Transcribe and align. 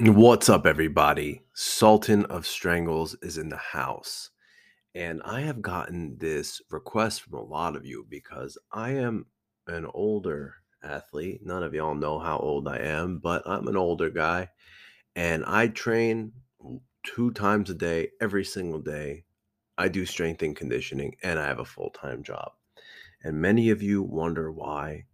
What's 0.00 0.48
up, 0.48 0.66
everybody? 0.66 1.44
Sultan 1.52 2.24
of 2.24 2.48
Strangles 2.48 3.14
is 3.22 3.38
in 3.38 3.48
the 3.48 3.56
house. 3.56 4.30
And 4.92 5.22
I 5.24 5.42
have 5.42 5.62
gotten 5.62 6.18
this 6.18 6.60
request 6.68 7.22
from 7.22 7.34
a 7.34 7.44
lot 7.44 7.76
of 7.76 7.86
you 7.86 8.04
because 8.10 8.58
I 8.72 8.90
am 8.90 9.26
an 9.68 9.86
older 9.94 10.56
athlete. 10.82 11.42
None 11.44 11.62
of 11.62 11.74
y'all 11.74 11.94
know 11.94 12.18
how 12.18 12.38
old 12.38 12.66
I 12.66 12.78
am, 12.78 13.18
but 13.18 13.44
I'm 13.46 13.68
an 13.68 13.76
older 13.76 14.10
guy. 14.10 14.48
And 15.14 15.44
I 15.46 15.68
train 15.68 16.32
two 17.04 17.30
times 17.30 17.70
a 17.70 17.74
day, 17.74 18.08
every 18.20 18.44
single 18.44 18.80
day. 18.80 19.22
I 19.78 19.86
do 19.86 20.04
strength 20.06 20.42
and 20.42 20.56
conditioning, 20.56 21.14
and 21.22 21.38
I 21.38 21.46
have 21.46 21.60
a 21.60 21.64
full 21.64 21.90
time 21.90 22.24
job. 22.24 22.50
And 23.22 23.40
many 23.40 23.70
of 23.70 23.80
you 23.80 24.02
wonder 24.02 24.50
why 24.50 25.04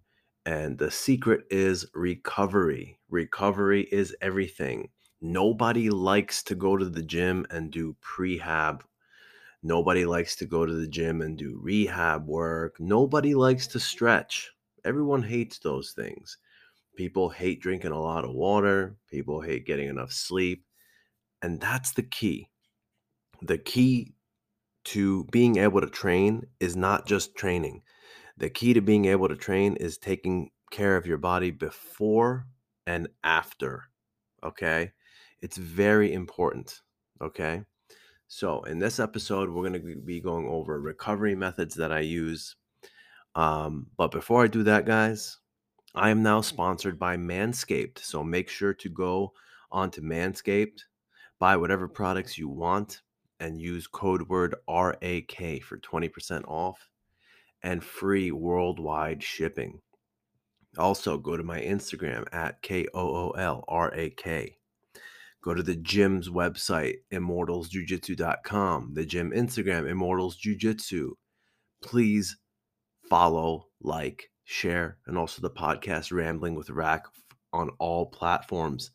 and 0.46 0.78
the 0.78 0.90
secret 0.90 1.44
is 1.50 1.86
recovery. 1.94 2.98
Recovery 3.08 3.88
is 3.92 4.16
everything. 4.20 4.88
Nobody 5.20 5.90
likes 5.90 6.42
to 6.44 6.54
go 6.54 6.76
to 6.76 6.88
the 6.88 7.02
gym 7.02 7.46
and 7.50 7.70
do 7.70 7.96
prehab. 8.02 8.82
Nobody 9.62 10.06
likes 10.06 10.36
to 10.36 10.46
go 10.46 10.64
to 10.64 10.72
the 10.72 10.88
gym 10.88 11.20
and 11.20 11.36
do 11.36 11.58
rehab 11.62 12.26
work. 12.26 12.80
Nobody 12.80 13.34
likes 13.34 13.66
to 13.68 13.80
stretch. 13.80 14.50
Everyone 14.84 15.22
hates 15.22 15.58
those 15.58 15.92
things. 15.92 16.38
People 16.96 17.28
hate 17.28 17.60
drinking 17.60 17.92
a 17.92 18.00
lot 18.00 18.24
of 18.24 18.32
water. 18.32 18.96
People 19.10 19.42
hate 19.42 19.66
getting 19.66 19.88
enough 19.88 20.12
sleep. 20.12 20.64
And 21.42 21.60
that's 21.60 21.92
the 21.92 22.02
key. 22.02 22.48
The 23.42 23.58
key 23.58 24.14
to 24.84 25.24
being 25.24 25.58
able 25.58 25.82
to 25.82 25.90
train 25.90 26.46
is 26.58 26.76
not 26.76 27.06
just 27.06 27.36
training 27.36 27.82
the 28.40 28.48
key 28.50 28.72
to 28.72 28.80
being 28.80 29.04
able 29.04 29.28
to 29.28 29.36
train 29.36 29.76
is 29.76 29.98
taking 29.98 30.50
care 30.70 30.96
of 30.96 31.06
your 31.06 31.18
body 31.18 31.50
before 31.50 32.46
and 32.86 33.06
after. 33.22 33.84
Okay. 34.42 34.92
It's 35.42 35.58
very 35.58 36.12
important. 36.14 36.80
Okay. 37.20 37.62
So, 38.28 38.62
in 38.62 38.78
this 38.78 38.98
episode, 38.98 39.50
we're 39.50 39.68
going 39.68 39.82
to 39.82 39.96
be 39.96 40.20
going 40.20 40.46
over 40.48 40.80
recovery 40.80 41.34
methods 41.34 41.74
that 41.74 41.92
I 41.92 42.00
use. 42.00 42.56
Um, 43.34 43.88
but 43.96 44.10
before 44.10 44.44
I 44.44 44.46
do 44.46 44.62
that, 44.62 44.86
guys, 44.86 45.38
I 45.94 46.10
am 46.10 46.22
now 46.22 46.40
sponsored 46.40 46.98
by 46.98 47.16
Manscaped. 47.16 47.98
So, 47.98 48.22
make 48.22 48.48
sure 48.48 48.72
to 48.74 48.88
go 48.88 49.32
onto 49.72 50.00
Manscaped, 50.00 50.80
buy 51.38 51.56
whatever 51.56 51.88
products 51.88 52.38
you 52.38 52.48
want, 52.48 53.02
and 53.40 53.60
use 53.60 53.86
code 53.86 54.28
word 54.28 54.54
RAK 54.68 55.62
for 55.62 55.78
20% 55.78 56.44
off 56.46 56.89
and 57.62 57.84
free 57.84 58.30
worldwide 58.30 59.22
shipping. 59.22 59.80
Also, 60.78 61.18
go 61.18 61.36
to 61.36 61.42
my 61.42 61.60
Instagram 61.60 62.24
at 62.32 62.62
K 62.62 62.86
O 62.94 63.00
O 63.00 63.30
L 63.30 63.64
R 63.68 63.92
A 63.94 64.10
K. 64.10 64.56
Go 65.42 65.54
to 65.54 65.62
the 65.62 65.74
gym's 65.74 66.28
website, 66.28 66.96
immortalsjujitsu.com, 67.12 68.92
the 68.94 69.06
gym 69.06 69.30
Instagram, 69.30 69.88
Immortals 69.88 70.36
Jiu 70.36 70.54
Jitsu. 70.54 71.14
Please 71.82 72.36
follow, 73.08 73.68
like, 73.80 74.30
share, 74.44 74.98
and 75.06 75.16
also 75.16 75.40
the 75.40 75.50
podcast 75.50 76.12
Rambling 76.12 76.54
with 76.56 76.68
Rack 76.68 77.06
on 77.54 77.70
all 77.78 78.06
platforms. 78.06 78.90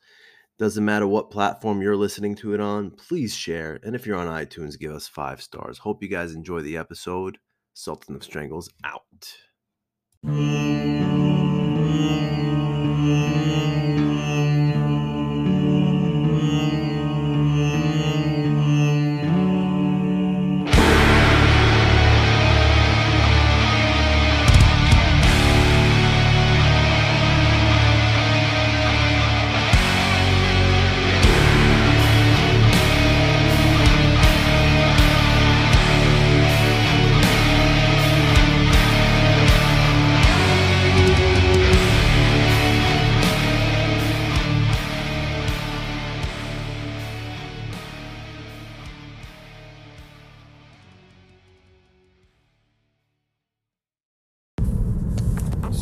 Doesn't 0.59 0.85
matter 0.85 1.07
what 1.07 1.31
platform 1.31 1.81
you're 1.81 1.97
listening 1.97 2.35
to 2.35 2.53
it 2.53 2.61
on, 2.61 2.91
please 2.91 3.35
share. 3.35 3.79
And 3.83 3.95
if 3.95 4.05
you're 4.05 4.17
on 4.17 4.27
iTunes, 4.27 4.79
give 4.79 4.91
us 4.91 5.07
five 5.07 5.41
stars. 5.41 5.79
Hope 5.79 6.01
you 6.03 6.09
guys 6.09 6.33
enjoy 6.33 6.61
the 6.61 6.77
episode. 6.77 7.39
Sultan 7.75 8.15
of 8.15 8.23
Strangles 8.23 8.69
out. 8.85 9.35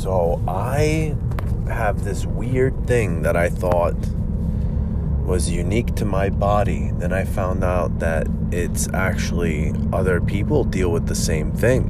So 0.03 0.43
I 0.49 1.15
have 1.69 2.03
this 2.03 2.25
weird 2.25 2.87
thing 2.87 3.21
that 3.21 3.37
I 3.37 3.47
thought 3.47 3.95
was 5.25 5.49
unique 5.49 5.95
to 5.95 6.03
my 6.03 6.29
body. 6.29 6.91
Then 6.95 7.13
I 7.13 7.23
found 7.23 7.63
out 7.63 7.99
that 7.99 8.27
it's 8.51 8.89
actually 8.93 9.71
other 9.93 10.19
people 10.19 10.65
deal 10.65 10.91
with 10.91 11.07
the 11.07 11.15
same 11.15 11.53
thing. 11.53 11.83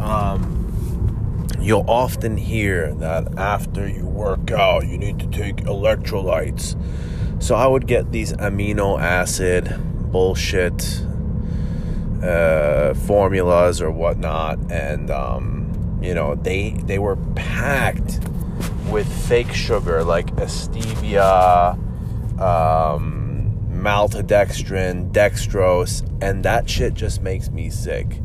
Um, 0.00 1.46
you'll 1.60 1.84
often 1.86 2.38
hear 2.38 2.94
that 2.94 3.36
after 3.36 3.86
you 3.86 4.06
work 4.06 4.50
out, 4.50 4.86
you 4.86 4.96
need 4.96 5.18
to 5.18 5.26
take 5.26 5.56
electrolytes. 5.56 6.74
So 7.42 7.54
I 7.54 7.66
would 7.66 7.86
get 7.86 8.12
these 8.12 8.32
amino 8.32 8.98
acid 8.98 9.76
bullshit 10.10 11.04
uh, 12.22 12.94
formulas 12.94 13.82
or 13.82 13.90
whatnot, 13.90 14.58
and 14.72 15.10
um, 15.10 15.59
you 16.02 16.14
know 16.14 16.34
they 16.34 16.70
they 16.84 16.98
were 16.98 17.16
packed 17.34 18.20
with 18.88 19.10
fake 19.28 19.52
sugar 19.52 20.02
like 20.02 20.30
a 20.32 20.46
stevia 20.46 21.74
um, 22.40 23.52
maltodextrin 23.70 25.10
dextrose 25.12 26.06
and 26.22 26.44
that 26.44 26.68
shit 26.68 26.94
just 26.94 27.22
makes 27.22 27.50
me 27.50 27.70
sick. 27.70 28.20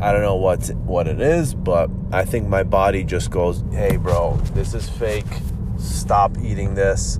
I 0.00 0.12
don't 0.12 0.22
know 0.22 0.36
what's 0.36 0.70
what 0.70 1.08
it 1.08 1.20
is 1.22 1.54
but 1.54 1.88
i 2.12 2.22
think 2.24 2.48
my 2.48 2.62
body 2.62 3.02
just 3.02 3.30
goes 3.30 3.64
hey 3.72 3.96
bro 3.96 4.36
this 4.52 4.74
is 4.74 4.88
fake. 4.88 5.24
Stop 5.78 6.36
eating 6.38 6.74
this. 6.74 7.18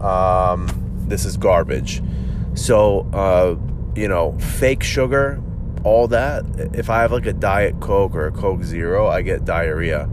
Um, 0.00 0.68
this 1.08 1.24
is 1.24 1.36
garbage. 1.36 2.02
So 2.54 3.08
uh, 3.12 3.56
you 3.94 4.08
know 4.08 4.36
fake 4.38 4.82
sugar 4.82 5.42
all 5.84 6.08
that, 6.08 6.44
if 6.74 6.90
I 6.90 7.02
have 7.02 7.12
like 7.12 7.26
a 7.26 7.32
Diet 7.32 7.80
Coke 7.80 8.14
or 8.14 8.26
a 8.26 8.32
Coke 8.32 8.62
Zero, 8.62 9.08
I 9.08 9.22
get 9.22 9.44
diarrhea. 9.44 10.08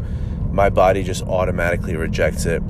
My 0.52 0.70
body 0.70 1.04
just 1.04 1.24
automatically 1.24 1.96
rejects 1.96 2.46
it. 2.46 2.64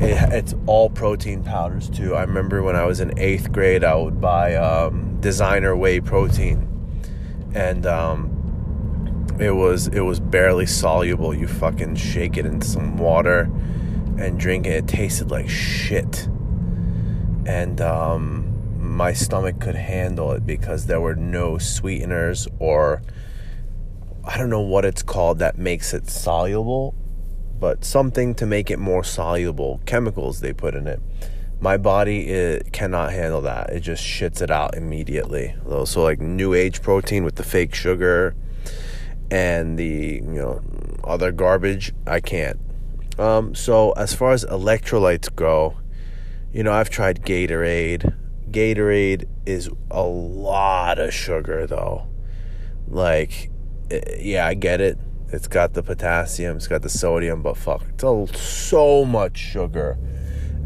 it 0.00 0.32
it's 0.32 0.54
all 0.66 0.90
protein 0.90 1.42
powders 1.42 1.88
too. 1.88 2.14
I 2.14 2.22
remember 2.22 2.62
when 2.62 2.76
I 2.76 2.84
was 2.84 3.00
in 3.00 3.18
eighth 3.18 3.52
grade, 3.52 3.84
I 3.84 3.94
would 3.94 4.20
buy 4.20 4.56
um, 4.56 5.20
designer 5.20 5.76
whey 5.76 6.00
protein, 6.00 6.66
and 7.54 7.86
um, 7.86 9.26
it 9.38 9.52
was 9.52 9.88
it 9.88 10.00
was 10.00 10.20
barely 10.20 10.66
soluble. 10.66 11.34
You 11.34 11.46
fucking 11.46 11.96
shake 11.96 12.36
it 12.36 12.46
in 12.46 12.60
some 12.62 12.96
water 12.96 13.50
and 14.18 14.38
drink 14.38 14.66
it. 14.66 14.72
It 14.72 14.88
tasted 14.88 15.30
like 15.30 15.48
shit, 15.48 16.26
and 17.46 17.80
um, 17.80 18.49
my 19.00 19.14
stomach 19.14 19.58
could 19.58 19.76
handle 19.76 20.30
it 20.32 20.44
because 20.44 20.84
there 20.84 21.00
were 21.00 21.16
no 21.16 21.56
sweeteners 21.56 22.46
or 22.58 23.00
I 24.26 24.36
don't 24.36 24.50
know 24.50 24.60
what 24.60 24.84
it's 24.84 25.02
called 25.02 25.38
that 25.38 25.56
makes 25.56 25.94
it 25.94 26.10
soluble, 26.10 26.94
but 27.58 27.82
something 27.82 28.34
to 28.34 28.44
make 28.44 28.70
it 28.70 28.78
more 28.78 29.02
soluble, 29.02 29.80
chemicals 29.86 30.40
they 30.40 30.52
put 30.52 30.74
in 30.74 30.86
it. 30.86 31.00
My 31.62 31.78
body 31.78 32.28
it 32.28 32.74
cannot 32.74 33.10
handle 33.10 33.40
that. 33.40 33.70
It 33.70 33.80
just 33.80 34.04
shits 34.04 34.42
it 34.42 34.50
out 34.50 34.76
immediately. 34.76 35.56
So 35.86 36.02
like 36.02 36.20
new 36.20 36.52
age 36.52 36.82
protein 36.82 37.24
with 37.24 37.36
the 37.36 37.42
fake 37.42 37.74
sugar 37.74 38.36
and 39.30 39.78
the 39.78 40.20
you 40.22 40.40
know 40.42 40.60
other 41.04 41.32
garbage, 41.32 41.94
I 42.06 42.20
can't. 42.20 42.60
Um, 43.18 43.54
so 43.54 43.92
as 43.92 44.12
far 44.12 44.32
as 44.32 44.44
electrolytes 44.44 45.34
go, 45.34 45.78
you 46.52 46.62
know 46.62 46.72
I've 46.74 46.90
tried 46.90 47.22
Gatorade. 47.22 48.19
Gatorade 48.50 49.26
is 49.46 49.70
a 49.90 50.02
lot 50.02 50.98
of 50.98 51.12
sugar, 51.14 51.66
though. 51.66 52.06
Like, 52.88 53.50
eh, 53.90 54.16
yeah, 54.18 54.46
I 54.46 54.54
get 54.54 54.80
it. 54.80 54.98
It's 55.32 55.46
got 55.46 55.74
the 55.74 55.82
potassium, 55.82 56.56
it's 56.56 56.66
got 56.66 56.82
the 56.82 56.88
sodium, 56.88 57.40
but 57.42 57.56
fuck, 57.56 57.84
it's 57.88 58.02
a, 58.02 58.26
so 58.36 59.04
much 59.04 59.38
sugar. 59.38 59.96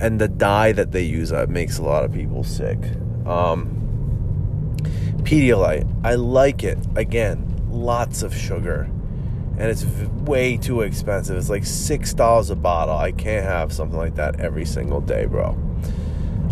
And 0.00 0.18
the 0.18 0.28
dye 0.28 0.72
that 0.72 0.92
they 0.92 1.02
use 1.02 1.32
uh, 1.32 1.46
makes 1.48 1.78
a 1.78 1.82
lot 1.82 2.04
of 2.04 2.12
people 2.12 2.44
sick. 2.44 2.78
Um, 3.26 3.84
Pedialyte, 5.24 5.88
I 6.04 6.14
like 6.14 6.64
it. 6.64 6.78
Again, 6.96 7.62
lots 7.68 8.22
of 8.22 8.34
sugar. 8.34 8.90
And 9.56 9.70
it's 9.70 9.84
way 10.26 10.56
too 10.56 10.80
expensive. 10.80 11.36
It's 11.36 11.48
like 11.50 11.62
$6 11.62 12.50
a 12.50 12.54
bottle. 12.56 12.96
I 12.96 13.12
can't 13.12 13.44
have 13.44 13.72
something 13.72 13.98
like 13.98 14.16
that 14.16 14.40
every 14.40 14.64
single 14.64 15.00
day, 15.00 15.26
bro. 15.26 15.56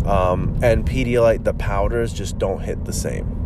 Um, 0.05 0.59
and 0.61 0.85
Pedialyte, 0.85 1.43
the 1.43 1.53
powders 1.53 2.13
just 2.13 2.37
don't 2.37 2.61
hit 2.61 2.85
the 2.85 2.93
same. 2.93 3.39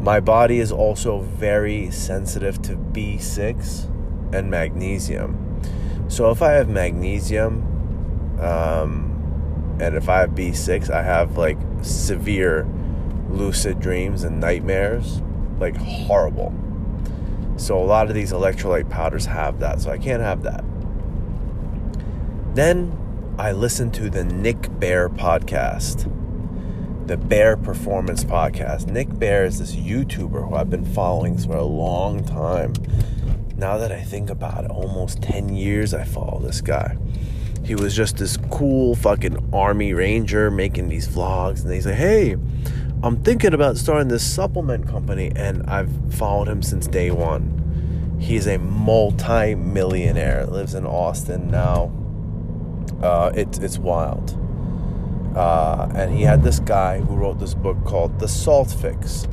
My 0.00 0.20
body 0.20 0.58
is 0.58 0.72
also 0.72 1.20
very 1.20 1.90
sensitive 1.90 2.60
to 2.62 2.76
B6 2.76 4.34
and 4.34 4.50
magnesium. 4.50 5.44
So 6.08 6.30
if 6.30 6.42
I 6.42 6.52
have 6.52 6.68
magnesium, 6.68 7.62
um, 8.40 9.76
and 9.80 9.94
if 9.94 10.08
I 10.08 10.20
have 10.20 10.30
B6, 10.30 10.90
I 10.90 11.02
have 11.02 11.36
like 11.36 11.58
severe 11.82 12.66
lucid 13.28 13.80
dreams 13.80 14.24
and 14.24 14.40
nightmares, 14.40 15.20
like 15.58 15.76
horrible. 15.76 16.54
So 17.56 17.78
a 17.78 17.84
lot 17.84 18.08
of 18.08 18.14
these 18.14 18.32
electrolyte 18.32 18.88
powders 18.88 19.26
have 19.26 19.58
that, 19.60 19.80
so 19.80 19.90
I 19.90 19.98
can't 19.98 20.22
have 20.22 20.42
that. 20.44 20.64
Then 22.54 22.96
I 23.38 23.52
listened 23.52 23.94
to 23.94 24.10
the 24.10 24.24
Nick 24.24 24.80
Bare 24.80 25.08
podcast, 25.08 26.10
the 27.06 27.16
Bare 27.16 27.56
Performance 27.56 28.24
podcast. 28.24 28.88
Nick 28.88 29.16
Bare 29.16 29.44
is 29.44 29.60
this 29.60 29.76
YouTuber 29.76 30.48
who 30.48 30.56
I've 30.56 30.70
been 30.70 30.84
following 30.84 31.38
for 31.38 31.54
a 31.54 31.62
long 31.62 32.24
time. 32.24 32.72
Now 33.56 33.78
that 33.78 33.92
I 33.92 34.02
think 34.02 34.28
about 34.28 34.64
it, 34.64 34.72
almost 34.72 35.22
10 35.22 35.50
years 35.50 35.94
I 35.94 36.02
follow 36.02 36.40
this 36.40 36.60
guy. 36.60 36.98
He 37.64 37.76
was 37.76 37.94
just 37.94 38.16
this 38.16 38.36
cool 38.50 38.96
fucking 38.96 39.50
army 39.52 39.92
ranger 39.92 40.50
making 40.50 40.88
these 40.88 41.06
vlogs, 41.06 41.62
and 41.62 41.72
he's 41.72 41.86
like, 41.86 41.94
hey, 41.94 42.32
I'm 43.04 43.22
thinking 43.22 43.54
about 43.54 43.76
starting 43.76 44.08
this 44.08 44.28
supplement 44.28 44.88
company, 44.88 45.30
and 45.36 45.62
I've 45.70 45.92
followed 46.12 46.48
him 46.48 46.60
since 46.60 46.88
day 46.88 47.12
one. 47.12 48.16
He's 48.18 48.48
a 48.48 48.58
multi 48.58 49.54
millionaire, 49.54 50.44
lives 50.44 50.74
in 50.74 50.84
Austin 50.84 51.52
now. 51.52 51.92
Uh, 53.02 53.30
it's, 53.34 53.58
it's 53.58 53.78
wild. 53.78 54.36
Uh, 55.36 55.88
and 55.94 56.12
he 56.12 56.22
had 56.22 56.42
this 56.42 56.58
guy 56.58 57.00
who 57.00 57.14
wrote 57.14 57.38
this 57.38 57.54
book 57.54 57.76
called 57.84 58.18
The 58.18 58.28
Salt 58.28 58.70
Fix. 58.70 59.28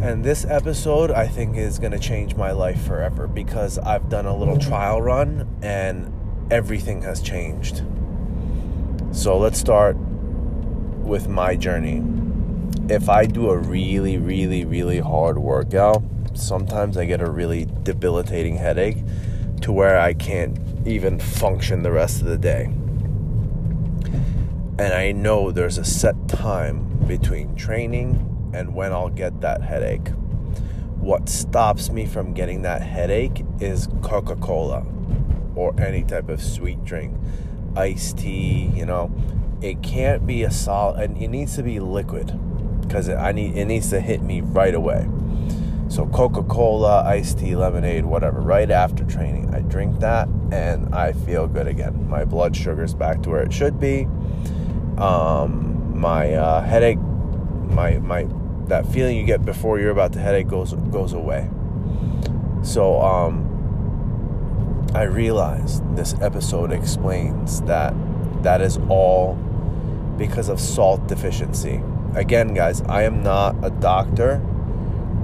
And 0.00 0.24
this 0.24 0.44
episode, 0.44 1.10
I 1.10 1.26
think, 1.26 1.56
is 1.56 1.78
going 1.78 1.92
to 1.92 1.98
change 1.98 2.36
my 2.36 2.52
life 2.52 2.80
forever 2.86 3.26
because 3.26 3.78
I've 3.78 4.08
done 4.08 4.26
a 4.26 4.36
little 4.36 4.58
trial 4.58 5.02
run 5.02 5.48
and 5.60 6.12
everything 6.52 7.02
has 7.02 7.20
changed. 7.20 7.82
So 9.10 9.36
let's 9.36 9.58
start 9.58 9.96
with 9.96 11.28
my 11.28 11.56
journey. 11.56 12.02
If 12.88 13.08
I 13.08 13.26
do 13.26 13.50
a 13.50 13.56
really, 13.56 14.18
really, 14.18 14.64
really 14.64 15.00
hard 15.00 15.38
workout, 15.38 16.02
sometimes 16.34 16.96
I 16.96 17.04
get 17.06 17.20
a 17.20 17.28
really 17.28 17.66
debilitating 17.82 18.56
headache 18.56 18.98
to 19.62 19.72
where 19.72 19.98
I 19.98 20.14
can't 20.14 20.56
even 20.86 21.18
function 21.18 21.82
the 21.82 21.92
rest 21.92 22.20
of 22.20 22.26
the 22.26 22.38
day. 22.38 22.64
And 24.78 24.94
I 24.94 25.12
know 25.12 25.50
there's 25.50 25.76
a 25.76 25.84
set 25.84 26.28
time 26.28 26.84
between 27.06 27.56
training 27.56 28.52
and 28.54 28.74
when 28.74 28.92
I'll 28.92 29.08
get 29.08 29.40
that 29.40 29.62
headache. 29.62 30.08
What 31.00 31.28
stops 31.28 31.90
me 31.90 32.06
from 32.06 32.32
getting 32.32 32.62
that 32.62 32.82
headache 32.82 33.44
is 33.60 33.88
Coca 34.02 34.36
Cola 34.36 34.86
or 35.54 35.78
any 35.80 36.04
type 36.04 36.28
of 36.28 36.42
sweet 36.42 36.84
drink, 36.84 37.16
iced 37.76 38.18
tea, 38.18 38.70
you 38.74 38.86
know. 38.86 39.10
It 39.60 39.82
can't 39.82 40.24
be 40.24 40.44
a 40.44 40.50
solid, 40.50 41.00
and 41.00 41.20
it 41.20 41.28
needs 41.28 41.56
to 41.56 41.64
be 41.64 41.80
liquid 41.80 42.32
because 42.82 43.08
I 43.08 43.32
need 43.32 43.56
it 43.56 43.64
needs 43.64 43.90
to 43.90 44.00
hit 44.00 44.22
me 44.22 44.40
right 44.40 44.74
away. 44.74 45.08
So 45.88 46.06
Coca 46.06 46.44
Cola, 46.44 47.02
iced 47.02 47.40
tea, 47.40 47.56
lemonade, 47.56 48.04
whatever, 48.04 48.40
right 48.40 48.70
after 48.70 49.04
training, 49.04 49.52
I 49.52 49.60
drink 49.60 49.98
that 50.00 50.28
and 50.52 50.94
I 50.94 51.12
feel 51.12 51.46
good 51.46 51.66
again. 51.66 52.08
My 52.08 52.24
blood 52.24 52.56
sugar's 52.56 52.94
back 52.94 53.22
to 53.22 53.30
where 53.30 53.42
it 53.42 53.52
should 53.52 53.78
be. 53.78 54.08
Um, 54.96 55.98
my 55.98 56.34
uh, 56.34 56.62
headache, 56.62 56.98
my 56.98 57.98
my 57.98 58.26
that 58.66 58.86
feeling 58.86 59.16
you 59.16 59.24
get 59.24 59.44
before 59.44 59.78
you're 59.78 59.90
about 59.90 60.12
to 60.14 60.18
headache 60.18 60.48
goes 60.48 60.72
goes 60.72 61.12
away. 61.12 61.48
So 62.62 63.00
um, 63.00 63.44
I 64.94 65.02
realized 65.02 65.82
this 65.96 66.14
episode 66.20 66.72
explains 66.72 67.60
that 67.62 67.94
that 68.42 68.60
is 68.60 68.78
all 68.88 69.34
because 70.16 70.48
of 70.48 70.60
salt 70.60 71.06
deficiency. 71.06 71.82
Again, 72.14 72.54
guys, 72.54 72.82
I 72.82 73.02
am 73.02 73.22
not 73.22 73.54
a 73.62 73.70
doctor 73.70 74.42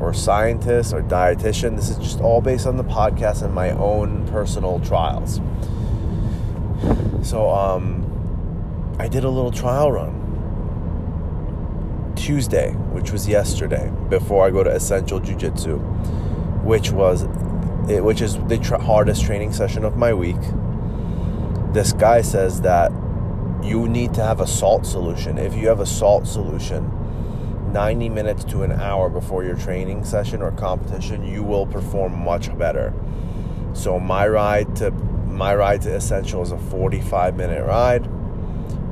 or 0.00 0.12
scientist 0.12 0.92
or 0.92 1.02
dietitian. 1.02 1.76
This 1.76 1.90
is 1.90 1.98
just 1.98 2.20
all 2.20 2.40
based 2.40 2.66
on 2.66 2.76
the 2.76 2.84
podcast 2.84 3.42
and 3.42 3.54
my 3.54 3.70
own 3.70 4.26
personal 4.28 4.80
trials. 4.80 5.40
So, 7.22 7.50
um, 7.50 8.04
I 8.98 9.08
did 9.08 9.24
a 9.24 9.30
little 9.30 9.50
trial 9.50 9.90
run 9.90 10.24
Tuesday, 12.16 12.72
which 12.92 13.10
was 13.10 13.28
yesterday, 13.28 13.92
before 14.08 14.46
I 14.46 14.50
go 14.50 14.62
to 14.62 14.70
Essential 14.70 15.20
Jiu 15.20 15.36
Jitsu, 15.36 15.78
which 16.62 16.90
was 16.90 17.26
which 17.86 18.22
is 18.22 18.36
the 18.46 18.58
hardest 18.82 19.24
training 19.24 19.52
session 19.52 19.84
of 19.84 19.96
my 19.96 20.14
week. 20.14 20.40
This 21.72 21.92
guy 21.92 22.22
says 22.22 22.62
that 22.62 22.90
you 23.62 23.88
need 23.88 24.14
to 24.14 24.22
have 24.22 24.40
a 24.40 24.46
salt 24.46 24.86
solution. 24.86 25.36
If 25.38 25.54
you 25.54 25.68
have 25.68 25.80
a 25.80 25.86
salt 25.86 26.26
solution, 26.26 26.90
90 27.74 28.08
minutes 28.08 28.44
to 28.44 28.62
an 28.62 28.70
hour 28.70 29.10
before 29.10 29.44
your 29.44 29.56
training 29.56 30.04
session 30.04 30.40
or 30.40 30.52
competition, 30.52 31.26
you 31.26 31.42
will 31.42 31.66
perform 31.66 32.24
much 32.24 32.56
better. 32.56 32.94
So 33.74 33.98
my 33.98 34.28
ride 34.28 34.76
to 34.76 34.92
my 34.92 35.52
ride 35.56 35.82
to 35.82 35.92
Essential 35.92 36.40
is 36.42 36.52
a 36.52 36.58
45 36.58 37.36
minute 37.36 37.66
ride. 37.66 38.06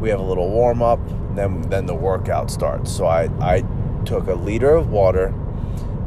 We 0.01 0.11
have 0.11 0.19
a 0.19 0.25
little 0.25 0.51
warm 0.51 0.83
up, 0.83 0.99
then 1.37 1.63
then 1.71 1.87
the 1.87 1.95
workout 1.95 2.51
starts. 2.51 2.91
So 2.91 3.07
I 3.07 3.31
I 3.41 3.63
took 4.05 4.27
a 4.27 4.35
liter 4.35 4.75
of 4.75 4.91
water 4.91 5.27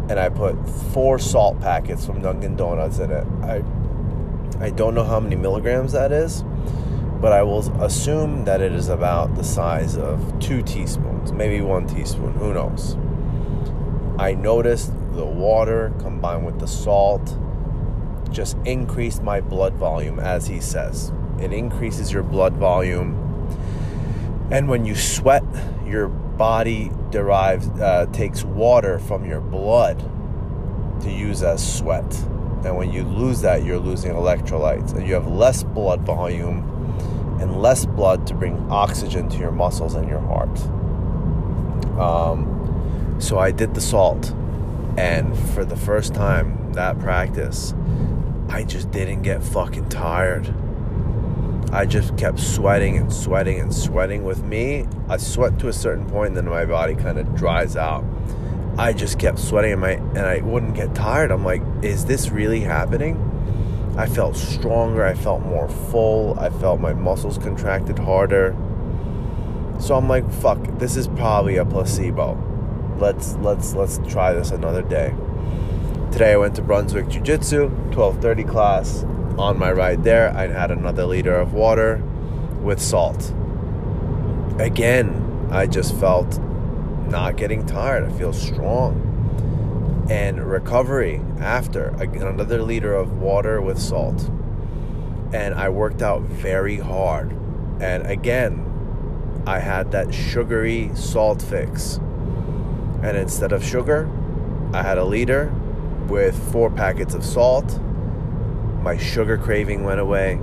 and 0.10 0.20
I 0.20 0.28
put 0.28 0.56
four 0.94 1.18
salt 1.18 1.62
packets 1.62 2.06
from 2.06 2.22
Dunkin' 2.22 2.58
Donuts 2.58 3.00
in 3.00 3.10
it. 3.10 3.26
I 3.42 3.64
I 4.60 4.70
don't 4.72 4.94
know 4.94 5.06
how 5.06 5.22
many 5.22 5.38
milligrams 5.38 5.94
that 5.94 6.12
is, 6.12 6.44
but 7.26 7.34
I 7.34 7.42
will 7.42 7.62
assume 7.82 8.46
that 8.46 8.62
it 8.62 8.72
is 8.72 8.88
about 8.88 9.34
the 9.34 9.44
size 9.44 9.98
of 9.98 10.40
two 10.40 10.62
teaspoons, 10.62 11.32
maybe 11.32 11.60
one 11.60 11.88
teaspoon, 11.88 12.34
who 12.34 12.54
knows. 12.54 12.96
I 14.20 14.36
noticed 14.36 14.94
the 15.16 15.26
water 15.26 15.92
combined 15.98 16.46
with 16.46 16.60
the 16.60 16.68
salt 16.68 17.36
just 18.30 18.58
increased 18.64 19.24
my 19.24 19.42
blood 19.42 19.74
volume, 19.74 20.20
as 20.20 20.46
he 20.46 20.62
says. 20.62 21.12
It 21.42 21.52
increases 21.52 22.14
your 22.14 22.22
blood 22.22 22.58
volume. 22.58 23.16
And 24.52 24.70
when 24.70 24.86
you 24.86 24.94
sweat, 24.94 25.44
your 25.84 26.10
body 26.10 26.92
derives 27.10 27.68
uh, 27.82 28.06
takes 28.14 28.44
water 28.44 29.00
from 29.00 29.26
your 29.26 29.42
blood 29.42 29.98
to 31.02 31.10
use 31.10 31.42
as 31.42 31.78
sweat 31.80 32.06
and 32.66 32.76
when 32.76 32.92
you 32.92 33.04
lose 33.04 33.42
that 33.42 33.64
you're 33.64 33.80
losing 33.80 34.12
electrolytes 34.12 34.94
and 34.96 35.08
you 35.08 35.14
have 35.14 35.28
less 35.28 35.64
blood 35.64 36.02
volume 36.02 36.75
and 37.40 37.62
less 37.62 37.86
blood 37.86 38.26
to 38.28 38.34
bring 38.34 38.58
oxygen 38.70 39.30
to 39.30 39.38
your 39.38 39.52
muscles 39.52 39.96
and 39.96 40.08
your 40.08 40.20
heart 40.20 40.60
um, 42.00 43.16
so 43.20 43.38
i 43.40 43.52
did 43.52 43.74
the 43.74 43.82
salt 43.82 44.34
and 44.98 45.38
for 45.50 45.66
the 45.66 45.76
first 45.76 46.14
time 46.14 46.74
that 46.74 47.00
practice 47.00 47.74
i 48.50 48.64
just 48.64 48.92
didn't 48.92 49.22
get 49.22 49.44
fucking 49.44 49.88
tired 49.90 50.54
I 51.72 51.86
just 51.86 52.16
kept 52.16 52.40
sweating 52.40 52.96
and 52.96 53.12
sweating 53.12 53.60
and 53.60 53.74
sweating. 53.74 54.24
With 54.24 54.44
me, 54.44 54.88
I 55.10 55.18
sweat 55.18 55.60
to 55.60 55.68
a 55.68 55.74
certain 55.74 56.10
point, 56.10 56.36
then 56.36 56.46
my 56.46 56.64
body 56.64 56.96
kind 56.96 57.18
of 57.18 57.36
dries 57.36 57.76
out. 57.76 58.06
I 58.78 58.94
just 58.94 59.20
kept 59.20 59.40
sweating, 59.40 59.74
and 59.74 59.82
my 59.82 59.92
and 59.92 60.20
I 60.20 60.40
wouldn't 60.40 60.76
get 60.76 60.96
tired. 60.96 61.32
I'm 61.32 61.44
like, 61.44 61.62
is 61.82 62.06
this 62.06 62.30
really 62.30 62.62
happening? 62.62 63.35
I 63.98 64.08
felt 64.08 64.36
stronger. 64.36 65.06
I 65.06 65.14
felt 65.14 65.42
more 65.44 65.70
full. 65.70 66.38
I 66.40 66.50
felt 66.50 66.80
my 66.80 66.94
muscles 66.94 67.38
contracted 67.38 68.00
harder. 68.00 68.56
So 69.80 69.96
I'm 69.96 70.08
like, 70.08 70.30
fuck, 70.32 70.60
this 70.80 70.96
is 70.96 71.08
probably 71.08 71.58
a 71.58 71.66
placebo. 71.66 72.38
Let's 72.98 73.36
let's 73.36 73.74
let's 73.74 74.00
try 74.08 74.34
this 74.34 74.52
another 74.52 74.82
day. 74.82 75.14
Today 76.12 76.34
I 76.34 76.38
went 76.38 76.56
to 76.56 76.62
Brunswick 76.62 77.10
Jiu 77.10 77.22
Jitsu, 77.22 77.70
12:30 77.92 78.50
class 78.50 79.06
on 79.38 79.60
my 79.60 79.72
ride 79.72 80.04
there, 80.04 80.32
I 80.36 80.48
had 80.48 80.72
another 80.72 81.06
liter 81.06 81.36
of 81.36 81.54
water 81.54 82.02
with 82.62 82.82
salt. 82.82 83.34
Again, 84.60 85.50
I 85.52 85.68
just 85.68 85.96
felt 85.96 86.40
not 87.10 87.36
getting 87.36 87.66
tired. 87.66 88.06
I 88.06 88.18
feel 88.18 88.34
strong. 88.34 89.05
And 90.10 90.44
recovery 90.44 91.22
after 91.40 91.88
another 91.90 92.62
liter 92.62 92.94
of 92.94 93.14
water 93.14 93.62
with 93.62 93.80
salt. 93.80 94.30
And 95.34 95.56
I 95.56 95.70
worked 95.70 96.02
out 96.02 96.22
very 96.22 96.78
hard. 96.78 97.32
And 97.82 98.06
again, 98.06 99.44
I 99.48 99.60
had 99.60 99.92
that 99.92 100.14
sugary 100.14 100.92
salt 100.96 101.42
fix. 101.42 101.98
And 103.04 103.18
instead 103.18 103.52
of 103.52 103.64
sugar, 103.64 104.10
I 104.74 104.84
had 104.84 104.98
a 104.98 105.06
liter 105.06 105.54
with 106.08 106.38
four 106.52 106.70
packets 106.70 107.14
of 107.14 107.26
salt 107.26 107.80
my 108.86 108.98
sugar 108.98 109.36
craving 109.36 109.84
went 109.84 110.00
away, 110.00 110.36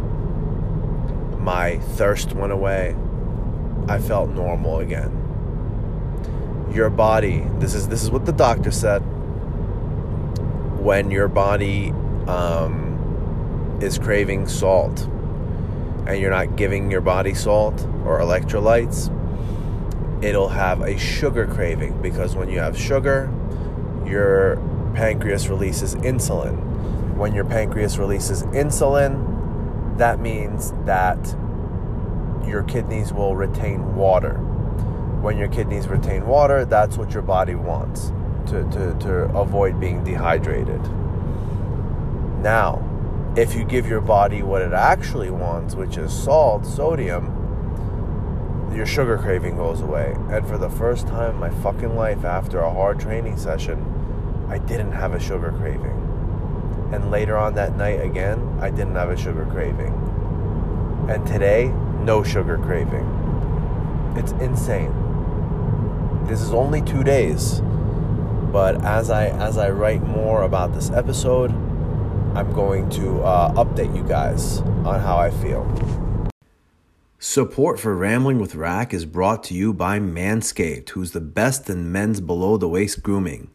my 1.38 1.78
thirst 1.78 2.32
went 2.32 2.52
away, 2.52 2.96
I 3.86 4.00
felt 4.00 4.30
normal 4.30 4.80
again. 4.80 5.20
Your 6.74 6.90
body, 6.90 7.46
this 7.60 7.72
is 7.72 7.86
this 7.86 8.02
is 8.02 8.10
what 8.10 8.26
the 8.26 8.32
doctor 8.32 8.72
said. 8.72 9.04
When 10.82 11.12
your 11.12 11.28
body 11.28 11.90
um, 12.26 13.78
is 13.80 13.98
craving 13.98 14.48
salt, 14.48 15.08
and 16.08 16.20
you're 16.20 16.32
not 16.32 16.56
giving 16.56 16.90
your 16.90 17.00
body 17.00 17.34
salt 17.34 17.86
or 18.04 18.18
electrolytes, 18.18 19.06
it'll 20.24 20.48
have 20.48 20.80
a 20.80 20.98
sugar 20.98 21.46
craving 21.46 22.02
because 22.02 22.34
when 22.34 22.48
you 22.48 22.58
have 22.58 22.76
sugar, 22.76 23.32
your 24.04 24.56
pancreas 24.96 25.46
releases 25.46 25.94
insulin. 25.94 27.14
When 27.14 27.32
your 27.32 27.44
pancreas 27.44 27.96
releases 27.96 28.42
insulin, 28.46 29.98
that 29.98 30.18
means 30.18 30.72
that 30.84 31.36
your 32.44 32.64
kidneys 32.64 33.12
will 33.12 33.36
retain 33.36 33.94
water. 33.94 34.34
When 35.20 35.38
your 35.38 35.46
kidneys 35.46 35.86
retain 35.86 36.26
water, 36.26 36.64
that's 36.64 36.96
what 36.96 37.12
your 37.12 37.22
body 37.22 37.54
wants 37.54 38.10
to, 38.46 38.64
to, 38.70 38.98
to 39.00 39.12
avoid 39.36 39.78
being 39.80 40.02
dehydrated. 40.04 40.80
Now, 42.42 42.88
if 43.36 43.54
you 43.54 43.64
give 43.64 43.86
your 43.86 44.00
body 44.00 44.42
what 44.42 44.62
it 44.62 44.72
actually 44.72 45.30
wants, 45.30 45.74
which 45.74 45.96
is 45.96 46.12
salt, 46.12 46.66
sodium, 46.66 47.38
your 48.74 48.86
sugar 48.86 49.18
craving 49.18 49.56
goes 49.56 49.80
away. 49.80 50.14
And 50.30 50.46
for 50.46 50.58
the 50.58 50.70
first 50.70 51.06
time 51.06 51.34
in 51.34 51.40
my 51.40 51.50
fucking 51.50 51.94
life, 51.94 52.24
after 52.24 52.60
a 52.60 52.72
hard 52.72 52.98
training 53.00 53.36
session, 53.36 53.84
I 54.48 54.58
didn't 54.58 54.92
have 54.92 55.14
a 55.14 55.20
sugar 55.20 55.52
craving. 55.52 55.98
And 56.92 57.10
later 57.10 57.36
on 57.36 57.54
that 57.54 57.76
night 57.76 58.02
again, 58.02 58.58
I 58.60 58.70
didn't 58.70 58.94
have 58.96 59.10
a 59.10 59.16
sugar 59.16 59.46
craving. 59.46 59.94
And 61.08 61.26
today, 61.26 61.68
no 62.00 62.22
sugar 62.22 62.58
craving. 62.58 63.06
It's 64.16 64.32
insane. 64.32 64.92
This 66.26 66.40
is 66.40 66.52
only 66.52 66.82
2 66.82 67.02
days. 67.02 67.62
But 68.52 68.84
as 68.84 69.08
I 69.08 69.28
as 69.28 69.56
I 69.56 69.70
write 69.70 70.02
more 70.02 70.42
about 70.42 70.74
this 70.74 70.90
episode, 70.90 71.50
I'm 72.36 72.52
going 72.52 72.90
to 72.90 73.22
uh, 73.22 73.52
update 73.54 73.96
you 73.96 74.04
guys 74.04 74.60
on 74.84 75.00
how 75.00 75.16
I 75.16 75.30
feel. 75.30 75.64
Support 77.18 77.80
for 77.80 77.96
Rambling 77.96 78.38
with 78.38 78.54
Rack 78.54 78.92
is 78.92 79.06
brought 79.06 79.42
to 79.44 79.54
you 79.54 79.72
by 79.72 79.98
Manscaped, 79.98 80.90
who's 80.90 81.12
the 81.12 81.20
best 81.20 81.70
in 81.70 81.90
men's 81.90 82.20
below 82.20 82.58
the 82.58 82.68
waist 82.68 83.02
grooming. 83.02 83.48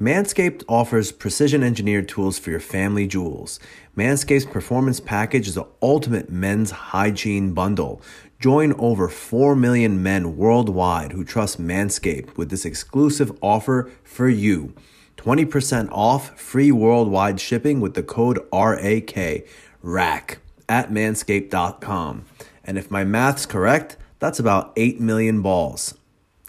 Manscaped 0.00 0.64
offers 0.68 1.12
precision 1.12 1.62
engineered 1.62 2.08
tools 2.08 2.36
for 2.36 2.50
your 2.50 2.58
family 2.58 3.06
jewels. 3.06 3.60
Manscaped's 3.96 4.46
performance 4.46 4.98
package 4.98 5.46
is 5.46 5.54
the 5.54 5.68
ultimate 5.80 6.30
men's 6.30 6.72
hygiene 6.72 7.52
bundle. 7.54 8.02
Join 8.42 8.72
over 8.72 9.08
4 9.08 9.54
million 9.54 10.02
men 10.02 10.36
worldwide 10.36 11.12
who 11.12 11.24
trust 11.24 11.62
Manscaped 11.62 12.36
with 12.36 12.50
this 12.50 12.64
exclusive 12.64 13.30
offer 13.40 13.88
for 14.02 14.28
you 14.28 14.74
20% 15.16 15.88
off 15.92 16.36
free 16.40 16.72
worldwide 16.72 17.38
shipping 17.40 17.80
with 17.80 17.94
the 17.94 18.02
code 18.02 18.40
RAK, 18.52 19.46
RAK, 19.80 20.38
at 20.68 20.90
manscaped.com. 20.90 22.24
And 22.64 22.76
if 22.76 22.90
my 22.90 23.04
math's 23.04 23.46
correct, 23.46 23.96
that's 24.18 24.40
about 24.40 24.72
8 24.74 24.98
million 24.98 25.40
balls. 25.40 25.94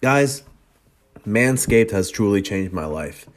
Guys, 0.02 0.42
Manscaped 1.28 1.92
has 1.92 2.10
truly 2.10 2.42
changed 2.42 2.74
my 2.74 2.86
life. 2.86 3.30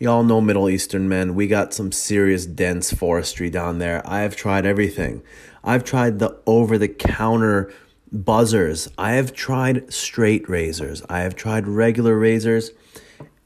Y'all 0.00 0.24
know 0.24 0.40
Middle 0.40 0.68
Eastern 0.68 1.08
men. 1.08 1.36
We 1.36 1.46
got 1.46 1.72
some 1.72 1.92
serious 1.92 2.46
dense 2.46 2.92
forestry 2.92 3.48
down 3.48 3.78
there. 3.78 4.02
I 4.04 4.22
have 4.22 4.34
tried 4.34 4.66
everything. 4.66 5.22
I've 5.62 5.84
tried 5.84 6.18
the 6.18 6.40
over 6.44 6.76
the 6.76 6.88
counter 6.88 7.72
buzzers. 8.12 8.88
I 8.98 9.12
have 9.12 9.32
tried 9.32 9.92
straight 9.92 10.48
razors. 10.48 11.02
I 11.08 11.20
have 11.20 11.34
tried 11.34 11.66
regular 11.66 12.18
razors, 12.18 12.70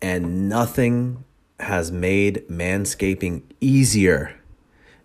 and 0.02 0.48
nothing 0.48 1.24
has 1.60 1.90
made 1.90 2.44
manscaping 2.48 3.42
easier 3.60 4.34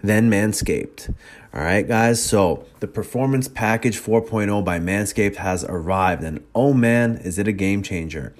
than 0.04 0.30
Manscaped. 0.30 1.14
All 1.54 1.62
right, 1.62 1.88
guys. 1.88 2.24
So 2.24 2.66
the 2.80 2.88
Performance 2.88 3.48
Package 3.48 4.00
4.0 4.00 4.64
by 4.64 4.80
Manscaped 4.80 5.36
has 5.38 5.64
arrived, 5.66 6.24
and 6.24 6.44
oh 6.56 6.74
man, 6.74 7.18
is 7.18 7.38
it 7.38 7.48
a 7.48 7.52
game 7.52 7.84
changer! 7.84 8.34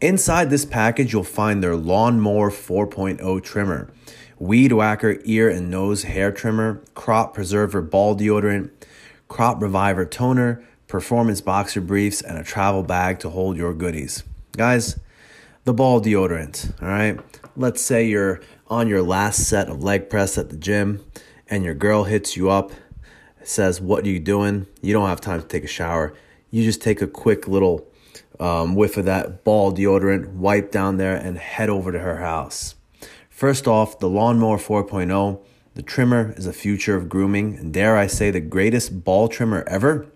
Inside 0.00 0.48
this 0.48 0.64
package, 0.64 1.12
you'll 1.12 1.24
find 1.24 1.62
their 1.62 1.74
Lawnmower 1.74 2.50
4.0 2.50 3.42
trimmer, 3.42 3.90
Weed 4.38 4.72
Whacker 4.72 5.18
ear 5.24 5.48
and 5.48 5.70
nose 5.70 6.04
hair 6.04 6.30
trimmer, 6.30 6.82
Crop 6.94 7.34
Preserver 7.34 7.82
ball 7.82 8.16
deodorant, 8.16 8.70
Crop 9.26 9.60
Reviver 9.60 10.04
toner, 10.04 10.64
Performance 10.88 11.40
boxer 11.40 11.80
briefs, 11.80 12.20
and 12.20 12.38
a 12.38 12.42
travel 12.42 12.82
bag 12.82 13.20
to 13.20 13.30
hold 13.30 13.56
your 13.56 13.72
goodies. 13.74 14.24
Guys, 14.56 14.98
the 15.64 15.74
ball 15.74 16.00
deodorant, 16.00 16.72
all 16.82 16.88
right? 16.88 17.20
Let's 17.56 17.82
say 17.82 18.06
you're 18.06 18.40
on 18.68 18.88
your 18.88 19.02
last 19.02 19.46
set 19.48 19.68
of 19.68 19.84
leg 19.84 20.10
press 20.10 20.36
at 20.38 20.50
the 20.50 20.56
gym 20.56 21.04
and 21.50 21.64
your 21.64 21.74
girl 21.74 22.04
hits 22.04 22.36
you 22.36 22.50
up, 22.50 22.72
says, 23.42 23.80
What 23.80 24.04
are 24.04 24.08
you 24.08 24.20
doing? 24.20 24.66
You 24.80 24.92
don't 24.92 25.08
have 25.08 25.20
time 25.20 25.40
to 25.40 25.46
take 25.46 25.64
a 25.64 25.68
shower. 25.68 26.14
You 26.50 26.64
just 26.64 26.82
take 26.82 27.02
a 27.02 27.06
quick 27.06 27.46
little 27.48 27.86
um, 28.40 28.74
whiff 28.74 28.96
of 28.96 29.04
that 29.06 29.44
ball 29.44 29.72
deodorant, 29.72 30.28
wipe 30.34 30.70
down 30.70 30.96
there, 30.96 31.16
and 31.16 31.38
head 31.38 31.68
over 31.68 31.92
to 31.92 31.98
her 31.98 32.16
house. 32.16 32.74
First 33.28 33.66
off, 33.66 33.98
the 33.98 34.08
Lawnmower 34.08 34.58
4.0, 34.58 35.40
the 35.74 35.82
trimmer 35.82 36.34
is 36.36 36.46
a 36.46 36.52
future 36.52 36.96
of 36.96 37.08
grooming, 37.08 37.56
and 37.56 37.72
dare 37.72 37.96
I 37.96 38.06
say, 38.06 38.30
the 38.30 38.40
greatest 38.40 39.04
ball 39.04 39.28
trimmer 39.28 39.64
ever. 39.66 40.06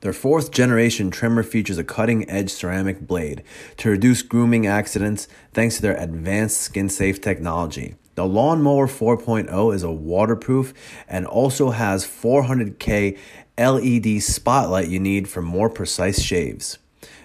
Their 0.00 0.12
fourth 0.12 0.52
generation 0.52 1.10
trimmer 1.10 1.42
features 1.42 1.78
a 1.78 1.84
cutting 1.84 2.28
edge 2.30 2.50
ceramic 2.50 3.00
blade 3.00 3.42
to 3.78 3.90
reduce 3.90 4.22
grooming 4.22 4.66
accidents 4.66 5.26
thanks 5.52 5.76
to 5.76 5.82
their 5.82 5.96
advanced 5.96 6.60
skin 6.60 6.88
safe 6.88 7.20
technology. 7.20 7.96
The 8.14 8.26
Lawnmower 8.26 8.86
4.0 8.86 9.74
is 9.74 9.82
a 9.82 9.90
waterproof 9.90 10.72
and 11.08 11.26
also 11.26 11.70
has 11.70 12.06
400K 12.06 13.18
LED 13.58 14.22
spotlight 14.22 14.88
you 14.88 15.00
need 15.00 15.28
for 15.28 15.42
more 15.42 15.68
precise 15.68 16.22
shaves. 16.22 16.78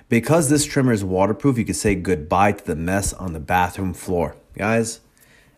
Because 0.09 0.49
this 0.49 0.65
trimmer 0.65 0.93
is 0.93 1.03
waterproof, 1.03 1.57
you 1.57 1.65
can 1.65 1.73
say 1.73 1.95
goodbye 1.95 2.53
to 2.53 2.65
the 2.65 2.75
mess 2.75 3.13
on 3.13 3.33
the 3.33 3.39
bathroom 3.39 3.93
floor. 3.93 4.35
Guys, 4.57 4.99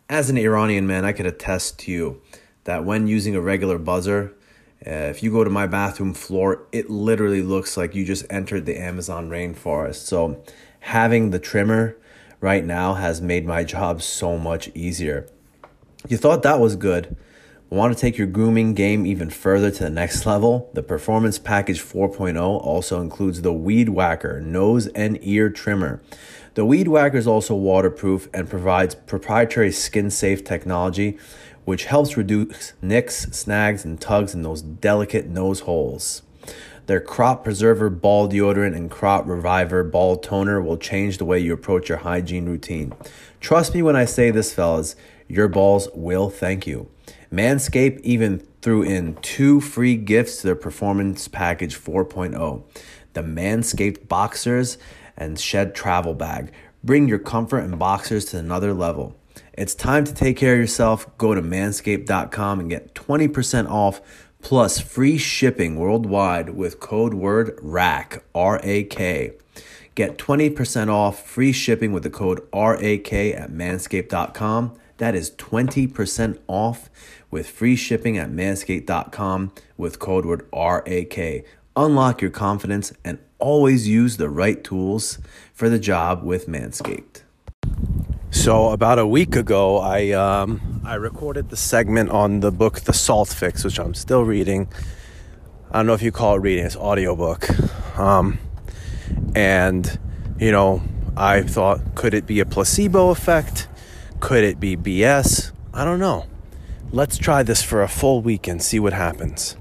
as 0.08 0.30
an 0.30 0.38
Iranian 0.38 0.86
man, 0.86 1.04
I 1.04 1.12
could 1.12 1.26
attest 1.26 1.78
to 1.80 1.92
you 1.92 2.22
that 2.64 2.84
when 2.84 3.06
using 3.06 3.34
a 3.34 3.40
regular 3.40 3.78
buzzer, 3.78 4.32
uh, 4.84 4.90
if 4.90 5.22
you 5.22 5.30
go 5.30 5.44
to 5.44 5.50
my 5.50 5.66
bathroom 5.66 6.14
floor, 6.14 6.66
it 6.72 6.90
literally 6.90 7.42
looks 7.42 7.76
like 7.76 7.94
you 7.94 8.04
just 8.04 8.24
entered 8.28 8.66
the 8.66 8.78
Amazon 8.78 9.30
rainforest. 9.30 10.06
So, 10.06 10.42
having 10.80 11.30
the 11.30 11.38
trimmer 11.38 11.96
right 12.40 12.64
now 12.64 12.94
has 12.94 13.20
made 13.20 13.46
my 13.46 13.64
job 13.64 14.02
so 14.02 14.36
much 14.36 14.68
easier. 14.74 15.28
You 16.08 16.16
thought 16.16 16.42
that 16.42 16.60
was 16.60 16.76
good. 16.76 17.16
Want 17.68 17.92
to 17.92 18.00
take 18.00 18.16
your 18.16 18.28
grooming 18.28 18.74
game 18.74 19.04
even 19.06 19.28
further 19.28 19.72
to 19.72 19.82
the 19.82 19.90
next 19.90 20.24
level? 20.24 20.70
The 20.74 20.84
Performance 20.84 21.40
Package 21.40 21.82
4.0 21.82 22.40
also 22.40 23.00
includes 23.00 23.42
the 23.42 23.52
Weed 23.52 23.88
Whacker 23.88 24.40
nose 24.40 24.86
and 24.88 25.18
ear 25.22 25.50
trimmer. 25.50 26.00
The 26.54 26.64
Weed 26.64 26.86
Whacker 26.86 27.16
is 27.16 27.26
also 27.26 27.56
waterproof 27.56 28.28
and 28.32 28.48
provides 28.48 28.94
proprietary 28.94 29.72
skin 29.72 30.10
safe 30.10 30.44
technology, 30.44 31.18
which 31.66 31.84
helps 31.84 32.16
reduce 32.16 32.72
nicks, 32.80 33.24
snags, 33.32 33.84
and 33.84 34.00
tugs 34.00 34.34
in 34.34 34.40
those 34.40 34.62
delicate 34.62 35.26
nose 35.26 35.60
holes. 35.60 36.22
Their 36.86 37.00
Crop 37.00 37.42
Preserver 37.42 37.90
Ball 37.90 38.28
Deodorant 38.28 38.76
and 38.76 38.88
Crop 38.88 39.26
Reviver 39.26 39.82
Ball 39.82 40.16
Toner 40.16 40.62
will 40.62 40.78
change 40.78 41.18
the 41.18 41.24
way 41.24 41.40
you 41.40 41.52
approach 41.52 41.88
your 41.88 41.98
hygiene 41.98 42.46
routine. 42.46 42.94
Trust 43.40 43.74
me 43.74 43.82
when 43.82 43.96
I 43.96 44.04
say 44.04 44.30
this, 44.30 44.54
fellas, 44.54 44.94
your 45.26 45.48
balls 45.48 45.88
will 45.92 46.30
thank 46.30 46.68
you. 46.68 46.88
Manscaped 47.32 48.00
even 48.02 48.46
threw 48.62 48.82
in 48.82 49.16
two 49.16 49.60
free 49.60 49.96
gifts 49.96 50.36
to 50.36 50.46
their 50.46 50.54
Performance 50.54 51.26
Package 51.26 51.76
4.0 51.76 52.62
the 53.14 53.22
Manscaped 53.22 54.06
Boxers 54.08 54.78
and 55.16 55.40
Shed 55.40 55.74
Travel 55.74 56.14
Bag. 56.14 56.52
Bring 56.84 57.08
your 57.08 57.18
comfort 57.18 57.60
and 57.60 57.78
boxers 57.78 58.26
to 58.26 58.38
another 58.38 58.74
level. 58.74 59.16
It's 59.56 59.74
time 59.74 60.04
to 60.04 60.12
take 60.12 60.36
care 60.36 60.52
of 60.52 60.60
yourself. 60.60 61.16
Go 61.16 61.34
to 61.34 61.40
manscaped.com 61.40 62.60
and 62.60 62.68
get 62.68 62.94
20% 62.94 63.70
off 63.70 64.02
plus 64.42 64.78
free 64.78 65.16
shipping 65.16 65.76
worldwide 65.76 66.50
with 66.50 66.78
code 66.78 67.14
word 67.14 67.58
RAK, 67.62 68.22
R 68.34 68.60
A 68.62 68.84
K. 68.84 69.32
Get 69.94 70.18
20% 70.18 70.88
off 70.90 71.26
free 71.26 71.52
shipping 71.52 71.92
with 71.92 72.02
the 72.02 72.10
code 72.10 72.46
RAK 72.52 73.12
at 73.14 73.50
manscaped.com. 73.50 74.78
That 74.98 75.14
is 75.14 75.30
20% 75.32 76.38
off 76.48 76.90
with 77.30 77.48
free 77.48 77.76
shipping 77.76 78.18
at 78.18 78.30
manscaped.com 78.30 79.52
with 79.78 79.98
code 79.98 80.26
word 80.26 80.46
RAK. 80.52 81.44
Unlock 81.74 82.20
your 82.20 82.30
confidence 82.30 82.92
and 83.04 83.18
always 83.38 83.88
use 83.88 84.18
the 84.18 84.28
right 84.28 84.62
tools 84.62 85.18
for 85.54 85.70
the 85.70 85.78
job 85.78 86.22
with 86.22 86.46
Manscaped. 86.46 87.22
So 88.30 88.70
about 88.70 88.98
a 88.98 89.06
week 89.06 89.36
ago, 89.36 89.78
I 89.78 90.10
um, 90.10 90.82
I 90.84 90.94
recorded 90.94 91.50
the 91.50 91.56
segment 91.56 92.10
on 92.10 92.40
the 92.40 92.52
book 92.52 92.80
The 92.80 92.92
Salt 92.92 93.28
Fix, 93.28 93.64
which 93.64 93.78
I'm 93.78 93.94
still 93.94 94.24
reading. 94.24 94.68
I 95.70 95.78
don't 95.78 95.86
know 95.86 95.94
if 95.94 96.02
you 96.02 96.12
call 96.12 96.36
it 96.36 96.40
reading; 96.40 96.64
it's 96.64 96.76
audiobook. 96.76 97.48
Um, 97.98 98.38
and, 99.34 99.98
you 100.38 100.50
know, 100.50 100.82
I 101.16 101.42
thought, 101.42 101.94
could 101.94 102.14
it 102.14 102.26
be 102.26 102.40
a 102.40 102.46
placebo 102.46 103.10
effect? 103.10 103.68
Could 104.20 104.44
it 104.44 104.60
be 104.60 104.76
BS? 104.76 105.52
I 105.72 105.84
don't 105.84 105.98
know. 105.98 106.26
Let's 106.90 107.18
try 107.18 107.42
this 107.42 107.62
for 107.62 107.82
a 107.82 107.88
full 107.88 108.22
week 108.22 108.46
and 108.46 108.62
see 108.62 108.78
what 108.78 108.92
happens. 108.92 109.56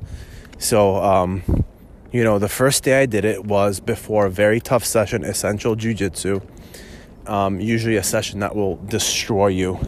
So, 0.58 0.96
um, 0.98 1.66
you 2.12 2.24
know, 2.24 2.40
the 2.40 2.50
first 2.50 2.84
day 2.84 3.02
I 3.02 3.06
did 3.06 3.26
it 3.26 3.46
was 3.46 3.80
before 3.80 4.26
a 4.26 4.30
very 4.30 4.60
tough 4.62 4.86
session, 4.86 5.24
essential 5.24 5.76
jujitsu. 5.76 6.42
Um, 7.28 7.60
usually 7.60 7.96
a 7.96 8.04
session 8.04 8.40
that 8.42 8.56
will 8.56 8.76
destroy 8.76 9.48
you. 9.48 9.80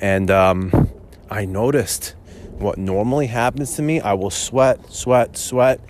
And 0.00 0.30
um, 0.30 0.90
I 1.30 1.44
noticed 1.44 2.14
what 2.58 2.78
normally 2.78 3.26
happens 3.26 3.76
to 3.76 3.82
me. 3.82 4.00
I 4.00 4.14
will 4.14 4.30
sweat, 4.30 4.90
sweat, 4.90 5.36
sweat, 5.36 5.80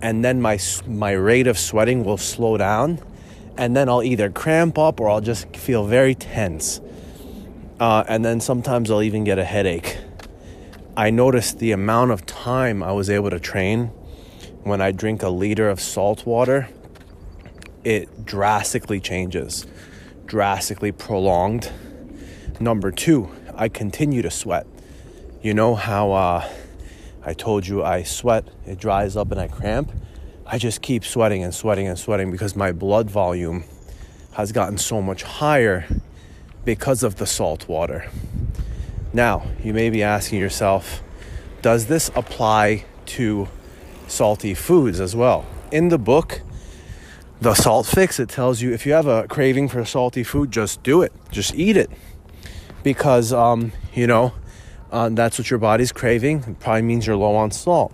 and 0.00 0.24
then 0.24 0.40
my 0.40 0.58
my 0.86 1.12
rate 1.12 1.46
of 1.46 1.58
sweating 1.58 2.04
will 2.04 2.16
slow 2.16 2.56
down, 2.56 3.00
and 3.56 3.76
then 3.76 3.88
I'll 3.88 4.02
either 4.02 4.30
cramp 4.30 4.78
up 4.78 5.00
or 5.00 5.08
I'll 5.08 5.20
just 5.20 5.56
feel 5.56 5.86
very 5.86 6.14
tense. 6.14 6.80
Uh, 7.80 8.04
and 8.08 8.24
then 8.24 8.40
sometimes 8.40 8.90
I'll 8.90 9.02
even 9.02 9.24
get 9.24 9.38
a 9.38 9.44
headache. 9.44 9.98
I 10.96 11.10
noticed 11.10 11.58
the 11.58 11.72
amount 11.72 12.12
of 12.12 12.24
time 12.24 12.82
I 12.82 12.92
was 12.92 13.10
able 13.10 13.30
to 13.30 13.40
train 13.40 13.86
when 14.62 14.80
I 14.80 14.92
drink 14.92 15.22
a 15.22 15.28
liter 15.28 15.68
of 15.68 15.80
salt 15.80 16.24
water. 16.24 16.68
It 17.82 18.24
drastically 18.24 19.00
changes, 19.00 19.66
drastically 20.26 20.92
prolonged. 20.92 21.70
Number 22.60 22.90
two, 22.90 23.30
I 23.54 23.68
continue 23.68 24.22
to 24.22 24.30
sweat. 24.30 24.66
You 25.42 25.54
know 25.54 25.74
how 25.74 26.12
uh, 26.12 26.50
I 27.24 27.34
told 27.34 27.66
you 27.66 27.84
I 27.84 28.02
sweat, 28.02 28.48
it 28.66 28.78
dries 28.78 29.16
up, 29.16 29.30
and 29.30 29.40
I 29.40 29.48
cramp? 29.48 29.92
I 30.46 30.58
just 30.58 30.82
keep 30.82 31.04
sweating 31.04 31.42
and 31.42 31.54
sweating 31.54 31.86
and 31.86 31.98
sweating 31.98 32.30
because 32.30 32.54
my 32.54 32.72
blood 32.72 33.10
volume 33.10 33.64
has 34.32 34.52
gotten 34.52 34.78
so 34.78 35.00
much 35.00 35.22
higher 35.22 35.86
because 36.64 37.02
of 37.02 37.16
the 37.16 37.26
salt 37.26 37.68
water. 37.68 38.10
Now, 39.12 39.46
you 39.62 39.72
may 39.72 39.90
be 39.90 40.02
asking 40.02 40.40
yourself, 40.40 41.02
does 41.62 41.86
this 41.86 42.10
apply 42.14 42.84
to 43.06 43.48
salty 44.06 44.54
foods 44.54 45.00
as 45.00 45.14
well? 45.14 45.46
In 45.70 45.88
the 45.88 45.98
book, 45.98 46.42
The 47.44 47.52
Salt 47.52 47.84
Fix, 47.84 48.18
it 48.18 48.30
tells 48.30 48.62
you 48.62 48.72
if 48.72 48.86
you 48.86 48.94
have 48.94 49.06
a 49.06 49.28
craving 49.28 49.68
for 49.68 49.84
salty 49.84 50.22
food, 50.22 50.50
just 50.50 50.82
do 50.82 51.02
it, 51.02 51.12
just 51.30 51.54
eat 51.54 51.76
it. 51.76 51.90
Because, 52.82 53.34
um, 53.34 53.72
you 53.92 54.06
know, 54.06 54.32
uh, 54.90 55.10
that's 55.10 55.38
what 55.38 55.50
your 55.50 55.58
body's 55.58 55.92
craving. 55.92 56.42
It 56.48 56.58
probably 56.58 56.80
means 56.80 57.06
you're 57.06 57.16
low 57.16 57.36
on 57.36 57.50
salt. 57.50 57.92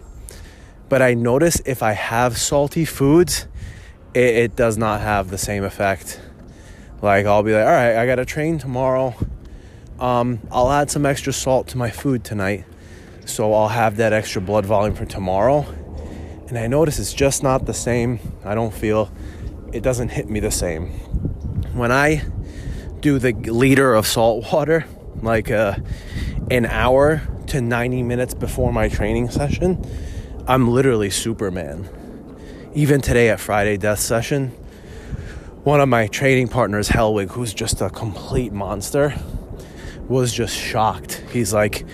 But 0.88 1.02
I 1.02 1.14
notice 1.14 1.60
if 1.66 1.82
I 1.82 1.94
have 1.94 2.38
salty 2.38 2.84
foods, 2.84 3.48
it, 4.14 4.36
it 4.36 4.54
does 4.54 4.78
not 4.78 5.00
have 5.00 5.30
the 5.30 5.38
same 5.38 5.64
effect. 5.64 6.20
Like 7.02 7.26
I'll 7.26 7.42
be 7.42 7.52
like, 7.52 7.66
all 7.66 7.72
right, 7.72 7.96
I 7.96 8.06
got 8.06 8.16
to 8.16 8.24
train 8.24 8.60
tomorrow. 8.60 9.16
Um, 9.98 10.38
I'll 10.52 10.70
add 10.70 10.92
some 10.92 11.04
extra 11.04 11.32
salt 11.32 11.66
to 11.70 11.76
my 11.76 11.90
food 11.90 12.22
tonight, 12.22 12.66
so 13.26 13.52
I'll 13.52 13.66
have 13.66 13.96
that 13.96 14.12
extra 14.12 14.40
blood 14.40 14.64
volume 14.64 14.94
for 14.94 15.06
tomorrow. 15.06 15.66
And 16.46 16.56
I 16.56 16.68
notice 16.68 17.00
it's 17.00 17.12
just 17.12 17.42
not 17.42 17.66
the 17.66 17.74
same. 17.74 18.20
I 18.44 18.54
don't 18.54 18.72
feel 18.72 19.10
it 19.72 19.82
doesn't 19.82 20.10
hit 20.10 20.28
me 20.28 20.40
the 20.40 20.50
same. 20.50 20.88
When 21.74 21.92
I 21.92 22.24
do 23.00 23.18
the 23.18 23.32
liter 23.32 23.94
of 23.94 24.06
salt 24.06 24.52
water, 24.52 24.84
like 25.22 25.50
uh, 25.50 25.76
an 26.50 26.66
hour 26.66 27.22
to 27.48 27.60
90 27.60 28.02
minutes 28.02 28.34
before 28.34 28.72
my 28.72 28.88
training 28.88 29.30
session, 29.30 29.84
I'm 30.46 30.68
literally 30.68 31.10
Superman. 31.10 31.88
Even 32.74 33.00
today 33.00 33.28
at 33.30 33.40
Friday 33.40 33.76
Death 33.76 34.00
Session, 34.00 34.48
one 35.64 35.80
of 35.80 35.88
my 35.88 36.06
training 36.06 36.48
partners, 36.48 36.88
Helwig, 36.88 37.30
who's 37.30 37.52
just 37.52 37.80
a 37.80 37.90
complete 37.90 38.52
monster, 38.52 39.14
was 40.08 40.32
just 40.32 40.56
shocked. 40.56 41.22
He's 41.32 41.52
like, 41.52 41.84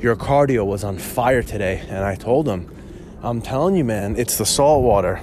Your 0.00 0.16
cardio 0.16 0.66
was 0.66 0.84
on 0.84 0.98
fire 0.98 1.42
today. 1.42 1.84
And 1.88 2.04
I 2.04 2.16
told 2.16 2.48
him, 2.48 2.68
I'm 3.22 3.40
telling 3.40 3.76
you, 3.76 3.84
man, 3.84 4.16
it's 4.16 4.36
the 4.36 4.46
salt 4.46 4.82
water. 4.82 5.22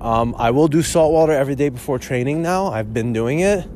Um, 0.00 0.34
I 0.38 0.50
will 0.50 0.68
do 0.68 0.82
salt 0.82 1.12
water 1.12 1.32
every 1.32 1.54
day 1.54 1.68
before 1.68 1.98
training 1.98 2.40
now. 2.42 2.68
I've 2.68 2.94
been 2.94 3.12
doing 3.12 3.40
it. 3.40 3.68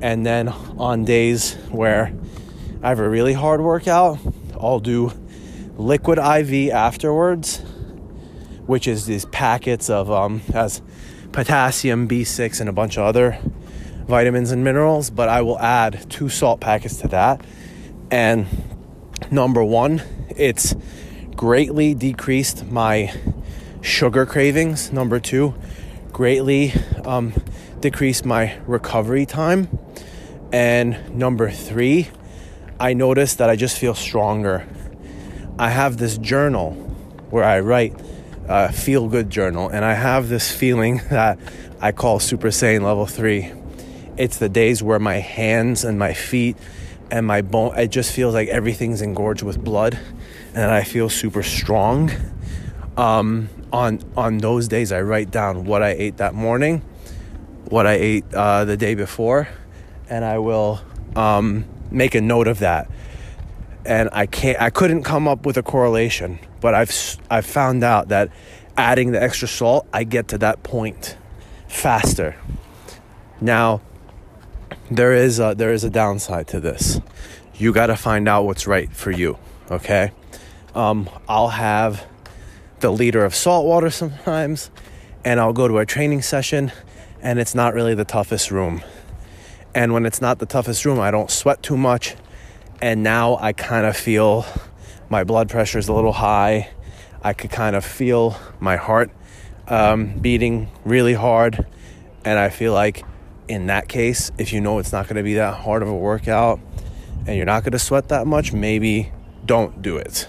And 0.00 0.24
then 0.24 0.48
on 0.48 1.04
days 1.04 1.54
where 1.70 2.14
I 2.82 2.88
have 2.88 2.98
a 2.98 3.08
really 3.08 3.34
hard 3.34 3.60
workout, 3.60 4.18
I'll 4.58 4.80
do 4.80 5.12
liquid 5.76 6.18
IV 6.18 6.70
afterwards, 6.70 7.58
which 8.66 8.88
is 8.88 9.04
these 9.04 9.26
packets 9.26 9.90
of 9.90 10.10
um, 10.10 10.40
has 10.52 10.80
potassium, 11.32 12.08
B6, 12.08 12.60
and 12.60 12.68
a 12.68 12.72
bunch 12.72 12.96
of 12.96 13.04
other 13.04 13.38
vitamins 14.06 14.52
and 14.52 14.64
minerals. 14.64 15.10
But 15.10 15.28
I 15.28 15.42
will 15.42 15.58
add 15.58 16.10
two 16.10 16.30
salt 16.30 16.60
packets 16.60 16.96
to 16.98 17.08
that. 17.08 17.44
And 18.10 18.46
number 19.30 19.62
one, 19.62 20.02
it's 20.34 20.74
greatly 21.36 21.92
decreased 21.92 22.66
my 22.70 23.12
sugar 23.82 24.26
cravings. 24.26 24.92
Number 24.92 25.20
two, 25.20 25.54
greatly 26.12 26.72
um, 27.04 27.32
decreased 27.80 28.24
my 28.24 28.58
recovery 28.66 29.26
time. 29.26 29.68
And 30.52 31.14
number 31.14 31.50
three, 31.50 32.08
I 32.78 32.94
noticed 32.94 33.38
that 33.38 33.50
I 33.50 33.56
just 33.56 33.78
feel 33.78 33.94
stronger. 33.94 34.66
I 35.58 35.70
have 35.70 35.98
this 35.98 36.18
journal 36.18 36.72
where 37.30 37.44
I 37.44 37.60
write 37.60 37.94
a 38.48 38.72
feel 38.72 39.08
good 39.08 39.30
journal, 39.30 39.68
and 39.68 39.84
I 39.84 39.94
have 39.94 40.28
this 40.28 40.50
feeling 40.50 41.00
that 41.10 41.38
I 41.80 41.92
call 41.92 42.18
Super 42.18 42.48
Saiyan 42.48 42.82
Level 42.82 43.06
3. 43.06 43.52
It's 44.16 44.38
the 44.38 44.48
days 44.48 44.82
where 44.82 44.98
my 44.98 45.18
hands 45.18 45.84
and 45.84 45.98
my 45.98 46.12
feet 46.12 46.56
and 47.10 47.26
my 47.26 47.42
bone, 47.42 47.78
it 47.78 47.88
just 47.88 48.12
feels 48.12 48.34
like 48.34 48.48
everything's 48.48 49.02
engorged 49.02 49.42
with 49.42 49.62
blood, 49.62 49.98
and 50.54 50.70
I 50.70 50.82
feel 50.82 51.08
super 51.08 51.42
strong. 51.42 52.10
Um, 52.96 53.48
on 53.72 54.00
on 54.16 54.38
those 54.38 54.68
days, 54.68 54.92
I 54.92 55.00
write 55.02 55.30
down 55.30 55.64
what 55.64 55.82
I 55.82 55.90
ate 55.90 56.16
that 56.18 56.34
morning, 56.34 56.82
what 57.68 57.86
I 57.86 57.92
ate 57.92 58.24
uh, 58.34 58.64
the 58.64 58.76
day 58.76 58.94
before, 58.94 59.48
and 60.08 60.24
I 60.24 60.38
will 60.38 60.80
um, 61.16 61.64
make 61.90 62.14
a 62.14 62.20
note 62.20 62.48
of 62.48 62.60
that. 62.60 62.90
And 63.84 64.10
I 64.12 64.26
can't 64.26 64.60
I 64.60 64.70
couldn't 64.70 65.04
come 65.04 65.26
up 65.26 65.46
with 65.46 65.56
a 65.56 65.62
correlation, 65.62 66.38
but 66.60 66.74
I've 66.74 66.92
I've 67.30 67.46
found 67.46 67.82
out 67.82 68.08
that 68.08 68.30
adding 68.76 69.12
the 69.12 69.22
extra 69.22 69.48
salt, 69.48 69.86
I 69.92 70.04
get 70.04 70.28
to 70.28 70.38
that 70.38 70.62
point 70.62 71.16
faster. 71.68 72.36
Now, 73.40 73.80
there 74.90 75.12
is 75.12 75.38
a, 75.38 75.54
there 75.56 75.72
is 75.72 75.84
a 75.84 75.90
downside 75.90 76.48
to 76.48 76.60
this. 76.60 77.00
You 77.54 77.72
got 77.72 77.86
to 77.86 77.96
find 77.96 78.28
out 78.28 78.44
what's 78.44 78.66
right 78.66 78.90
for 78.90 79.10
you, 79.10 79.38
okay? 79.70 80.12
Um, 80.74 81.08
I'll 81.28 81.48
have 81.48 82.06
the 82.80 82.90
liter 82.90 83.24
of 83.24 83.34
salt 83.34 83.66
water 83.66 83.90
sometimes, 83.90 84.70
and 85.24 85.38
I'll 85.38 85.52
go 85.52 85.68
to 85.68 85.78
a 85.78 85.86
training 85.86 86.22
session, 86.22 86.72
and 87.20 87.38
it's 87.38 87.54
not 87.54 87.74
really 87.74 87.94
the 87.94 88.04
toughest 88.04 88.50
room. 88.50 88.82
And 89.74 89.92
when 89.92 90.06
it's 90.06 90.20
not 90.20 90.38
the 90.38 90.46
toughest 90.46 90.84
room, 90.84 90.98
I 90.98 91.10
don't 91.10 91.30
sweat 91.30 91.62
too 91.62 91.76
much. 91.76 92.16
And 92.82 93.02
now 93.02 93.36
I 93.40 93.52
kind 93.52 93.86
of 93.86 93.96
feel 93.96 94.44
my 95.08 95.24
blood 95.24 95.48
pressure 95.48 95.78
is 95.78 95.88
a 95.88 95.92
little 95.92 96.12
high. 96.12 96.70
I 97.22 97.34
could 97.34 97.50
kind 97.50 97.76
of 97.76 97.84
feel 97.84 98.36
my 98.58 98.76
heart 98.76 99.10
um, 99.68 100.18
beating 100.18 100.70
really 100.84 101.14
hard. 101.14 101.66
And 102.24 102.38
I 102.38 102.48
feel 102.48 102.72
like 102.72 103.04
in 103.48 103.66
that 103.66 103.88
case, 103.88 104.32
if 104.38 104.52
you 104.52 104.60
know 104.60 104.78
it's 104.78 104.92
not 104.92 105.06
going 105.06 105.16
to 105.16 105.22
be 105.22 105.34
that 105.34 105.54
hard 105.54 105.82
of 105.82 105.88
a 105.88 105.96
workout 105.96 106.60
and 107.26 107.36
you're 107.36 107.46
not 107.46 107.62
going 107.62 107.72
to 107.72 107.78
sweat 107.78 108.08
that 108.08 108.26
much, 108.26 108.52
maybe 108.52 109.12
don't 109.44 109.82
do 109.82 109.96
it. 109.96 110.26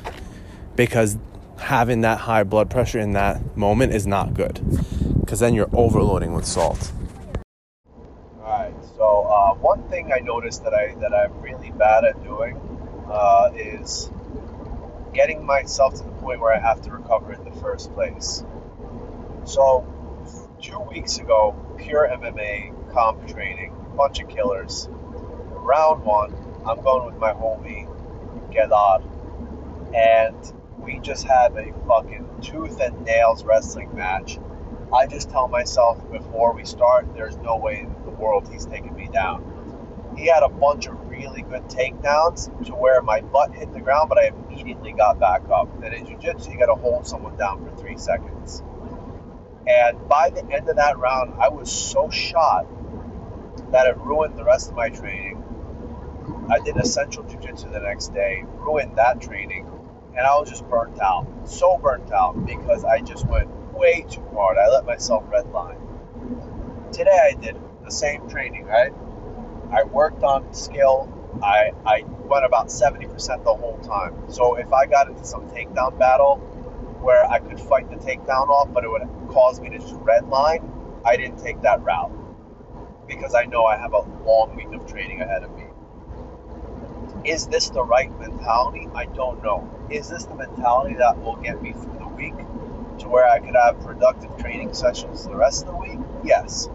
Because 0.76 1.18
having 1.62 2.02
that 2.02 2.20
high 2.20 2.44
blood 2.44 2.70
pressure 2.70 3.00
in 3.00 3.14
that 3.14 3.56
moment 3.56 3.94
is 3.94 4.06
not 4.06 4.34
good. 4.34 4.60
Because 5.20 5.40
then 5.40 5.54
you're 5.54 5.70
overloading 5.74 6.34
with 6.34 6.46
salt. 6.46 6.92
All 7.86 8.44
right. 8.44 8.74
So 8.98 9.22
uh, 9.24 9.54
one 9.56 9.84
thing 9.90 10.12
I 10.14 10.20
noticed 10.20 10.64
that 10.64 10.74
I 10.74 10.96
that 10.96 11.14
I'm 11.14 11.40
really 11.42 11.72
bad 11.72 12.04
at 12.04 12.22
doing 12.24 12.60
uh, 13.10 13.52
is 13.56 14.12
getting 15.14 15.46
myself 15.46 15.96
to 15.96 16.04
the 16.04 16.12
point 16.12 16.40
where 16.40 16.54
I 16.54 16.60
have 16.60 16.82
to 16.84 16.92
recover 16.92 17.34
in 17.34 17.44
the 17.44 17.52
first 17.62 17.94
place. 17.94 18.44
So 19.46 19.86
two 20.62 20.80
weeks 20.80 21.18
ago, 21.18 21.56
pure 21.78 22.08
MMA 22.08 22.94
comp 22.94 23.28
training, 23.28 23.76
bunch 23.96 24.20
of 24.20 24.30
killers. 24.30 24.88
Round 24.92 26.04
one, 26.04 26.34
I'm 26.66 26.82
going 26.82 27.06
with 27.06 27.18
my 27.20 27.34
homie 27.34 27.88
Gedad, 28.52 29.04
and 29.96 30.61
we 30.84 31.00
just 31.00 31.26
had 31.26 31.56
a 31.56 31.74
fucking 31.88 32.28
tooth 32.42 32.80
and 32.80 33.06
nails 33.06 33.44
wrestling 33.44 33.96
match. 33.96 34.40
I 34.94 35.08
just 35.08 35.30
tell 35.30 35.48
myself 35.48 36.00
before 36.12 36.54
we 36.54 36.66
start, 36.66 37.14
there's 37.16 37.38
no 37.38 37.58
way 37.58 37.80
in 37.80 37.96
the 38.04 38.12
world 38.12 38.50
he's 38.52 38.66
taking 38.66 38.94
me 38.96 39.10
down. 39.12 40.14
He 40.18 40.28
had 40.28 40.44
a 40.44 40.50
bunch 40.50 40.88
of 40.88 41.10
really 41.10 41.42
good 41.44 41.64
takedowns 41.64 42.66
to 42.66 42.74
where 42.74 43.02
my 43.02 43.22
butt 43.22 43.54
hit 43.54 43.72
the 43.72 43.80
ground, 43.80 44.10
but 44.10 44.18
I 44.18 44.28
immediately 44.28 44.92
got 44.92 45.20
back 45.20 45.44
up. 45.50 45.70
And 45.82 45.94
in 45.94 46.06
jiu-jitsu, 46.06 46.52
you 46.52 46.58
got 46.58 46.66
to 46.66 46.76
hold 46.76 47.08
someone 47.08 47.38
down 47.38 47.64
for 47.64 47.76
three 47.78 47.98
seconds. 47.98 48.62
And 49.66 50.10
by 50.10 50.32
the 50.32 50.44
end 50.52 50.68
of 50.68 50.76
that 50.76 50.98
round, 50.98 51.36
I 51.40 51.48
was 51.50 51.72
so 51.72 52.10
shot 52.10 52.68
that 53.72 53.88
it 53.88 53.98
ruined 54.00 54.38
the 54.38 54.44
rest 54.44 54.70
of 54.70 54.76
my 54.76 54.90
training. 54.90 55.42
I 56.50 56.60
did 56.60 56.76
essential 56.76 57.24
jiu-jitsu 57.24 57.70
the 57.70 57.80
next 57.80 58.14
day, 58.14 58.44
ruined 58.58 58.98
that 58.98 59.22
training, 59.22 59.71
and 60.22 60.28
I 60.28 60.38
was 60.38 60.52
just 60.52 60.70
burnt 60.70 61.02
out. 61.02 61.26
So 61.46 61.80
burnt 61.80 62.12
out 62.12 62.46
because 62.46 62.86
I 62.86 63.00
just 63.00 63.26
went 63.26 63.50
way 63.74 64.06
too 64.08 64.24
hard. 64.36 64.56
I 64.56 64.70
let 64.70 64.86
myself 64.86 65.24
redline. 65.32 65.82
Today 66.94 67.32
I 67.32 67.34
did 67.42 67.60
the 67.84 67.90
same 67.90 68.30
training, 68.30 68.66
right? 68.66 68.94
I 69.72 69.82
worked 69.82 70.22
on 70.22 70.54
skill. 70.54 71.12
I, 71.42 71.72
I 71.88 72.04
went 72.04 72.46
about 72.46 72.68
70% 72.68 73.44
the 73.44 73.56
whole 73.56 73.80
time. 73.80 74.30
So 74.30 74.58
if 74.58 74.72
I 74.72 74.86
got 74.86 75.10
into 75.10 75.26
some 75.26 75.50
takedown 75.50 75.98
battle 75.98 76.38
where 77.02 77.26
I 77.26 77.40
could 77.40 77.60
fight 77.60 77.90
the 77.90 77.96
takedown 77.96 78.48
off, 78.50 78.72
but 78.72 78.84
it 78.84 78.92
would 78.92 79.10
cause 79.30 79.60
me 79.60 79.70
to 79.72 79.80
just 79.80 79.96
redline, 80.02 80.70
I 81.04 81.18
didn't 81.18 81.40
take 81.40 81.64
that 81.64 81.82
route 81.82 82.12
because 83.08 83.34
I 83.34 83.46
know 83.46 83.66
I 83.66 83.76
have 83.76 83.94
a 83.94 84.02
long 84.24 84.56
week 84.56 84.80
of 84.80 84.86
training 84.86 85.22
ahead 85.22 85.42
of 85.42 85.56
me. 85.56 85.64
Is 87.26 87.48
this 87.48 87.70
the 87.70 87.84
right 87.84 88.12
mentality? 88.20 88.88
I 88.94 89.06
don't 89.06 89.42
know. 89.42 89.81
Is 89.92 90.10
this 90.10 90.24
the 90.24 90.36
mentality 90.36 90.96
that 90.96 91.22
will 91.22 91.36
get 91.36 91.62
me 91.62 91.74
through 91.74 92.00
the 92.00 92.08
week 92.08 92.36
to 93.00 93.10
where 93.10 93.28
I 93.28 93.40
could 93.40 93.56
have 93.56 93.80
productive 93.82 94.38
training 94.38 94.74
sessions 94.74 95.26
the 95.26 95.36
rest 95.36 95.66
of 95.66 95.72
the 95.72 95.78
week? 95.78 96.00
Yes. 96.24 96.70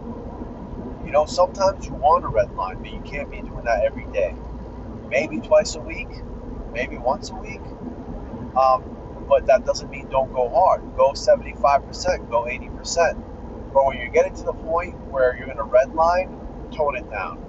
You 1.03 1.11
know, 1.11 1.25
sometimes 1.25 1.87
you 1.87 1.93
want 1.95 2.25
a 2.25 2.27
red 2.27 2.53
line, 2.55 2.77
but 2.77 2.91
you 2.91 3.01
can't 3.01 3.31
be 3.31 3.37
doing 3.41 3.63
that 3.65 3.83
every 3.85 4.05
day. 4.13 4.35
Maybe 5.09 5.39
twice 5.39 5.75
a 5.75 5.79
week, 5.79 6.09
maybe 6.73 6.97
once 6.97 7.31
a 7.31 7.35
week. 7.35 7.61
Um, 8.55 9.25
but 9.27 9.47
that 9.47 9.65
doesn't 9.65 9.89
mean 9.89 10.07
don't 10.09 10.31
go 10.31 10.49
hard. 10.49 10.81
Go 10.95 11.13
75%, 11.13 12.29
go 12.29 12.43
80%. 12.43 13.23
But 13.73 13.85
when 13.85 13.97
you're 13.97 14.09
getting 14.09 14.35
to 14.35 14.43
the 14.43 14.53
point 14.53 14.95
where 15.09 15.35
you're 15.35 15.47
going 15.47 15.57
to 15.57 15.63
red 15.63 15.95
line, 15.95 16.39
tone 16.71 16.95
it 16.95 17.09
down. 17.09 17.43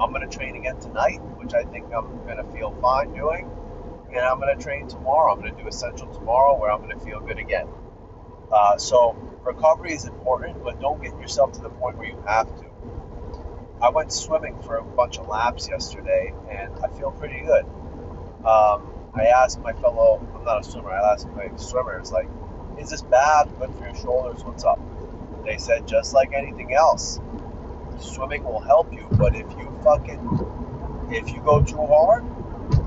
I'm 0.00 0.12
going 0.12 0.26
to 0.26 0.34
train 0.34 0.56
again 0.56 0.78
tonight, 0.80 1.18
which 1.36 1.52
I 1.52 1.64
think 1.64 1.86
I'm 1.94 2.24
going 2.24 2.38
to 2.38 2.44
feel 2.56 2.74
fine 2.80 3.12
doing. 3.12 3.50
And 4.14 4.20
I'm 4.20 4.38
going 4.38 4.56
to 4.56 4.62
train 4.62 4.88
tomorrow. 4.88 5.32
I'm 5.32 5.40
going 5.40 5.54
to 5.56 5.62
do 5.62 5.68
essential 5.68 6.06
tomorrow 6.12 6.58
where 6.58 6.70
I'm 6.70 6.82
going 6.82 6.98
to 6.98 7.04
feel 7.04 7.20
good 7.20 7.38
again. 7.38 7.66
Uh, 8.52 8.76
so 8.76 9.16
recovery 9.42 9.94
is 9.94 10.04
important, 10.04 10.62
but 10.62 10.80
don't 10.80 11.02
get 11.02 11.18
yourself 11.18 11.52
to 11.52 11.62
the 11.62 11.70
point 11.70 11.96
where 11.96 12.08
you 12.08 12.22
have 12.26 12.46
to. 12.58 12.66
I 13.80 13.88
went 13.88 14.12
swimming 14.12 14.60
for 14.62 14.76
a 14.76 14.84
bunch 14.84 15.18
of 15.18 15.28
laps 15.28 15.68
yesterday, 15.68 16.32
and 16.50 16.72
I 16.84 16.88
feel 16.96 17.10
pretty 17.10 17.40
good. 17.40 17.64
Um, 18.44 19.10
I 19.14 19.26
asked 19.26 19.60
my 19.60 19.72
fellow, 19.72 20.26
I'm 20.34 20.44
not 20.44 20.60
a 20.60 20.62
swimmer, 20.62 20.90
I 20.90 21.12
asked 21.12 21.28
my 21.28 21.50
swimmers, 21.56 22.12
like, 22.12 22.28
is 22.78 22.90
this 22.90 23.02
bad? 23.02 23.48
Good 23.58 23.74
for 23.74 23.84
your 23.84 23.94
shoulders? 23.96 24.44
What's 24.44 24.64
up? 24.64 24.80
They 25.44 25.56
said, 25.56 25.88
just 25.88 26.14
like 26.14 26.32
anything 26.32 26.72
else, 26.74 27.18
swimming 27.98 28.44
will 28.44 28.60
help 28.60 28.92
you, 28.92 29.06
but 29.12 29.34
if 29.34 29.50
you 29.58 29.80
fucking, 29.82 31.08
if 31.10 31.32
you 31.32 31.40
go 31.40 31.62
too 31.62 31.84
hard, 31.86 32.24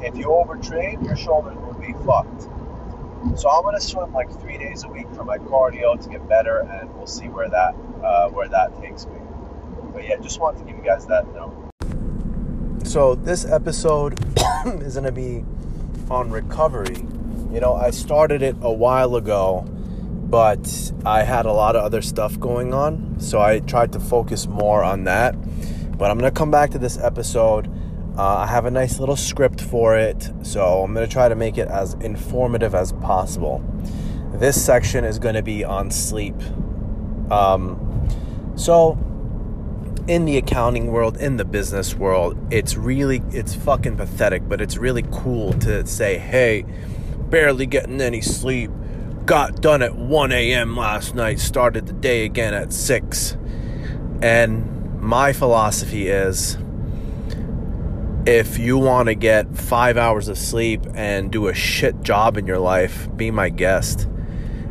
if 0.01 0.15
you 0.15 0.27
overtrain, 0.27 1.03
your 1.05 1.15
shoulders 1.15 1.57
will 1.57 1.73
be 1.73 1.93
fucked. 2.05 2.49
So 3.35 3.49
I'm 3.49 3.63
gonna 3.63 3.81
swim 3.81 4.13
like 4.13 4.31
three 4.39 4.57
days 4.57 4.83
a 4.83 4.87
week 4.87 5.07
for 5.15 5.25
my 5.25 5.39
cardio 5.39 6.01
to 6.01 6.09
get 6.09 6.27
better, 6.29 6.59
and 6.59 6.93
we'll 6.95 7.07
see 7.07 7.27
where 7.27 7.49
that 7.49 7.75
uh, 8.03 8.29
where 8.29 8.47
that 8.47 8.79
takes 8.79 9.07
me. 9.07 9.17
But 9.93 10.07
yeah, 10.07 10.17
just 10.17 10.39
wanted 10.39 10.59
to 10.59 10.65
give 10.65 10.77
you 10.77 10.83
guys 10.83 11.07
that 11.07 11.25
note. 11.33 11.71
So 12.85 13.15
this 13.15 13.43
episode 13.43 14.19
is 14.65 14.95
gonna 14.95 15.11
be 15.11 15.43
on 16.09 16.29
recovery. 16.29 16.97
You 17.51 17.59
know, 17.59 17.73
I 17.73 17.89
started 17.89 18.41
it 18.41 18.55
a 18.61 18.71
while 18.71 19.15
ago, 19.15 19.65
but 19.67 20.93
I 21.03 21.23
had 21.23 21.45
a 21.45 21.51
lot 21.51 21.75
of 21.75 21.83
other 21.83 22.01
stuff 22.01 22.39
going 22.39 22.73
on, 22.73 23.19
so 23.19 23.41
I 23.41 23.59
tried 23.59 23.91
to 23.93 23.99
focus 23.99 24.47
more 24.47 24.83
on 24.83 25.05
that. 25.05 25.35
But 25.97 26.11
I'm 26.11 26.17
gonna 26.19 26.31
come 26.31 26.51
back 26.51 26.69
to 26.71 26.77
this 26.77 26.97
episode 26.97 27.71
uh, 28.17 28.37
I 28.37 28.47
have 28.47 28.65
a 28.65 28.71
nice 28.71 28.99
little 28.99 29.17
script 29.17 29.59
for 29.59 29.97
it, 29.97 30.31
so 30.41 30.83
I'm 30.83 30.93
going 30.93 31.05
to 31.05 31.11
try 31.11 31.27
to 31.27 31.35
make 31.35 31.57
it 31.57 31.67
as 31.67 31.95
informative 31.95 32.73
as 32.73 32.93
possible. 32.93 33.63
This 34.33 34.61
section 34.61 35.03
is 35.03 35.19
going 35.19 35.35
to 35.35 35.41
be 35.41 35.63
on 35.63 35.91
sleep. 35.91 36.35
Um, 37.29 38.07
so, 38.55 38.97
in 40.07 40.25
the 40.25 40.37
accounting 40.37 40.91
world, 40.91 41.17
in 41.17 41.37
the 41.37 41.45
business 41.45 41.95
world, 41.95 42.37
it's 42.51 42.77
really, 42.77 43.21
it's 43.31 43.53
fucking 43.53 43.97
pathetic, 43.97 44.47
but 44.47 44.61
it's 44.61 44.77
really 44.77 45.03
cool 45.11 45.51
to 45.53 45.85
say, 45.85 46.17
hey, 46.17 46.65
barely 47.29 47.65
getting 47.65 47.99
any 47.99 48.21
sleep, 48.21 48.71
got 49.25 49.61
done 49.61 49.81
at 49.81 49.95
1 49.95 50.31
a.m. 50.31 50.77
last 50.77 51.15
night, 51.15 51.39
started 51.39 51.87
the 51.87 51.93
day 51.93 52.23
again 52.23 52.53
at 52.53 52.71
6. 52.71 53.35
And 54.21 55.01
my 55.01 55.33
philosophy 55.33 56.07
is, 56.07 56.57
if 58.25 58.57
you 58.57 58.77
want 58.77 59.07
to 59.07 59.15
get 59.15 59.55
five 59.55 59.97
hours 59.97 60.27
of 60.27 60.37
sleep 60.37 60.81
and 60.95 61.31
do 61.31 61.47
a 61.47 61.53
shit 61.53 62.01
job 62.01 62.37
in 62.37 62.47
your 62.47 62.57
life, 62.57 63.07
be 63.15 63.29
my 63.29 63.49
guest. 63.49 64.07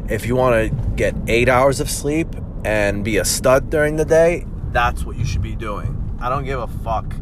If 0.08 0.26
you 0.26 0.34
want 0.34 0.70
to 0.70 0.92
get 0.96 1.14
eight 1.28 1.48
hours 1.48 1.78
of 1.78 1.88
sleep 1.88 2.28
and 2.64 3.04
be 3.04 3.16
a 3.16 3.24
stud 3.24 3.70
during 3.70 3.96
the 3.96 4.04
day, 4.04 4.44
that's 4.72 5.04
what 5.04 5.16
you 5.16 5.24
should 5.24 5.42
be 5.42 5.54
doing. 5.54 6.16
I 6.20 6.28
don't 6.28 6.44
give 6.44 6.58
a 6.58 6.66
fuck 6.66 7.14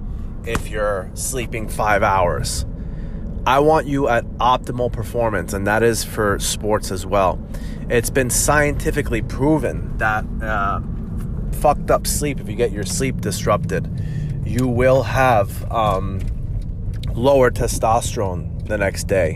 if 0.46 0.70
you're 0.70 1.10
sleeping 1.12 1.68
five 1.68 2.02
hours. 2.02 2.64
I 3.44 3.58
want 3.58 3.86
you 3.86 4.08
at 4.08 4.24
optimal 4.38 4.90
performance, 4.92 5.52
and 5.52 5.66
that 5.66 5.82
is 5.82 6.02
for 6.02 6.38
sports 6.38 6.90
as 6.90 7.04
well. 7.04 7.44
It's 7.90 8.08
been 8.08 8.30
scientifically 8.30 9.20
proven 9.20 9.98
that 9.98 10.24
uh, 10.40 10.80
fucked 11.60 11.90
up 11.90 12.06
sleep, 12.06 12.40
if 12.40 12.48
you 12.48 12.54
get 12.54 12.72
your 12.72 12.84
sleep 12.84 13.20
disrupted, 13.20 13.90
you 14.52 14.68
will 14.68 15.02
have 15.02 15.72
um, 15.72 16.20
lower 17.14 17.50
testosterone 17.50 18.68
the 18.68 18.76
next 18.76 19.04
day. 19.04 19.34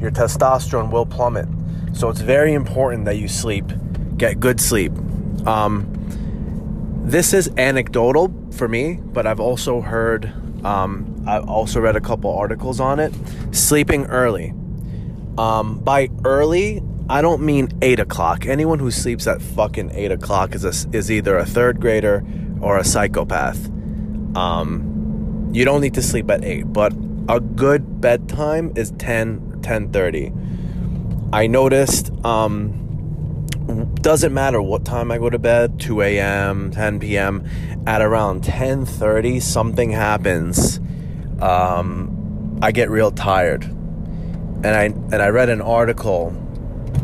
Your 0.00 0.10
testosterone 0.10 0.90
will 0.90 1.04
plummet. 1.04 1.46
So 1.92 2.08
it's 2.08 2.22
very 2.22 2.54
important 2.54 3.04
that 3.04 3.18
you 3.18 3.28
sleep, 3.28 3.66
get 4.16 4.40
good 4.40 4.58
sleep. 4.58 4.92
Um, 5.46 5.86
this 7.04 7.34
is 7.34 7.50
anecdotal 7.58 8.32
for 8.52 8.66
me, 8.66 9.00
but 9.02 9.26
I've 9.26 9.38
also 9.38 9.82
heard, 9.82 10.32
um, 10.64 11.22
I've 11.26 11.46
also 11.46 11.78
read 11.78 11.96
a 11.96 12.00
couple 12.00 12.34
articles 12.34 12.80
on 12.80 13.00
it. 13.00 13.12
Sleeping 13.52 14.06
early. 14.06 14.54
Um, 15.36 15.80
by 15.80 16.08
early, 16.24 16.82
I 17.10 17.20
don't 17.20 17.42
mean 17.42 17.68
8 17.82 18.00
o'clock. 18.00 18.46
Anyone 18.46 18.78
who 18.78 18.90
sleeps 18.90 19.26
at 19.26 19.42
fucking 19.42 19.90
8 19.90 20.12
o'clock 20.12 20.54
is, 20.54 20.64
a, 20.64 20.96
is 20.96 21.10
either 21.10 21.36
a 21.36 21.44
third 21.44 21.82
grader 21.82 22.24
or 22.62 22.78
a 22.78 22.84
psychopath. 22.84 23.73
Um, 24.34 25.50
you 25.52 25.64
don't 25.64 25.80
need 25.80 25.94
to 25.94 26.02
sleep 26.02 26.30
at 26.30 26.44
8, 26.44 26.72
but 26.72 26.92
a 27.28 27.40
good 27.40 28.00
bedtime 28.00 28.72
is 28.76 28.92
10 28.98 29.60
10:30. 29.62 30.32
I 31.32 31.46
noticed 31.46 32.12
um, 32.24 33.46
doesn't 34.02 34.34
matter 34.34 34.60
what 34.60 34.84
time 34.84 35.10
I 35.10 35.18
go 35.18 35.30
to 35.30 35.38
bed, 35.38 35.80
2 35.80 36.02
a.m., 36.02 36.70
10 36.70 37.00
p.m. 37.00 37.48
At 37.86 38.02
around 38.02 38.42
10:30, 38.42 39.40
something 39.40 39.90
happens. 39.90 40.80
Um, 41.40 42.58
I 42.62 42.72
get 42.72 42.90
real 42.90 43.10
tired, 43.10 43.64
and 43.64 44.66
I 44.66 44.84
and 44.84 45.16
I 45.16 45.28
read 45.28 45.48
an 45.48 45.62
article 45.62 46.36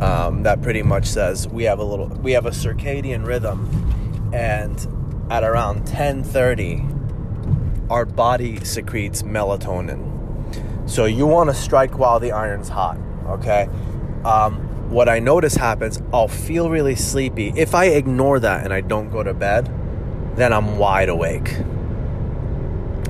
um, 0.01 0.43
that 0.43 0.63
pretty 0.63 0.83
much 0.83 1.07
says 1.07 1.49
we 1.49 1.65
have 1.65 1.79
a 1.79 1.85
little 1.85 2.09
we 2.09 2.33
have 2.33 2.47
a 2.47 2.51
circadian 2.51 3.27
rhythm, 3.27 4.31
and 4.35 4.77
at 5.31 5.45
around 5.45 5.87
10:30 5.87 7.00
our 7.91 8.07
body 8.07 8.65
secretes 8.65 9.23
melatonin. 9.23 10.89
So 10.89 11.05
you 11.05 11.27
want 11.27 11.51
to 11.51 11.55
strike 11.55 11.99
while 11.99 12.21
the 12.21 12.33
iron's 12.33 12.69
hot, 12.69 12.99
okay? 13.27 13.69
Um, 14.25 14.91
what 14.91 15.09
I 15.09 15.19
notice 15.19 15.55
happens, 15.55 16.01
I'll 16.13 16.29
feel 16.29 16.71
really 16.71 16.97
sleepy. 16.97 17.53
If 17.57 17.75
I 17.75 17.87
ignore 17.87 18.41
that 18.41 18.65
and 18.65 18.73
I 18.73 18.81
don't 18.81 19.11
go 19.11 19.23
to 19.23 19.35
bed, 19.35 19.67
then 20.37 20.53
I'm 20.53 20.79
wide 20.79 21.09
awake. 21.09 21.57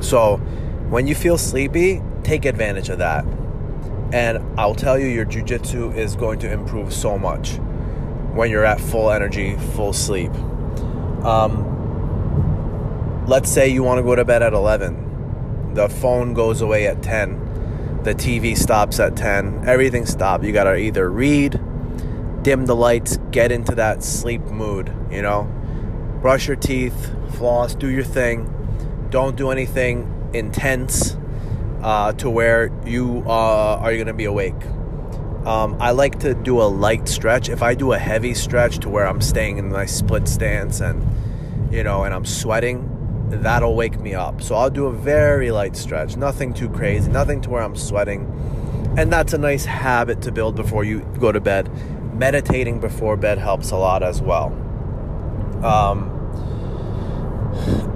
So 0.01 0.37
when 0.89 1.07
you 1.07 1.15
feel 1.15 1.39
sleepy, 1.39 2.03
take 2.23 2.45
advantage 2.45 2.89
of 2.89 2.99
that. 2.99 3.25
And 4.13 4.59
I'll 4.59 4.75
tell 4.75 4.99
you, 4.99 5.07
your 5.07 5.25
jujitsu 5.25 5.95
is 5.95 6.17
going 6.17 6.39
to 6.41 6.53
improve 6.53 6.93
so 6.93 7.17
much 7.19 7.59
when 8.35 8.51
you're 8.51 8.65
at 8.65 8.81
full 8.81 9.11
energy, 9.11 9.57
full 9.75 9.93
sleep. 9.93 10.33
Um, 11.25 11.80
let's 13.31 13.49
say 13.49 13.69
you 13.69 13.85
want 13.85 13.97
to 13.97 14.03
go 14.03 14.17
to 14.17 14.25
bed 14.25 14.43
at 14.43 14.53
11 14.53 15.73
the 15.75 15.89
phone 15.89 16.35
goes 16.35 16.61
away 16.61 16.89
at 16.89 17.01
10 17.01 18.01
the 18.03 18.13
tv 18.13 18.59
stops 18.59 18.99
at 18.99 19.15
10 19.15 19.69
everything 19.69 20.05
stops. 20.05 20.45
You 20.45 20.53
gotta 20.53 20.75
either 20.75 21.09
read 21.09 21.53
dim 22.43 22.67
the 22.67 22.75
lights 22.75 23.19
get 23.31 23.53
into 23.53 23.77
that 23.77 24.03
sleep 24.03 24.41
mood 24.43 24.93
you 25.13 25.23
know? 25.23 25.45
Brush 26.21 26.49
your 26.49 26.57
teeth 26.57 27.13
floss 27.37 27.77
do 27.77 27.89
your 27.89 28.03
thing. 28.03 28.53
Don't 29.11 29.37
do 29.37 29.51
anything 29.51 30.31
intense 30.35 31.17
uh, 31.83 32.13
to 32.15 32.29
where 32.29 32.73
you 32.85 33.23
uh, 33.27 33.77
are 33.81 33.95
going 33.95 34.09
to 34.09 34.13
be 34.13 34.27
awake. 34.27 34.63
Um, 35.47 35.77
I 35.81 35.93
like 35.93 36.19
to 36.21 36.35
do 36.35 36.61
a 36.61 36.69
light 36.69 37.09
stretch. 37.09 37.49
If 37.49 37.63
I 37.63 37.75
do 37.75 37.93
a 37.93 37.99
heavy 37.99 38.35
stretch 38.35 38.81
to 38.81 38.91
where 38.91 39.07
I'm 39.07 39.21
staying 39.21 39.59
in 39.59 39.71
my 39.71 39.87
split 39.87 40.29
stance 40.29 40.81
and 40.81 41.03
you 41.73 41.85
know, 41.85 42.05
and 42.05 42.13
I'm 42.13 42.25
sweating, 42.25 42.90
that'll 43.31 43.75
wake 43.75 43.99
me 44.01 44.15
up. 44.15 44.43
So 44.43 44.55
I'll 44.55 44.71
do 44.71 44.87
a 44.87 44.93
very 44.93 45.51
light 45.51 45.77
stretch, 45.77 46.17
nothing 46.17 46.53
too 46.53 46.69
crazy, 46.69 47.11
nothing 47.11 47.41
to 47.43 47.51
where 47.51 47.63
I'm 47.63 47.77
sweating. 47.77 48.27
And 48.97 49.13
that's 49.13 49.33
a 49.33 49.39
nice 49.39 49.65
habit 49.65 50.21
to 50.23 50.33
build 50.33 50.57
before 50.57 50.85
you 50.85 51.01
go 51.19 51.31
to 51.33 51.41
bed. 51.41 51.71
Meditating 52.15 52.81
before 52.81 53.17
bed 53.17 53.39
helps 53.39 53.71
a 53.71 53.77
lot 53.77 54.03
as 54.03 54.21
well. 54.21 54.49
Um, 55.65 56.17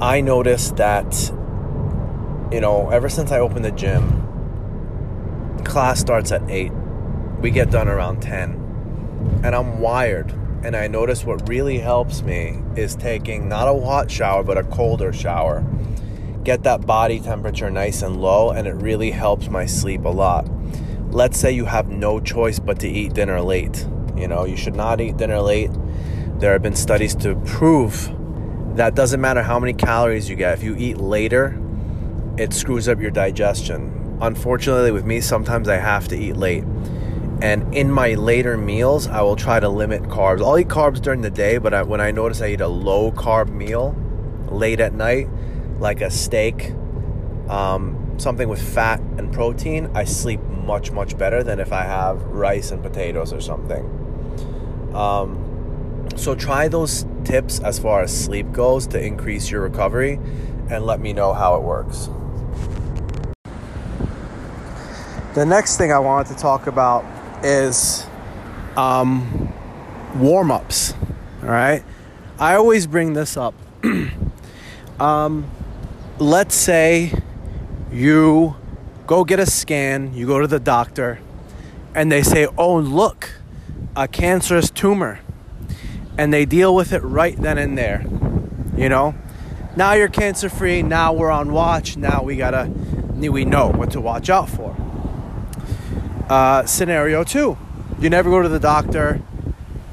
I 0.01 0.21
noticed 0.21 0.77
that, 0.77 1.31
you 2.53 2.61
know, 2.61 2.91
ever 2.91 3.09
since 3.09 3.33
I 3.33 3.41
opened 3.41 3.65
the 3.65 3.73
gym, 3.73 4.21
class 5.65 5.99
starts 6.01 6.31
at 6.31 6.49
8. 6.49 6.71
We 7.41 7.51
get 7.51 7.71
done 7.71 7.89
around 7.89 8.23
10. 8.23 9.41
And 9.43 9.55
I'm 9.55 9.81
wired. 9.81 10.33
And 10.65 10.75
I 10.75 10.89
notice 10.89 11.25
what 11.25 11.47
really 11.49 11.79
helps 11.79 12.23
me 12.23 12.63
is 12.75 12.97
taking 12.97 13.49
not 13.49 13.69
a 13.69 13.79
hot 13.81 14.11
shower, 14.11 14.43
but 14.43 14.57
a 14.57 14.65
colder 14.65 15.13
shower. 15.13 15.63
Get 16.43 16.63
that 16.63 16.87
body 16.87 17.21
temperature 17.21 17.71
nice 17.71 18.03
and 18.03 18.21
low, 18.21 18.51
and 18.51 18.67
it 18.67 18.75
really 18.75 19.11
helps 19.11 19.49
my 19.49 19.67
sleep 19.67 20.05
a 20.05 20.09
lot. 20.09 20.49
Let's 21.11 21.39
say 21.39 21.53
you 21.53 21.67
have 21.67 21.89
no 21.89 22.19
choice 22.19 22.59
but 22.59 22.79
to 22.81 22.89
eat 22.89 23.13
dinner 23.13 23.41
late. 23.43 23.87
You 24.17 24.27
know, 24.27 24.45
you 24.45 24.57
should 24.57 24.75
not 24.75 25.01
eat 25.01 25.19
dinner 25.19 25.41
late. 25.41 25.71
There 26.39 26.53
have 26.53 26.63
been 26.63 26.75
studies 26.75 27.15
to 27.17 27.37
prove 27.45 28.11
that 28.77 28.95
doesn't 28.95 29.21
matter 29.21 29.43
how 29.43 29.61
many 29.61 29.73
calories 29.73 30.29
you 30.29 30.35
get. 30.35 30.55
If 30.55 30.65
you 30.65 30.75
eat 30.77 30.97
later, 30.97 31.61
it 32.37 32.53
screws 32.53 32.89
up 32.89 33.01
your 33.01 33.13
digestion. 33.13 34.19
Unfortunately, 34.21 34.91
with 34.91 35.05
me, 35.05 35.21
sometimes 35.21 35.69
I 35.69 35.77
have 35.77 36.09
to 36.09 36.17
eat 36.17 36.37
late. 36.37 36.65
And 37.43 37.75
in 37.75 37.91
my 37.91 38.15
later 38.15 38.57
meals, 38.57 39.07
I 39.07 39.21
will 39.23 39.37
try 39.37 39.61
to 39.61 39.69
limit 39.69 40.05
carbs. 40.05 40.41
I'll 40.41 40.59
eat 40.59 40.69
carbs 40.69 41.01
during 41.01 41.21
the 41.21 41.31
day, 41.31 41.59
but 41.59 41.75
I, 41.75 41.83
when 41.83 42.01
I 42.01 42.11
notice 42.11 42.41
I 42.41 42.49
eat 42.49 42.61
a 42.61 42.69
low 42.69 43.11
carb 43.13 43.51
meal 43.51 43.95
late 44.49 44.81
at 44.81 44.95
night, 44.95 45.29
like 45.79 46.01
a 46.01 46.11
steak, 46.11 46.73
um, 47.49 48.15
something 48.19 48.49
with 48.49 48.63
fat 48.63 49.01
and 49.01 49.33
protein, 49.33 49.91
I 49.95 50.05
sleep 50.05 50.41
much, 50.43 50.93
much 50.93 51.19
better 51.19 51.43
than 51.43 51.61
if 51.61 51.73
I 51.73 51.83
have 51.83 52.23
rice 52.23 52.71
and 52.71 52.83
potatoes 52.83 53.33
or 53.33 53.41
something. 53.41 53.85
Um, 54.95 56.09
so 56.17 56.35
try 56.35 56.69
those 56.69 57.05
tips 57.25 57.59
as 57.61 57.79
far 57.79 58.03
as 58.03 58.25
sleep 58.25 58.53
goes 58.53 58.87
to 58.89 59.05
increase 59.05 59.51
your 59.51 59.63
recovery 59.63 60.21
and 60.71 60.87
let 60.87 61.01
me 61.01 61.13
know 61.13 61.35
how 61.35 61.57
it 61.57 61.63
works. 61.63 62.09
The 65.35 65.45
next 65.45 65.77
thing 65.77 65.93
I 65.93 65.99
wanted 65.99 66.33
to 66.33 66.41
talk 66.41 66.69
about 66.69 67.05
is 67.45 68.07
um, 68.77 69.53
warm 70.17 70.51
ups. 70.51 70.95
All 71.43 71.49
right. 71.49 71.85
I 72.39 72.55
always 72.55 72.87
bring 72.87 73.13
this 73.13 73.37
up. 73.37 73.55
um, 75.01 75.51
let's 76.19 76.55
say 76.55 77.13
you 77.93 78.57
go 79.07 79.25
get 79.25 79.39
a 79.39 79.47
scan, 79.47 80.15
you 80.15 80.27
go 80.27 80.41
to 80.41 80.47
the 80.47 80.59
doctor, 80.59 81.21
and 81.95 82.11
they 82.11 82.23
say, 82.23 82.49
oh, 82.59 82.79
look, 82.79 83.31
a 83.95 84.09
cancerous 84.09 84.71
tumor 84.71 85.21
and 86.17 86.33
they 86.33 86.45
deal 86.45 86.75
with 86.75 86.93
it 86.93 87.01
right 87.01 87.37
then 87.37 87.59
and 87.59 87.77
there. 87.77 88.05
You 88.77 88.89
know, 88.89 89.15
now 89.77 89.93
you're 89.93 90.09
cancer 90.09 90.49
free. 90.49 90.83
Now 90.83 91.13
we're 91.13 91.31
on 91.31 91.53
watch. 91.53 91.97
Now 91.97 92.23
we 92.23 92.37
gotta, 92.37 92.71
we 93.15 93.45
know 93.45 93.69
what 93.69 93.93
to 93.93 94.01
watch 94.01 94.31
out 94.31 94.49
for. 94.49 94.77
Uh, 96.29 96.65
scenario 96.65 97.23
two, 97.23 97.59
you 98.01 98.09
never 98.09 98.31
go 98.31 98.41
to 98.41 98.49
the 98.49 98.59
doctor. 98.59 99.21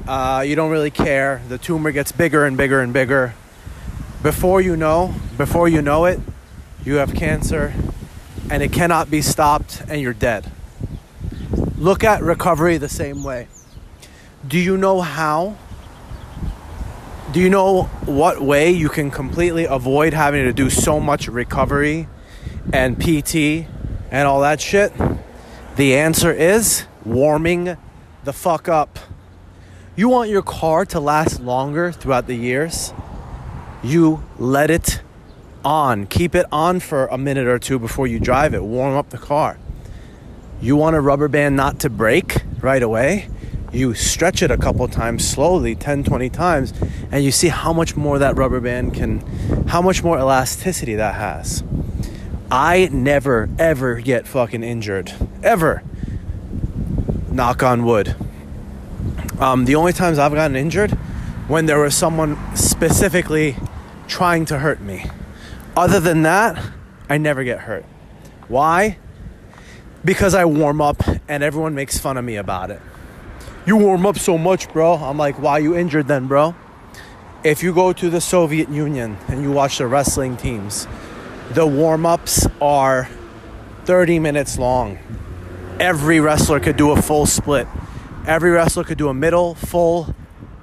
Uh, 0.08 0.42
you 0.46 0.56
don't 0.56 0.70
really 0.70 0.90
care. 0.90 1.42
The 1.48 1.58
tumor 1.58 1.92
gets 1.92 2.10
bigger 2.10 2.46
and 2.46 2.56
bigger 2.56 2.80
and 2.80 2.90
bigger. 2.90 3.34
Before 4.22 4.60
you 4.60 4.74
know, 4.74 5.14
before 5.36 5.68
you 5.68 5.82
know 5.82 6.06
it, 6.06 6.20
you 6.84 6.94
have 6.94 7.14
cancer, 7.14 7.74
and 8.50 8.62
it 8.62 8.72
cannot 8.72 9.10
be 9.10 9.20
stopped, 9.20 9.82
and 9.88 10.00
you're 10.00 10.14
dead. 10.14 10.50
Look 11.76 12.02
at 12.02 12.22
recovery 12.22 12.78
the 12.78 12.88
same 12.88 13.22
way. 13.22 13.48
Do 14.48 14.58
you 14.58 14.78
know 14.78 15.02
how 15.02 15.58
do 17.32 17.40
you 17.40 17.50
know 17.50 17.84
what 18.04 18.40
way 18.40 18.70
you 18.70 18.88
can 18.88 19.10
completely 19.10 19.64
avoid 19.64 20.14
having 20.14 20.44
to 20.44 20.52
do 20.52 20.70
so 20.70 20.98
much 20.98 21.28
recovery 21.28 22.08
and 22.72 22.98
PT 22.98 23.66
and 24.10 24.26
all 24.26 24.40
that 24.40 24.60
shit? 24.60 24.92
The 25.74 25.96
answer 25.96 26.30
is 26.30 26.84
warming 27.02 27.78
the 28.24 28.32
fuck 28.34 28.68
up. 28.68 28.98
You 29.96 30.10
want 30.10 30.28
your 30.28 30.42
car 30.42 30.84
to 30.86 31.00
last 31.00 31.40
longer 31.40 31.90
throughout 31.92 32.26
the 32.26 32.34
years? 32.34 32.92
You 33.82 34.22
let 34.38 34.70
it 34.70 35.00
on. 35.64 36.06
Keep 36.06 36.34
it 36.34 36.44
on 36.52 36.80
for 36.80 37.06
a 37.06 37.16
minute 37.16 37.46
or 37.46 37.58
two 37.58 37.78
before 37.78 38.06
you 38.06 38.20
drive 38.20 38.52
it. 38.52 38.62
Warm 38.62 38.94
up 38.94 39.08
the 39.08 39.18
car. 39.18 39.58
You 40.60 40.76
want 40.76 40.94
a 40.94 41.00
rubber 41.00 41.28
band 41.28 41.56
not 41.56 41.80
to 41.80 41.90
break 41.90 42.42
right 42.60 42.82
away? 42.82 43.28
you 43.72 43.94
stretch 43.94 44.42
it 44.42 44.50
a 44.50 44.58
couple 44.58 44.86
times 44.86 45.26
slowly 45.26 45.74
10 45.74 46.04
20 46.04 46.28
times 46.28 46.74
and 47.10 47.24
you 47.24 47.32
see 47.32 47.48
how 47.48 47.72
much 47.72 47.96
more 47.96 48.18
that 48.18 48.36
rubber 48.36 48.60
band 48.60 48.92
can 48.92 49.20
how 49.68 49.80
much 49.80 50.02
more 50.04 50.18
elasticity 50.18 50.94
that 50.94 51.14
has 51.14 51.64
i 52.52 52.86
never 52.92 53.48
ever 53.58 53.94
get 53.94 54.28
fucking 54.28 54.62
injured. 54.62 55.10
Ever. 55.42 55.82
Knock 57.30 57.62
on 57.62 57.86
wood. 57.86 58.14
Um, 59.38 59.64
the 59.64 59.74
only 59.74 59.94
times 59.94 60.18
i've 60.18 60.34
gotten 60.34 60.54
injured 60.54 60.90
when 61.48 61.64
there 61.64 61.78
was 61.78 61.96
someone 61.96 62.36
specifically 62.54 63.56
trying 64.06 64.44
to 64.44 64.58
hurt 64.58 64.82
me. 64.82 65.06
Other 65.74 65.98
than 65.98 66.22
that 66.24 66.62
i 67.08 67.16
never 67.16 67.42
get 67.42 67.60
hurt. 67.60 67.86
Why? 68.48 68.98
Because 70.04 70.34
i 70.34 70.44
warm 70.44 70.82
up 70.82 71.02
and 71.28 71.42
everyone 71.42 71.74
makes 71.74 71.98
fun 71.98 72.18
of 72.18 72.24
me 72.24 72.36
about 72.36 72.70
it. 72.70 72.82
You 73.64 73.78
warm 73.78 74.04
up 74.04 74.18
so 74.18 74.36
much, 74.36 74.70
bro. 74.74 74.96
I'm 74.96 75.16
like, 75.16 75.40
why 75.40 75.56
you 75.58 75.74
injured 75.74 76.06
then, 76.06 76.26
bro? 76.26 76.54
If 77.44 77.62
you 77.62 77.72
go 77.72 77.94
to 77.94 78.10
the 78.10 78.20
Soviet 78.20 78.68
Union 78.68 79.16
and 79.28 79.42
you 79.42 79.50
watch 79.50 79.78
the 79.78 79.86
wrestling 79.86 80.36
teams, 80.36 80.86
the 81.54 81.66
warm 81.66 82.06
ups 82.06 82.46
are 82.60 83.08
30 83.84 84.18
minutes 84.18 84.58
long. 84.58 84.98
Every 85.78 86.18
wrestler 86.20 86.60
could 86.60 86.76
do 86.76 86.92
a 86.92 87.02
full 87.02 87.26
split. 87.26 87.66
Every 88.26 88.50
wrestler 88.50 88.84
could 88.84 88.98
do 88.98 89.08
a 89.08 89.14
middle, 89.14 89.54
full, 89.54 90.14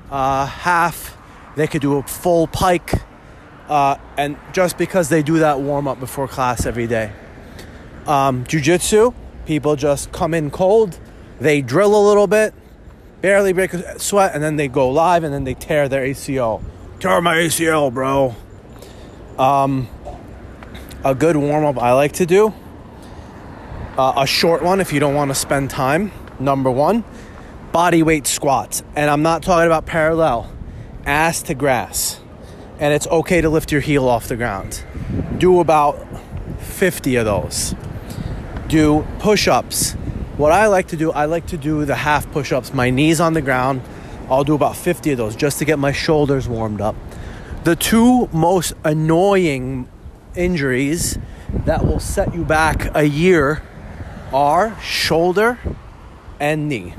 uh, 0.09 0.45
half. 0.45 1.15
They 1.55 1.67
could 1.67 1.81
do 1.81 1.97
a 1.97 2.03
full 2.03 2.47
pike. 2.47 2.93
Uh, 3.67 3.97
and 4.17 4.37
just 4.51 4.77
because 4.77 5.09
they 5.09 5.21
do 5.21 5.39
that 5.39 5.59
warm 5.59 5.87
up 5.87 5.99
before 5.99 6.27
class 6.27 6.65
every 6.65 6.87
day. 6.87 7.11
Um, 8.07 8.43
Jiu 8.45 8.59
jitsu, 8.59 9.13
people 9.45 9.75
just 9.75 10.11
come 10.11 10.33
in 10.33 10.49
cold, 10.49 10.97
they 11.39 11.61
drill 11.61 11.95
a 11.95 12.03
little 12.07 12.25
bit, 12.25 12.55
barely 13.21 13.53
break 13.53 13.73
a 13.73 13.99
sweat, 13.99 14.33
and 14.33 14.43
then 14.43 14.55
they 14.55 14.67
go 14.67 14.89
live 14.89 15.23
and 15.23 15.31
then 15.31 15.43
they 15.43 15.53
tear 15.53 15.87
their 15.87 16.03
ACL. 16.03 16.63
Tear 16.99 17.21
my 17.21 17.35
ACL, 17.35 17.93
bro. 17.93 18.35
Um, 19.37 19.87
a 21.03 21.15
good 21.15 21.35
warm 21.35 21.65
up 21.65 21.77
I 21.77 21.93
like 21.93 22.13
to 22.13 22.25
do. 22.25 22.53
Uh, 23.97 24.13
a 24.17 24.27
short 24.27 24.63
one 24.63 24.79
if 24.79 24.93
you 24.93 24.99
don't 24.99 25.15
want 25.15 25.29
to 25.29 25.35
spend 25.35 25.69
time. 25.69 26.11
Number 26.39 26.71
one, 26.71 27.03
body 27.71 28.03
weight 28.03 28.27
squats. 28.27 28.83
And 28.95 29.09
I'm 29.09 29.21
not 29.21 29.43
talking 29.43 29.67
about 29.67 29.85
parallel, 29.85 30.51
ass 31.05 31.41
to 31.43 31.53
grass. 31.53 32.21
And 32.79 32.93
it's 32.93 33.07
okay 33.07 33.41
to 33.41 33.49
lift 33.49 33.71
your 33.71 33.81
heel 33.81 34.07
off 34.07 34.27
the 34.27 34.37
ground. 34.37 34.83
Do 35.37 35.59
about 35.59 35.99
50 36.59 37.15
of 37.17 37.25
those. 37.25 37.75
Do 38.67 39.05
push 39.19 39.47
ups 39.47 39.95
what 40.39 40.53
I 40.53 40.67
like 40.67 40.87
to 40.87 40.95
do, 40.95 41.11
I 41.11 41.25
like 41.25 41.47
to 41.47 41.57
do 41.57 41.83
the 41.83 41.95
half 41.95 42.31
push 42.31 42.53
ups, 42.53 42.73
my 42.73 42.89
knees 42.91 43.19
on 43.19 43.33
the 43.33 43.41
ground. 43.41 43.81
I'll 44.29 44.45
do 44.45 44.55
about 44.55 44.77
50 44.77 45.11
of 45.11 45.17
those 45.17 45.35
just 45.35 45.59
to 45.59 45.65
get 45.65 45.77
my 45.77 45.91
shoulders 45.91 46.47
warmed 46.47 46.79
up. 46.79 46.95
The 47.65 47.75
two 47.75 48.27
most 48.27 48.71
annoying 48.85 49.89
injuries 50.39 51.19
that 51.65 51.85
will 51.85 51.99
set 51.99 52.33
you 52.33 52.45
back 52.45 52.95
a 52.95 53.03
year 53.03 53.61
are 54.33 54.79
shoulder 54.81 55.59
and 56.39 56.69
knee. 56.69 56.93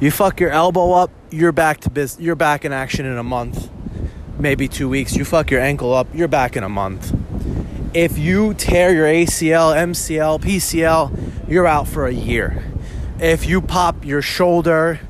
You 0.00 0.10
fuck 0.10 0.38
your 0.38 0.50
elbow 0.50 0.92
up, 0.92 1.10
you're 1.30 1.52
back 1.52 1.80
to 1.80 1.90
biz- 1.90 2.18
you're 2.20 2.36
back 2.36 2.64
in 2.64 2.72
action 2.72 3.06
in 3.06 3.16
a 3.18 3.22
month, 3.22 3.70
maybe 4.38 4.68
2 4.68 4.88
weeks. 4.88 5.16
You 5.16 5.24
fuck 5.24 5.50
your 5.50 5.60
ankle 5.60 5.92
up, 5.94 6.06
you're 6.14 6.28
back 6.28 6.56
in 6.56 6.62
a 6.62 6.68
month. 6.68 7.12
If 7.94 8.18
you 8.18 8.54
tear 8.54 8.94
your 8.94 9.06
ACL, 9.06 9.72
MCL, 9.74 10.38
PCL, 10.38 11.10
you're 11.48 11.66
out 11.66 11.88
for 11.88 12.06
a 12.06 12.12
year. 12.12 12.62
If 13.18 13.48
you 13.48 13.60
pop 13.60 14.04
your 14.04 14.22
shoulder, 14.22 15.00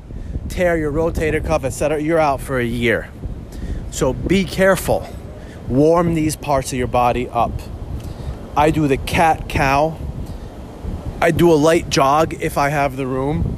tear 0.47 0.77
your 0.77 0.91
rotator 0.91 1.45
cuff, 1.45 1.63
etc., 1.65 2.01
you're 2.01 2.19
out 2.19 2.39
for 2.39 2.57
a 2.57 2.65
year. 2.65 3.09
So 3.91 4.13
be 4.13 4.45
careful. 4.45 5.07
Warm 5.69 6.15
these 6.15 6.35
parts 6.35 6.73
of 6.73 6.79
your 6.79 6.87
body 6.87 7.29
up. 7.29 7.51
I 8.57 8.71
do 8.71 8.87
the 8.87 8.97
cat 8.97 9.47
cow. 9.47 9.97
I 11.21 11.31
do 11.31 11.51
a 11.51 11.55
light 11.55 11.89
jog 11.89 12.33
if 12.41 12.57
I 12.57 12.69
have 12.69 12.97
the 12.97 13.05
room. 13.05 13.55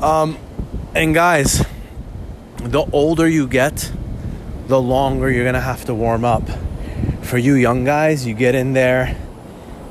Um, 0.00 0.38
and 0.94 1.12
guys, 1.12 1.64
the 2.58 2.84
older 2.92 3.28
you 3.28 3.48
get, 3.48 3.92
the 4.68 4.80
longer 4.80 5.30
you're 5.30 5.44
gonna 5.44 5.60
have 5.60 5.84
to 5.86 5.94
warm 5.94 6.24
up. 6.24 6.44
For 7.22 7.38
you 7.38 7.54
young 7.54 7.84
guys, 7.84 8.24
you 8.24 8.34
get 8.34 8.54
in 8.54 8.72
there, 8.72 9.16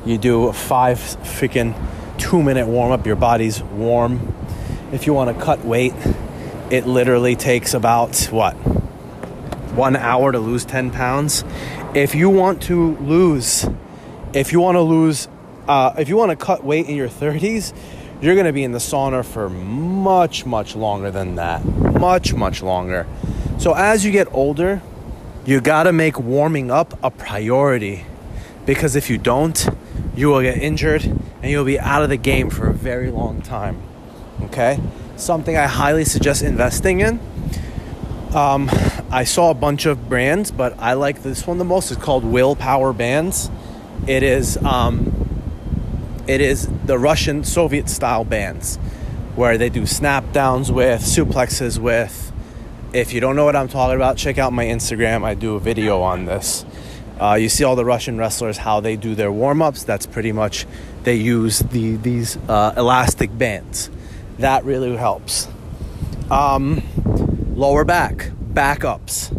you 0.05 0.17
do 0.17 0.47
a 0.47 0.53
five 0.53 0.97
freaking 0.97 1.75
two 2.17 2.41
minute 2.41 2.67
warm 2.67 2.91
up, 2.91 3.05
your 3.05 3.15
body's 3.15 3.61
warm. 3.61 4.33
If 4.91 5.05
you 5.05 5.13
wanna 5.13 5.33
cut 5.33 5.65
weight, 5.65 5.93
it 6.69 6.87
literally 6.87 7.35
takes 7.35 7.73
about 7.73 8.15
what? 8.31 8.55
One 9.75 9.95
hour 9.95 10.31
to 10.31 10.39
lose 10.39 10.65
10 10.65 10.91
pounds. 10.91 11.45
If 11.93 12.13
you 12.13 12.29
want 12.29 12.62
to 12.63 12.97
lose, 12.97 13.65
if 14.34 14.51
you 14.51 14.60
wanna 14.60 14.81
lose, 14.81 15.27
uh, 15.67 15.93
if 15.97 16.10
you 16.10 16.17
wanna 16.17 16.36
cut 16.36 16.63
weight 16.63 16.88
in 16.88 16.95
your 16.95 17.07
30s, 17.07 17.73
you're 18.21 18.36
gonna 18.36 18.53
be 18.53 18.63
in 18.63 18.73
the 18.73 18.79
sauna 18.79 19.23
for 19.23 19.49
much, 19.49 20.45
much 20.45 20.75
longer 20.75 21.10
than 21.10 21.36
that. 21.36 21.63
Much, 21.65 22.34
much 22.34 22.62
longer. 22.62 23.07
So 23.57 23.73
as 23.73 24.03
you 24.03 24.12
get 24.12 24.27
older, 24.34 24.81
you 25.45 25.62
gotta 25.62 25.93
make 25.93 26.19
warming 26.19 26.69
up 26.69 26.99
a 27.01 27.10
priority 27.10 28.05
because 28.65 28.95
if 28.95 29.10
you 29.10 29.17
don't, 29.17 29.69
you 30.15 30.27
will 30.27 30.41
get 30.41 30.57
injured 30.57 31.03
and 31.05 31.49
you'll 31.49 31.65
be 31.65 31.79
out 31.79 32.03
of 32.03 32.10
the 32.10 32.17
game 32.17 32.49
for 32.49 32.67
a 32.67 32.73
very 32.73 33.10
long 33.10 33.41
time. 33.41 33.81
Okay? 34.43 34.79
Something 35.15 35.57
I 35.57 35.65
highly 35.65 36.05
suggest 36.05 36.43
investing 36.43 36.99
in. 36.99 37.19
Um, 38.34 38.69
I 39.12 39.26
saw 39.26 39.52
a 39.52 39.54
bunch 39.54 39.86
of 39.86 40.08
brands, 40.08 40.52
but 40.52 40.78
I 40.80 40.93
like 40.93 41.21
this 41.21 41.45
one 41.45 41.58
the 41.58 41.65
most. 41.65 41.91
It's 41.91 42.02
called 42.02 42.24
Willpower 42.24 42.93
Bands. 42.93 43.52
It 44.08 44.24
is 44.24 44.58
um, 44.58 45.21
it 46.28 46.41
is 46.41 46.69
the 46.86 46.97
Russian 46.97 47.43
Soviet 47.43 47.89
style 47.89 48.24
bands 48.24 48.78
where 49.36 49.58
they 49.58 49.69
do 49.69 49.86
snap 49.86 50.32
downs 50.32 50.71
with, 50.71 51.02
suplexes 51.02 51.78
with, 51.78 52.32
if 52.93 53.13
you 53.13 53.21
don't 53.21 53.36
know 53.36 53.45
what 53.45 53.56
I'm 53.56 53.67
talking 53.67 53.95
about, 53.95 54.17
check 54.17 54.38
out 54.38 54.52
my 54.52 54.65
Instagram. 54.65 55.24
I 55.24 55.34
do 55.34 55.56
a 55.56 55.60
video 55.60 56.02
on 56.02 56.26
this. 56.26 56.65
Uh, 57.19 57.36
you 57.36 57.50
see 57.50 57.63
all 57.63 57.76
the 57.76 57.86
Russian 57.86 58.17
wrestlers 58.17 58.58
how 58.58 58.80
they 58.80 58.95
do 58.95 59.15
their 59.15 59.32
warm 59.32 59.62
ups. 59.62 59.84
That's 59.84 60.06
pretty 60.06 60.32
much 60.32 60.65
they 61.04 61.15
use 61.15 61.60
the 61.60 61.95
these 61.97 62.38
uh, 62.50 62.74
elastic 62.76 63.36
bands. 63.38 63.89
That 64.39 64.65
really 64.65 64.95
helps. 64.95 65.47
Um, 66.30 66.82
lower 67.56 67.86
back, 67.86 68.32
back 68.53 68.83
ups. 68.83 69.31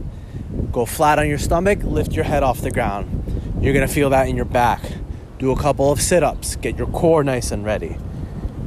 Go 0.71 0.87
flat 0.87 1.19
on 1.19 1.29
your 1.29 1.39
stomach, 1.39 1.83
lift 1.83 2.13
your 2.13 2.25
head 2.25 2.43
off 2.43 2.61
the 2.61 2.71
ground. 2.71 3.57
You're 3.61 3.75
gonna 3.75 3.89
feel 3.89 4.11
that 4.11 4.29
in 4.29 4.37
your 4.37 4.45
back. 4.45 4.81
Do 5.39 5.51
a 5.51 5.57
couple 5.57 5.91
of 5.91 6.01
sit 6.01 6.23
ups, 6.23 6.57
get 6.57 6.79
your 6.79 6.87
core 6.89 7.25
nice 7.25 7.51
and 7.51 7.65
ready. 7.65 7.97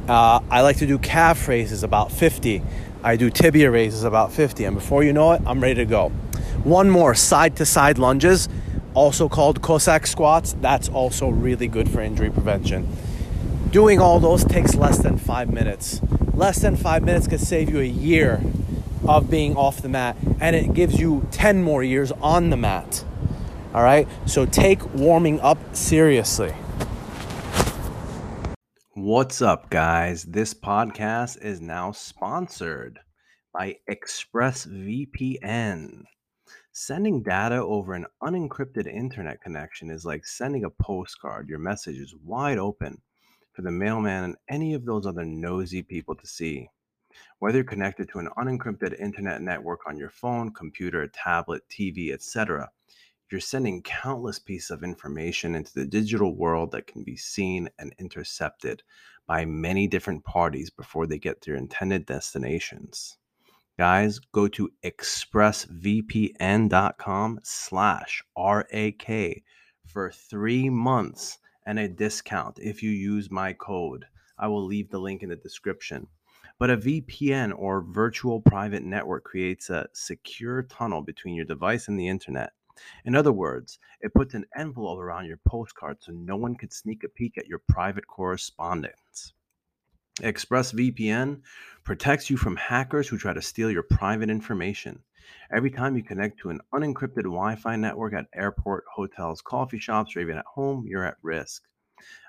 Uh, 0.08 0.40
I 0.50 0.60
like 0.60 0.76
to 0.78 0.86
do 0.86 0.98
calf 0.98 1.48
raises 1.48 1.82
about 1.82 2.12
50 2.12 2.62
I 3.06 3.14
do 3.14 3.30
tibia 3.30 3.70
raises 3.70 4.02
about 4.02 4.32
50, 4.32 4.64
and 4.64 4.74
before 4.74 5.04
you 5.04 5.12
know 5.12 5.30
it, 5.30 5.42
I'm 5.46 5.60
ready 5.60 5.76
to 5.76 5.84
go. 5.84 6.08
One 6.64 6.90
more 6.90 7.14
side 7.14 7.54
to 7.58 7.64
side 7.64 7.98
lunges, 7.98 8.48
also 8.94 9.28
called 9.28 9.62
Cossack 9.62 10.08
squats. 10.08 10.56
That's 10.60 10.88
also 10.88 11.28
really 11.28 11.68
good 11.68 11.88
for 11.88 12.00
injury 12.00 12.30
prevention. 12.30 12.88
Doing 13.70 14.00
all 14.00 14.18
those 14.18 14.44
takes 14.44 14.74
less 14.74 14.98
than 14.98 15.18
five 15.18 15.52
minutes. 15.52 16.00
Less 16.34 16.58
than 16.58 16.74
five 16.74 17.04
minutes 17.04 17.28
could 17.28 17.38
save 17.38 17.70
you 17.70 17.78
a 17.78 17.84
year 17.84 18.42
of 19.08 19.30
being 19.30 19.56
off 19.56 19.82
the 19.82 19.88
mat, 19.88 20.16
and 20.40 20.56
it 20.56 20.74
gives 20.74 20.98
you 20.98 21.26
10 21.30 21.62
more 21.62 21.82
years 21.82 22.12
on 22.12 22.50
the 22.50 22.56
mat. 22.56 23.04
All 23.74 23.82
right, 23.82 24.06
so 24.26 24.46
take 24.46 24.94
warming 24.94 25.40
up 25.40 25.58
seriously. 25.74 26.54
What's 28.94 29.42
up, 29.42 29.70
guys? 29.70 30.24
This 30.24 30.54
podcast 30.54 31.44
is 31.44 31.60
now 31.60 31.92
sponsored 31.92 32.98
by 33.52 33.76
ExpressVPN. 33.90 36.02
Sending 36.72 37.22
data 37.22 37.56
over 37.56 37.94
an 37.94 38.06
unencrypted 38.22 38.86
internet 38.86 39.40
connection 39.40 39.90
is 39.90 40.04
like 40.04 40.26
sending 40.26 40.64
a 40.64 40.70
postcard. 40.70 41.48
Your 41.48 41.58
message 41.58 41.96
is 41.96 42.14
wide 42.22 42.58
open 42.58 43.00
for 43.52 43.62
the 43.62 43.70
mailman 43.70 44.24
and 44.24 44.36
any 44.50 44.74
of 44.74 44.84
those 44.84 45.06
other 45.06 45.24
nosy 45.24 45.82
people 45.82 46.14
to 46.14 46.26
see. 46.26 46.68
Whether 47.38 47.58
you're 47.58 47.64
connected 47.64 48.08
to 48.10 48.18
an 48.18 48.28
unencrypted 48.36 48.98
internet 48.98 49.42
network 49.42 49.80
on 49.86 49.96
your 49.96 50.10
phone, 50.10 50.52
computer, 50.52 51.06
tablet, 51.08 51.62
TV, 51.68 52.12
etc., 52.12 52.70
you're 53.30 53.40
sending 53.40 53.82
countless 53.82 54.38
pieces 54.38 54.70
of 54.70 54.84
information 54.84 55.54
into 55.54 55.72
the 55.74 55.86
digital 55.86 56.36
world 56.36 56.70
that 56.70 56.86
can 56.86 57.02
be 57.02 57.16
seen 57.16 57.68
and 57.78 57.94
intercepted 57.98 58.82
by 59.26 59.44
many 59.44 59.88
different 59.88 60.24
parties 60.24 60.70
before 60.70 61.06
they 61.06 61.18
get 61.18 61.42
to 61.42 61.50
their 61.50 61.58
intended 61.58 62.06
destinations. 62.06 63.18
Guys, 63.78 64.18
go 64.32 64.48
to 64.48 64.70
expressvpn.com 64.84 67.40
slash 67.42 68.22
RAK 68.38 69.42
for 69.84 70.10
three 70.10 70.70
months 70.70 71.38
and 71.66 71.78
a 71.78 71.88
discount 71.88 72.58
if 72.58 72.82
you 72.82 72.90
use 72.90 73.30
my 73.30 73.52
code. 73.52 74.06
I 74.38 74.48
will 74.48 74.64
leave 74.64 74.90
the 74.90 75.00
link 75.00 75.22
in 75.22 75.30
the 75.30 75.36
description. 75.36 76.06
But 76.58 76.70
a 76.70 76.76
VPN 76.76 77.52
or 77.56 77.82
virtual 77.82 78.40
private 78.40 78.82
network 78.82 79.24
creates 79.24 79.68
a 79.68 79.88
secure 79.92 80.62
tunnel 80.62 81.02
between 81.02 81.34
your 81.34 81.44
device 81.44 81.88
and 81.88 81.98
the 81.98 82.08
internet. 82.08 82.52
In 83.04 83.14
other 83.14 83.32
words, 83.32 83.78
it 84.00 84.14
puts 84.14 84.34
an 84.34 84.46
envelope 84.56 84.98
around 84.98 85.26
your 85.26 85.40
postcard 85.46 85.98
so 86.00 86.12
no 86.12 86.36
one 86.36 86.54
could 86.54 86.72
sneak 86.72 87.04
a 87.04 87.08
peek 87.08 87.38
at 87.38 87.46
your 87.46 87.60
private 87.68 88.06
correspondence. 88.06 89.32
ExpressVPN 90.20 91.42
protects 91.84 92.30
you 92.30 92.38
from 92.38 92.56
hackers 92.56 93.08
who 93.08 93.18
try 93.18 93.34
to 93.34 93.42
steal 93.42 93.70
your 93.70 93.82
private 93.82 94.30
information. 94.30 95.02
Every 95.50 95.70
time 95.70 95.94
you 95.94 96.02
connect 96.02 96.38
to 96.40 96.50
an 96.50 96.60
unencrypted 96.72 97.24
Wi 97.24 97.56
Fi 97.56 97.76
network 97.76 98.14
at 98.14 98.28
airport, 98.34 98.84
hotels, 98.90 99.42
coffee 99.42 99.78
shops, 99.78 100.16
or 100.16 100.20
even 100.20 100.38
at 100.38 100.46
home, 100.46 100.86
you're 100.86 101.04
at 101.04 101.18
risk. 101.22 101.64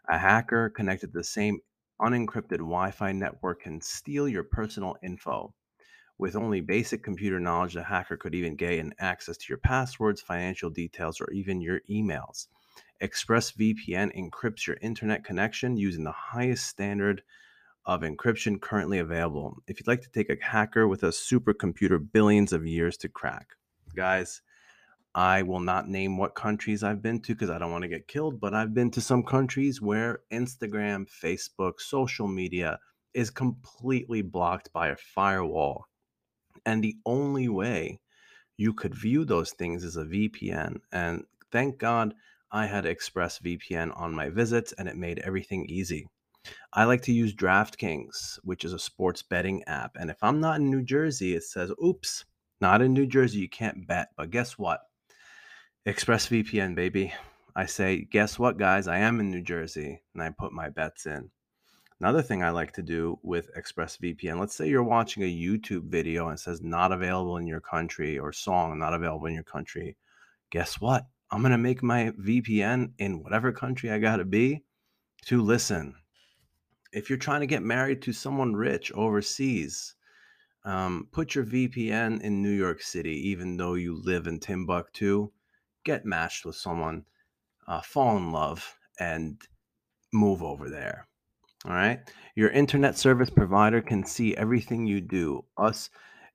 A 0.10 0.18
hacker 0.18 0.70
connected 0.70 1.08
to 1.08 1.20
the 1.20 1.24
same 1.24 1.60
unencrypted 2.01 2.57
Wi 2.57 2.91
Fi 2.91 3.12
network 3.12 3.62
can 3.62 3.81
steal 3.81 4.27
your 4.27 4.43
personal 4.43 4.95
info. 5.03 5.53
With 6.17 6.36
only 6.36 6.62
basic 6.62 7.03
computer 7.03 7.39
knowledge, 7.39 7.75
a 7.75 7.83
hacker 7.83 8.17
could 8.17 8.33
even 8.33 8.55
gain 8.55 8.93
access 8.99 9.38
to 9.38 9.45
your 9.49 9.60
passwords, 9.60 10.21
financial 10.21 10.69
details, 10.69 11.21
or 11.21 11.29
even 11.31 11.62
your 11.62 11.81
emails. 11.89 12.47
ExpressVPN 13.01 14.15
encrypts 14.17 14.65
your 14.65 14.77
internet 14.81 15.23
connection 15.23 15.77
using 15.77 16.03
the 16.03 16.12
highest 16.12 16.65
standard 16.65 17.21
of 17.86 18.01
encryption 18.01 18.60
currently 18.60 18.99
available. 18.99 19.62
If 19.67 19.79
you'd 19.79 19.88
like 19.88 20.01
to 20.01 20.10
take 20.10 20.29
a 20.29 20.43
hacker 20.43 20.88
with 20.88 21.03
a 21.03 21.10
supercomputer 21.10 21.99
billions 22.12 22.51
of 22.51 22.65
years 22.65 22.97
to 22.97 23.10
crack, 23.10 23.49
guys, 23.95 24.41
I 25.15 25.41
will 25.41 25.60
not 25.60 25.89
name 25.89 26.17
what 26.17 26.36
countries 26.36 26.84
I've 26.84 27.02
been 27.02 27.22
to 27.22 27.34
because 27.34 27.50
I 27.50 27.58
don't 27.58 27.72
want 27.72 27.84
to 27.84 27.88
get 27.88 28.08
killed, 28.08 28.39
but 28.39 28.54
I've 28.54 28.74
been 28.74 28.91
to 28.91 29.02
some 29.02 29.24
countries 29.24 29.82
where 29.82 30.20
Instagram, 30.32 31.08
Facebook, 31.10 31.80
social 31.80 32.28
media 32.28 32.80
is 33.13 33.30
completely 33.30 34.22
blocked 34.22 34.72
by 34.74 34.89
a 34.89 34.96
firewall. 34.96 35.86
And 36.65 36.84
the 36.84 36.98
only 37.06 37.50
way 37.50 38.00
you 38.58 38.74
could 38.74 38.93
view 38.93 39.26
those 39.26 39.52
things 39.52 39.84
is 39.84 39.98
a 39.98 40.06
VPN. 40.06 40.78
And 40.91 41.24
thank 41.52 41.78
God 41.80 42.13
I 42.52 42.65
had 42.65 42.86
ExpressVPN 42.86 44.00
on 44.00 44.13
my 44.13 44.30
visits 44.30 44.74
and 44.74 44.88
it 44.88 44.98
made 44.98 45.20
everything 45.20 45.65
easy. 45.67 46.08
I 46.74 46.86
like 46.86 47.02
to 47.04 47.12
use 47.12 47.34
DraftKings, 47.34 48.39
which 48.43 48.63
is 48.63 48.74
a 48.74 48.80
sports 48.80 49.22
betting 49.22 49.63
app. 49.67 49.96
And 50.00 50.10
if 50.10 50.17
I'm 50.22 50.39
not 50.39 50.60
in 50.60 50.70
New 50.70 50.82
Jersey, 50.82 51.36
it 51.36 51.43
says, 51.43 51.72
oops, 51.84 52.26
not 52.62 52.82
in 52.82 52.93
New 52.93 53.06
Jersey, 53.06 53.39
you 53.39 53.50
can't 53.50 53.88
bet. 53.88 54.10
But 54.15 54.32
guess 54.32 54.58
what? 54.58 54.82
ExpressVPN, 55.88 56.76
baby. 56.76 57.13
I 57.56 57.65
say, 57.65 58.02
guess 58.02 58.38
what, 58.38 58.58
guys? 58.58 58.89
I 58.89 58.97
am 58.97 59.21
in 59.21 59.32
New 59.32 59.41
Jersey 59.41 60.02
and 60.13 60.21
I 60.21 60.31
put 60.38 60.52
my 60.52 60.67
bets 60.67 61.06
in. 61.06 61.29
Another 62.02 62.21
thing 62.21 62.44
I 62.44 62.50
like 62.50 62.73
to 62.73 62.81
do 62.81 63.19
with 63.23 63.50
ExpressVPN, 63.58 64.38
let's 64.38 64.54
say 64.54 64.67
you're 64.67 64.83
watching 64.83 65.23
a 65.23 65.33
YouTube 65.33 65.85
video 65.85 66.27
and 66.27 66.38
it 66.38 66.42
says 66.42 66.62
not 66.62 66.92
available 66.92 67.38
in 67.38 67.48
your 67.48 67.62
country 67.62 68.19
or 68.19 68.33
song 68.33 68.77
not 68.77 68.94
available 68.94 69.27
in 69.27 69.33
your 69.33 69.44
country. 69.44 69.96
Guess 70.50 70.81
what? 70.81 71.06
I'm 71.31 71.40
going 71.40 71.54
to 71.54 71.58
make 71.58 71.81
my 71.81 72.12
VPN 72.21 72.92
in 72.98 73.23
whatever 73.23 73.54
country 73.54 73.90
I 73.90 73.98
got 73.98 74.17
to 74.17 74.25
be 74.25 74.65
to 75.27 75.42
listen. 75.42 75.96
If 76.92 77.10
you're 77.10 77.17
trying 77.17 77.42
to 77.42 77.48
get 77.48 77.63
married 77.63 78.02
to 78.02 78.12
someone 78.12 78.58
rich 78.58 78.92
overseas, 78.92 79.96
um, 80.65 81.08
put 81.13 81.33
your 81.33 81.46
VPN 81.46 82.19
in 82.19 82.42
New 82.42 82.52
York 82.52 82.81
City, 82.81 83.29
even 83.29 83.56
though 83.56 83.75
you 83.75 84.02
live 84.04 84.27
in 84.27 84.42
Timbuktu. 84.42 85.31
Get 85.88 86.06
matched 86.06 86.44
with 86.44 86.58
someone, 86.58 87.06
uh, 87.65 87.79
fall 87.79 88.17
in 88.17 88.33
love, 88.33 88.75
and 89.00 89.42
move 90.12 90.44
over 90.44 90.69
there. 90.69 91.08
All 91.63 91.71
right. 91.71 92.02
Your 92.35 92.50
internet 92.50 92.98
service 92.98 93.29
provider 93.29 93.81
can 93.81 94.04
see 94.04 94.35
everything 94.35 94.85
you 94.85 95.00
do. 95.00 95.46
Us 95.58 95.90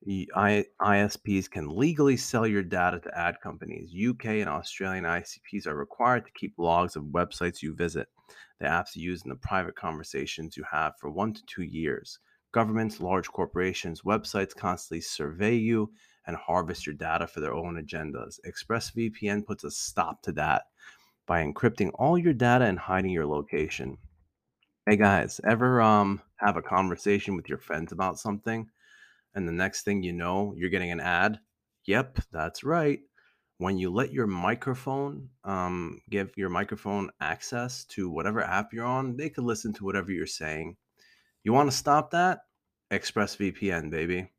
ISPs 0.09 1.51
can 1.51 1.69
legally 1.69 2.17
sell 2.17 2.47
your 2.47 2.63
data 2.63 2.99
to 3.01 3.19
ad 3.19 3.43
companies. 3.43 3.93
UK 3.95 4.41
and 4.41 4.49
Australian 4.49 5.05
ISPs 5.05 5.67
are 5.67 5.77
required 5.77 6.25
to 6.25 6.33
keep 6.33 6.55
logs 6.57 6.97
of 6.97 7.05
websites 7.05 7.61
you 7.61 7.75
visit, 7.75 8.09
the 8.59 8.65
apps 8.65 8.97
you 8.97 9.03
use, 9.03 9.23
and 9.23 9.33
the 9.33 9.37
private 9.37 9.77
conversations 9.77 10.57
you 10.57 10.65
have 10.73 10.95
for 10.99 11.11
one 11.11 11.35
to 11.35 11.45
two 11.45 11.65
years. 11.65 12.19
Governments, 12.53 13.01
large 13.01 13.29
corporations, 13.29 14.01
websites 14.01 14.57
constantly 14.57 15.03
survey 15.03 15.57
you 15.57 15.93
and 16.27 16.37
harvest 16.37 16.87
your 16.87 16.95
data 16.95 17.27
for 17.27 17.41
their 17.41 17.55
own 17.55 17.83
agendas. 17.83 18.39
ExpressVPN 18.47 19.45
puts 19.45 19.65
a 19.65 19.71
stop 19.71 20.23
to 20.23 20.33
that 20.33 20.65
by 21.27 21.45
encrypting 21.45 21.91
all 21.95 22.19
your 22.19 22.33
data 22.33 22.65
and 22.65 22.79
hiding 22.79 23.11
your 23.11 23.27
location. 23.27 23.99
Hey 24.87 24.97
guys, 24.97 25.41
ever 25.45 25.81
um 25.81 26.21
have 26.37 26.57
a 26.57 26.63
conversation 26.63 27.37
with 27.37 27.49
your 27.49 27.59
friends 27.59 27.93
about 27.93 28.19
something 28.19 28.69
and 29.35 29.47
the 29.47 29.53
next 29.53 29.83
thing 29.83 30.03
you 30.03 30.13
know, 30.13 30.55
you're 30.57 30.71
getting 30.71 30.91
an 30.91 31.01
ad? 31.01 31.39
Yep, 31.87 32.19
that's 32.33 32.65
right. 32.65 33.01
When 33.59 33.79
you 33.79 33.91
let 33.91 34.13
your 34.13 34.27
microphone 34.27 35.29
um, 35.45 36.01
give 36.11 36.33
your 36.37 36.49
microphone 36.49 37.11
access 37.21 37.85
to 37.87 38.11
whatever 38.11 38.43
app 38.43 38.73
you're 38.73 38.85
on, 38.85 39.17
they 39.17 39.31
could 39.31 39.45
listen 39.45 39.73
to 39.75 39.85
whatever 39.85 40.11
you're 40.11 40.27
saying. 40.27 40.77
You 41.45 41.53
want 41.53 41.71
to 41.71 41.77
stop 41.77 42.11
that? 42.11 42.41
ExpressVPN, 42.91 43.91
baby. 43.91 44.31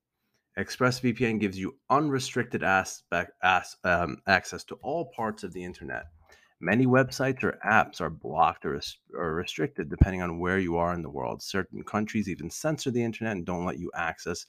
ExpressVPN 0.58 1.40
gives 1.40 1.58
you 1.58 1.76
unrestricted 1.90 2.64
aspect, 2.64 3.32
as, 3.42 3.76
um, 3.84 4.18
access 4.28 4.64
to 4.66 4.76
all 4.84 5.06
parts 5.06 5.44
of 5.44 5.52
the 5.52 5.64
internet. 5.64 6.06
Many 6.60 6.86
websites 6.86 7.44
or 7.44 7.60
apps 7.66 8.00
are 8.00 8.12
blocked 8.12 8.66
or, 8.66 8.80
or 9.14 9.34
restricted 9.34 9.90
depending 9.90 10.22
on 10.22 10.40
where 10.40 10.60
you 10.60 10.78
are 10.78 10.94
in 10.94 11.02
the 11.02 11.10
world. 11.10 11.42
Certain 11.42 11.84
countries 11.84 12.30
even 12.30 12.50
censor 12.50 12.92
the 12.92 13.04
internet 13.04 13.36
and 13.36 13.46
don't 13.46 13.66
let 13.66 13.80
you 13.80 13.92
access 13.96 14.46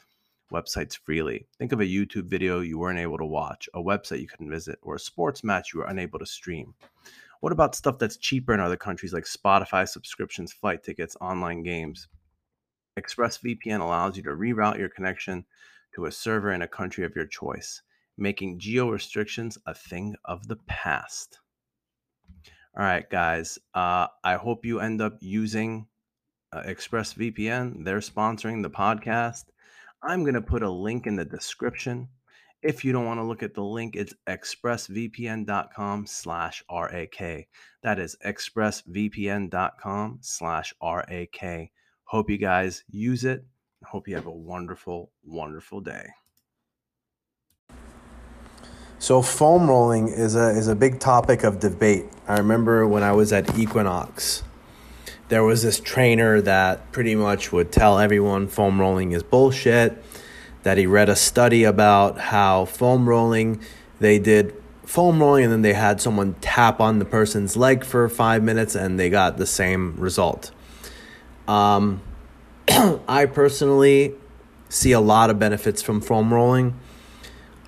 websites 0.52 0.96
freely. 0.96 1.46
Think 1.58 1.72
of 1.72 1.80
a 1.80 1.84
YouTube 1.84 2.26
video 2.26 2.60
you 2.60 2.78
weren't 2.78 2.98
able 2.98 3.18
to 3.18 3.24
watch, 3.24 3.68
a 3.74 3.82
website 3.82 4.20
you 4.20 4.28
couldn't 4.28 4.50
visit, 4.50 4.78
or 4.82 4.94
a 4.94 5.00
sports 5.00 5.42
match 5.42 5.72
you 5.72 5.80
were 5.80 5.86
unable 5.86 6.18
to 6.18 6.26
stream. 6.26 6.74
What 7.40 7.52
about 7.52 7.74
stuff 7.74 7.98
that's 7.98 8.18
cheaper 8.18 8.54
in 8.54 8.60
other 8.60 8.76
countries 8.76 9.12
like 9.12 9.24
Spotify 9.24 9.88
subscriptions, 9.88 10.52
flight 10.52 10.82
tickets, 10.82 11.16
online 11.20 11.62
games? 11.62 12.08
ExpressVPN 12.98 13.80
allows 13.80 14.16
you 14.16 14.22
to 14.22 14.30
reroute 14.30 14.78
your 14.78 14.88
connection 14.88 15.44
to 15.94 16.06
a 16.06 16.12
server 16.12 16.52
in 16.52 16.62
a 16.62 16.68
country 16.68 17.04
of 17.04 17.14
your 17.14 17.26
choice, 17.26 17.82
making 18.16 18.58
geo 18.58 18.88
restrictions 18.88 19.58
a 19.66 19.74
thing 19.74 20.14
of 20.24 20.48
the 20.48 20.56
past. 20.66 21.38
All 22.76 22.84
right, 22.84 23.08
guys, 23.08 23.58
uh, 23.74 24.08
I 24.24 24.34
hope 24.34 24.64
you 24.64 24.80
end 24.80 25.00
up 25.00 25.18
using 25.20 25.86
uh, 26.52 26.62
ExpressVPN. 26.62 27.84
They're 27.84 28.00
sponsoring 28.00 28.62
the 28.62 28.70
podcast. 28.70 29.44
I'm 30.02 30.22
going 30.22 30.34
to 30.34 30.42
put 30.42 30.62
a 30.62 30.70
link 30.70 31.06
in 31.06 31.16
the 31.16 31.24
description. 31.24 32.08
If 32.62 32.84
you 32.84 32.92
don't 32.92 33.06
want 33.06 33.20
to 33.20 33.24
look 33.24 33.42
at 33.42 33.54
the 33.54 33.62
link, 33.62 33.94
it's 33.94 34.14
expressvpn.com 34.26 36.06
slash 36.06 36.64
RAK. 36.70 37.48
That 37.82 37.98
is 37.98 38.16
expressvpn.com 38.24 40.18
slash 40.22 40.74
RAK. 40.82 41.70
Hope 42.04 42.30
you 42.30 42.38
guys 42.38 42.84
use 42.88 43.24
it. 43.24 43.44
Hope 43.90 44.08
you 44.08 44.14
have 44.16 44.26
a 44.26 44.32
wonderful, 44.32 45.10
wonderful 45.24 45.80
day. 45.80 46.06
So 48.98 49.20
foam 49.20 49.68
rolling 49.68 50.08
is 50.08 50.34
a 50.34 50.48
is 50.50 50.68
a 50.68 50.74
big 50.74 50.98
topic 50.98 51.44
of 51.44 51.60
debate. 51.60 52.06
I 52.26 52.38
remember 52.38 52.86
when 52.88 53.02
I 53.02 53.12
was 53.12 53.32
at 53.32 53.58
Equinox, 53.58 54.42
there 55.28 55.44
was 55.44 55.62
this 55.62 55.78
trainer 55.78 56.40
that 56.40 56.90
pretty 56.92 57.14
much 57.14 57.52
would 57.52 57.70
tell 57.70 57.98
everyone 57.98 58.48
foam 58.48 58.80
rolling 58.80 59.12
is 59.12 59.22
bullshit. 59.22 60.02
That 60.62 60.78
he 60.78 60.86
read 60.86 61.10
a 61.10 61.16
study 61.16 61.64
about 61.64 62.18
how 62.18 62.64
foam 62.64 63.06
rolling, 63.06 63.60
they 64.00 64.18
did 64.18 64.54
foam 64.86 65.20
rolling 65.20 65.44
and 65.44 65.52
then 65.52 65.62
they 65.62 65.74
had 65.74 66.00
someone 66.00 66.34
tap 66.40 66.80
on 66.80 66.98
the 66.98 67.04
person's 67.04 67.56
leg 67.56 67.84
for 67.84 68.08
five 68.08 68.42
minutes 68.42 68.74
and 68.74 68.98
they 68.98 69.10
got 69.10 69.36
the 69.36 69.46
same 69.46 69.96
result. 69.96 70.50
Um, 71.46 72.00
I 72.68 73.26
personally 73.26 74.14
see 74.68 74.92
a 74.92 75.00
lot 75.00 75.30
of 75.30 75.38
benefits 75.38 75.82
from 75.82 76.00
foam 76.00 76.32
rolling. 76.32 76.78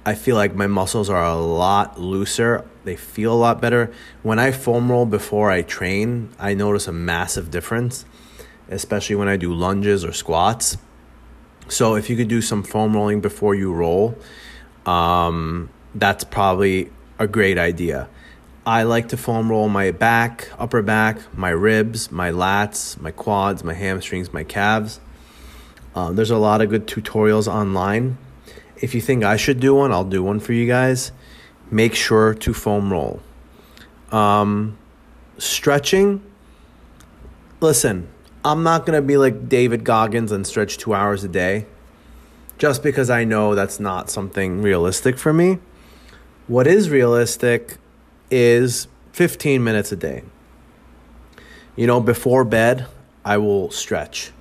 I 0.04 0.14
feel 0.14 0.36
like 0.36 0.54
my 0.54 0.66
muscles 0.66 1.10
are 1.10 1.24
a 1.24 1.34
lot 1.34 2.00
looser. 2.00 2.64
They 2.84 2.96
feel 2.96 3.32
a 3.32 3.34
lot 3.34 3.60
better. 3.60 3.92
When 4.22 4.38
I 4.38 4.52
foam 4.52 4.90
roll 4.90 5.04
before 5.04 5.50
I 5.50 5.62
train, 5.62 6.30
I 6.38 6.54
notice 6.54 6.86
a 6.86 6.92
massive 6.92 7.50
difference, 7.50 8.04
especially 8.68 9.16
when 9.16 9.28
I 9.28 9.36
do 9.36 9.52
lunges 9.52 10.04
or 10.04 10.12
squats. 10.12 10.78
So 11.68 11.96
if 11.96 12.08
you 12.08 12.16
could 12.16 12.28
do 12.28 12.40
some 12.40 12.62
foam 12.62 12.94
rolling 12.94 13.20
before 13.20 13.54
you 13.54 13.72
roll, 13.72 14.16
um, 14.86 15.68
that's 15.94 16.22
probably 16.22 16.90
a 17.18 17.26
great 17.26 17.58
idea. 17.58 18.08
I 18.66 18.82
like 18.82 19.08
to 19.08 19.16
foam 19.16 19.48
roll 19.48 19.68
my 19.68 19.92
back, 19.92 20.50
upper 20.58 20.82
back, 20.82 21.18
my 21.32 21.50
ribs, 21.50 22.10
my 22.10 22.30
lats, 22.30 23.00
my 23.00 23.12
quads, 23.12 23.62
my 23.64 23.74
hamstrings, 23.74 24.32
my 24.32 24.44
calves. 24.44 25.00
Um, 25.94 26.16
there's 26.16 26.32
a 26.32 26.36
lot 26.36 26.60
of 26.60 26.68
good 26.68 26.86
tutorials 26.86 27.46
online 27.46 28.18
if 28.78 28.94
you 28.94 29.00
think 29.00 29.24
I 29.24 29.36
should 29.36 29.60
do 29.60 29.74
one, 29.74 29.92
I'll 29.92 30.04
do 30.04 30.22
one 30.22 30.40
for 30.40 30.52
you 30.52 30.66
guys. 30.66 31.12
Make 31.70 31.94
sure 31.94 32.34
to 32.34 32.52
foam 32.52 32.92
roll. 32.92 33.20
Um, 34.12 34.76
stretching. 35.38 36.22
Listen, 37.60 38.08
I'm 38.44 38.62
not 38.62 38.86
going 38.86 39.00
to 39.00 39.06
be 39.06 39.16
like 39.16 39.48
David 39.48 39.84
Goggins 39.84 40.30
and 40.30 40.46
stretch 40.46 40.78
two 40.78 40.94
hours 40.94 41.24
a 41.24 41.28
day 41.28 41.66
just 42.58 42.82
because 42.82 43.10
I 43.10 43.24
know 43.24 43.54
that's 43.54 43.80
not 43.80 44.10
something 44.10 44.62
realistic 44.62 45.18
for 45.18 45.32
me. 45.32 45.58
What 46.46 46.66
is 46.66 46.90
realistic 46.90 47.78
is 48.30 48.88
15 49.12 49.62
minutes 49.62 49.92
a 49.92 49.96
day. 49.96 50.22
You 51.76 51.86
know, 51.86 52.00
before 52.00 52.44
bed, 52.44 52.86
I 53.24 53.38
will 53.38 53.70
stretch. 53.70 54.32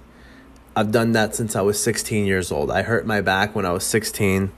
I've 0.75 0.91
done 0.91 1.13
that 1.13 1.35
since 1.35 1.55
I 1.55 1.61
was 1.61 1.81
16 1.81 2.25
years 2.25 2.51
old. 2.51 2.69
I 2.69 2.81
hurt 2.81 3.05
my 3.05 3.21
back 3.21 3.55
when 3.55 3.65
I 3.65 3.71
was 3.71 3.83
16. 3.85 4.51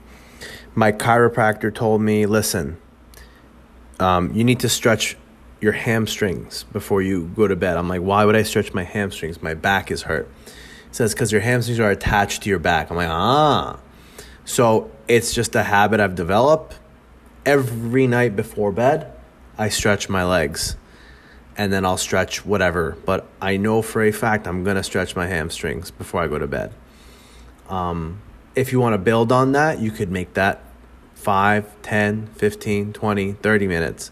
My 0.74 0.92
chiropractor 0.92 1.72
told 1.72 2.02
me, 2.02 2.26
listen, 2.26 2.76
um, 4.00 4.32
you 4.34 4.44
need 4.44 4.60
to 4.60 4.68
stretch 4.68 5.16
your 5.60 5.72
hamstrings 5.72 6.64
before 6.72 7.02
you 7.02 7.30
go 7.34 7.48
to 7.48 7.56
bed. 7.56 7.76
I'm 7.76 7.88
like, 7.88 8.00
why 8.00 8.24
would 8.24 8.36
I 8.36 8.42
stretch 8.42 8.72
my 8.74 8.84
hamstrings? 8.84 9.42
My 9.42 9.54
back 9.54 9.90
is 9.90 10.02
hurt. 10.02 10.28
He 10.46 10.52
says, 10.94 11.14
because 11.14 11.32
your 11.32 11.40
hamstrings 11.40 11.80
are 11.80 11.90
attached 11.90 12.42
to 12.44 12.48
your 12.48 12.58
back. 12.58 12.90
I'm 12.90 12.96
like, 12.96 13.08
ah. 13.08 13.78
So 14.44 14.90
it's 15.06 15.34
just 15.34 15.54
a 15.54 15.64
habit 15.64 16.00
I've 16.00 16.14
developed. 16.14 16.78
Every 17.44 18.06
night 18.06 18.36
before 18.36 18.72
bed, 18.72 19.12
I 19.58 19.68
stretch 19.68 20.08
my 20.08 20.24
legs 20.24 20.76
and 21.56 21.72
then 21.72 21.84
I'll 21.84 21.98
stretch 21.98 22.46
whatever. 22.46 22.96
But 23.04 23.26
I 23.42 23.56
know 23.56 23.82
for 23.82 24.02
a 24.02 24.12
fact 24.12 24.46
I'm 24.46 24.62
going 24.62 24.76
to 24.76 24.82
stretch 24.84 25.16
my 25.16 25.26
hamstrings 25.26 25.90
before 25.90 26.22
I 26.22 26.28
go 26.28 26.38
to 26.38 26.46
bed. 26.46 26.72
Um, 27.68 28.22
if 28.54 28.72
you 28.72 28.80
want 28.80 28.94
to 28.94 28.98
build 28.98 29.32
on 29.32 29.52
that, 29.52 29.80
you 29.80 29.90
could 29.90 30.10
make 30.10 30.34
that 30.34 30.62
5, 31.14 31.82
10, 31.82 32.28
15, 32.28 32.92
20, 32.92 33.32
30 33.32 33.66
minutes. 33.66 34.10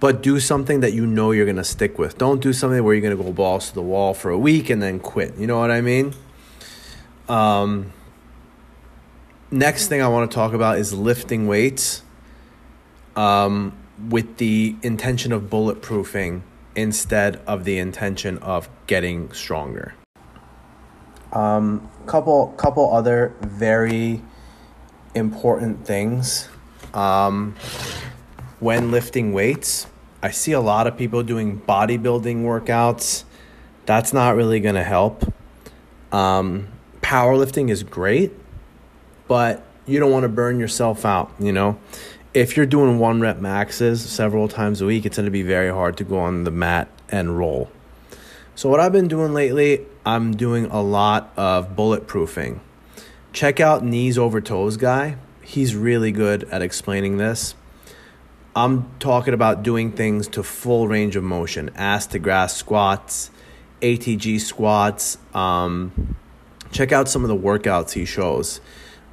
But 0.00 0.20
do 0.20 0.40
something 0.40 0.80
that 0.80 0.92
you 0.92 1.06
know 1.06 1.30
you're 1.30 1.46
going 1.46 1.56
to 1.56 1.64
stick 1.64 1.98
with. 1.98 2.18
Don't 2.18 2.42
do 2.42 2.52
something 2.52 2.82
where 2.82 2.92
you're 2.92 3.00
going 3.00 3.16
to 3.16 3.22
go 3.22 3.32
balls 3.32 3.68
to 3.68 3.74
the 3.74 3.82
wall 3.82 4.12
for 4.12 4.30
a 4.30 4.38
week 4.38 4.68
and 4.68 4.82
then 4.82 4.98
quit. 4.98 5.36
You 5.38 5.46
know 5.46 5.58
what 5.58 5.70
I 5.70 5.80
mean? 5.80 6.12
Um, 7.28 7.92
next 9.50 9.86
thing 9.86 10.02
I 10.02 10.08
want 10.08 10.30
to 10.30 10.34
talk 10.34 10.52
about 10.52 10.78
is 10.78 10.92
lifting 10.92 11.46
weights 11.46 12.02
um, 13.16 13.72
with 14.08 14.38
the 14.38 14.76
intention 14.82 15.32
of 15.32 15.42
bulletproofing 15.42 16.42
instead 16.74 17.36
of 17.46 17.64
the 17.64 17.78
intention 17.78 18.38
of 18.38 18.68
getting 18.86 19.32
stronger. 19.32 19.94
Um, 21.32 21.90
couple 22.06 22.48
couple 22.56 22.94
other 22.94 23.34
very 23.40 24.22
important 25.14 25.86
things 25.86 26.48
um, 26.92 27.54
when 28.60 28.90
lifting 28.90 29.32
weights. 29.32 29.86
I 30.22 30.30
see 30.30 30.52
a 30.52 30.60
lot 30.60 30.86
of 30.86 30.96
people 30.96 31.22
doing 31.22 31.60
bodybuilding 31.60 32.44
workouts. 32.44 33.24
That's 33.84 34.12
not 34.12 34.36
really 34.36 34.60
going 34.60 34.76
to 34.76 34.84
help. 34.84 35.32
Um, 36.12 36.68
powerlifting 37.02 37.68
is 37.68 37.82
great, 37.82 38.32
but 39.28 39.66
you 39.86 40.00
don't 40.00 40.10
want 40.10 40.22
to 40.22 40.28
burn 40.28 40.58
yourself 40.58 41.04
out, 41.04 41.30
you 41.38 41.52
know? 41.52 41.78
If 42.34 42.56
you're 42.56 42.66
doing 42.66 42.98
one 42.98 43.20
rep 43.20 43.38
maxes 43.38 44.02
several 44.02 44.48
times 44.48 44.80
a 44.80 44.86
week, 44.86 45.06
it's 45.06 45.16
going 45.16 45.24
to 45.24 45.30
be 45.30 45.42
very 45.42 45.70
hard 45.70 45.96
to 45.98 46.04
go 46.04 46.18
on 46.18 46.42
the 46.42 46.50
mat 46.50 46.88
and 47.08 47.38
roll. 47.38 47.70
So, 48.56 48.68
what 48.68 48.80
I've 48.80 48.92
been 48.92 49.08
doing 49.08 49.32
lately, 49.32 49.86
I'm 50.04 50.36
doing 50.36 50.66
a 50.66 50.82
lot 50.82 51.32
of 51.36 51.76
bulletproofing. 51.76 52.58
Check 53.32 53.60
out 53.60 53.84
Knees 53.84 54.18
Over 54.18 54.40
Toes 54.40 54.76
Guy. 54.76 55.16
He's 55.42 55.76
really 55.76 56.10
good 56.12 56.44
at 56.44 56.60
explaining 56.60 57.18
this. 57.18 57.54
I'm 58.56 58.90
talking 58.98 59.34
about 59.34 59.62
doing 59.62 59.92
things 59.92 60.28
to 60.28 60.42
full 60.42 60.86
range 60.86 61.16
of 61.16 61.24
motion 61.24 61.70
ass 61.74 62.06
to 62.08 62.18
grass 62.18 62.56
squats, 62.56 63.30
ATG 63.80 64.40
squats. 64.40 65.18
Um, 65.34 66.16
check 66.70 66.92
out 66.92 67.08
some 67.08 67.24
of 67.24 67.28
the 67.28 67.36
workouts 67.36 67.92
he 67.92 68.04
shows. 68.04 68.60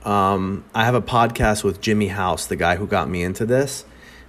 Um, 0.03 0.65
I 0.73 0.85
have 0.85 0.95
a 0.95 1.01
podcast 1.01 1.63
with 1.63 1.81
Jimmy 1.81 2.07
House, 2.07 2.45
the 2.45 2.55
guy 2.55 2.75
who 2.75 2.87
got 2.87 3.09
me 3.09 3.23
into 3.23 3.45
this. 3.45 3.85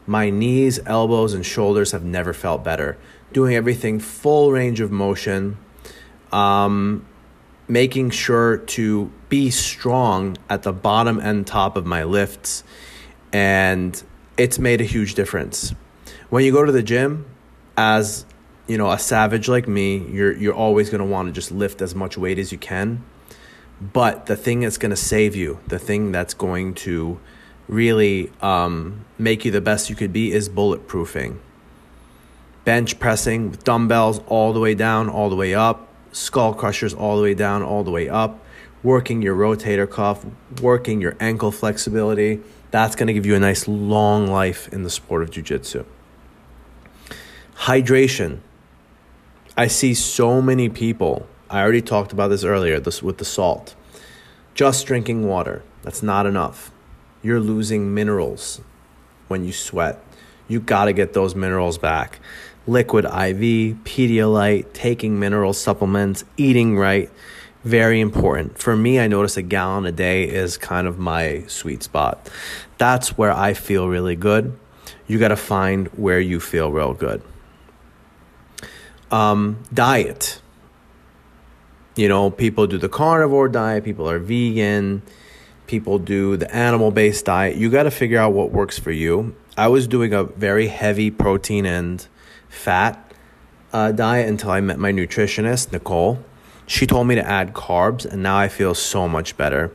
My 0.06 0.30
knees, 0.30 0.80
elbows, 0.84 1.32
and 1.32 1.46
shoulders 1.46 1.92
have 1.92 2.04
never 2.04 2.32
felt 2.32 2.64
better. 2.64 2.98
Doing 3.32 3.54
everything 3.54 3.98
full 3.98 4.52
range 4.52 4.80
of 4.80 4.90
motion. 4.90 5.56
Um, 6.30 7.06
making 7.68 8.10
sure 8.10 8.58
to 8.58 9.10
be 9.28 9.50
strong 9.50 10.36
at 10.50 10.62
the 10.62 10.72
bottom 10.72 11.18
and 11.18 11.46
top 11.46 11.76
of 11.76 11.86
my 11.86 12.04
lifts. 12.04 12.64
And 13.32 14.02
it's 14.36 14.58
made 14.58 14.80
a 14.80 14.84
huge 14.84 15.14
difference. 15.14 15.74
When 16.28 16.44
you 16.44 16.52
go 16.52 16.64
to 16.64 16.72
the 16.72 16.82
gym, 16.82 17.26
as 17.76 18.26
you 18.66 18.78
know, 18.78 18.90
a 18.90 18.98
savage 18.98 19.48
like 19.48 19.66
me, 19.66 19.98
you're 20.10 20.32
you're 20.32 20.54
always 20.54 20.90
going 20.90 21.00
to 21.00 21.06
want 21.06 21.28
to 21.28 21.32
just 21.32 21.50
lift 21.50 21.82
as 21.82 21.94
much 21.94 22.16
weight 22.16 22.38
as 22.38 22.52
you 22.52 22.58
can. 22.58 23.04
But 23.82 24.26
the 24.26 24.36
thing 24.36 24.60
that's 24.60 24.78
going 24.78 24.90
to 24.90 24.96
save 24.96 25.34
you, 25.34 25.58
the 25.66 25.78
thing 25.78 26.12
that's 26.12 26.34
going 26.34 26.74
to 26.74 27.18
really 27.66 28.30
um, 28.40 29.04
make 29.18 29.44
you 29.44 29.50
the 29.50 29.60
best 29.60 29.90
you 29.90 29.96
could 29.96 30.12
be, 30.12 30.30
is 30.30 30.48
bulletproofing. 30.48 31.38
Bench 32.64 33.00
pressing 33.00 33.50
with 33.50 33.64
dumbbells 33.64 34.20
all 34.28 34.52
the 34.52 34.60
way 34.60 34.76
down, 34.76 35.08
all 35.08 35.28
the 35.28 35.34
way 35.34 35.52
up, 35.52 35.88
skull 36.12 36.54
crushers 36.54 36.94
all 36.94 37.16
the 37.16 37.22
way 37.22 37.34
down, 37.34 37.64
all 37.64 37.82
the 37.82 37.90
way 37.90 38.08
up, 38.08 38.38
working 38.84 39.20
your 39.20 39.34
rotator 39.34 39.90
cuff, 39.90 40.24
working 40.60 41.00
your 41.00 41.16
ankle 41.18 41.50
flexibility. 41.50 42.40
That's 42.70 42.94
going 42.94 43.08
to 43.08 43.12
give 43.12 43.26
you 43.26 43.34
a 43.34 43.40
nice 43.40 43.66
long 43.66 44.28
life 44.28 44.72
in 44.72 44.84
the 44.84 44.90
sport 44.90 45.22
of 45.22 45.30
jiu-jitsu. 45.32 45.84
Hydration. 47.56 48.38
I 49.56 49.66
see 49.66 49.92
so 49.92 50.40
many 50.40 50.68
people. 50.68 51.26
I 51.52 51.60
already 51.60 51.82
talked 51.82 52.12
about 52.12 52.28
this 52.28 52.44
earlier 52.44 52.80
this 52.80 53.02
with 53.02 53.18
the 53.18 53.26
salt. 53.26 53.74
Just 54.54 54.86
drinking 54.86 55.26
water. 55.26 55.62
That's 55.82 56.02
not 56.02 56.24
enough. 56.24 56.72
You're 57.22 57.40
losing 57.40 57.92
minerals 57.92 58.62
when 59.28 59.44
you 59.44 59.52
sweat. 59.52 60.02
You 60.48 60.60
got 60.60 60.86
to 60.86 60.94
get 60.94 61.12
those 61.12 61.34
minerals 61.34 61.76
back 61.76 62.20
liquid 62.66 63.04
IV, 63.04 63.76
Pedialyte, 63.84 64.72
taking 64.72 65.18
mineral 65.18 65.52
supplements, 65.52 66.24
eating 66.36 66.78
right. 66.78 67.10
Very 67.64 68.00
important. 68.00 68.58
For 68.58 68.74
me, 68.74 68.98
I 68.98 69.06
notice 69.06 69.36
a 69.36 69.42
gallon 69.42 69.86
a 69.86 69.92
day 69.92 70.28
is 70.28 70.56
kind 70.56 70.86
of 70.86 70.98
my 70.98 71.44
sweet 71.46 71.82
spot. 71.82 72.28
That's 72.78 73.16
where 73.16 73.32
I 73.32 73.54
feel 73.54 73.88
really 73.88 74.16
good. 74.16 74.58
You 75.06 75.18
got 75.18 75.28
to 75.28 75.36
find 75.36 75.88
where 75.88 76.18
you 76.18 76.40
feel 76.40 76.72
real 76.72 76.94
good. 76.94 77.22
Um, 79.10 79.62
diet. 79.72 80.41
You 81.94 82.08
know, 82.08 82.30
people 82.30 82.66
do 82.66 82.78
the 82.78 82.88
carnivore 82.88 83.48
diet, 83.48 83.84
people 83.84 84.08
are 84.08 84.18
vegan, 84.18 85.02
people 85.66 85.98
do 85.98 86.36
the 86.36 86.54
animal 86.54 86.90
based 86.90 87.26
diet. 87.26 87.56
You 87.56 87.70
got 87.70 87.82
to 87.82 87.90
figure 87.90 88.18
out 88.18 88.32
what 88.32 88.50
works 88.50 88.78
for 88.78 88.90
you. 88.90 89.36
I 89.56 89.68
was 89.68 89.86
doing 89.86 90.14
a 90.14 90.24
very 90.24 90.68
heavy 90.68 91.10
protein 91.10 91.66
and 91.66 92.06
fat 92.48 93.12
uh, 93.72 93.92
diet 93.92 94.28
until 94.28 94.50
I 94.50 94.60
met 94.60 94.78
my 94.78 94.92
nutritionist, 94.92 95.72
Nicole. 95.72 96.18
She 96.66 96.86
told 96.86 97.06
me 97.06 97.14
to 97.16 97.28
add 97.28 97.52
carbs, 97.52 98.06
and 98.06 98.22
now 98.22 98.38
I 98.38 98.48
feel 98.48 98.74
so 98.74 99.06
much 99.08 99.36
better. 99.36 99.70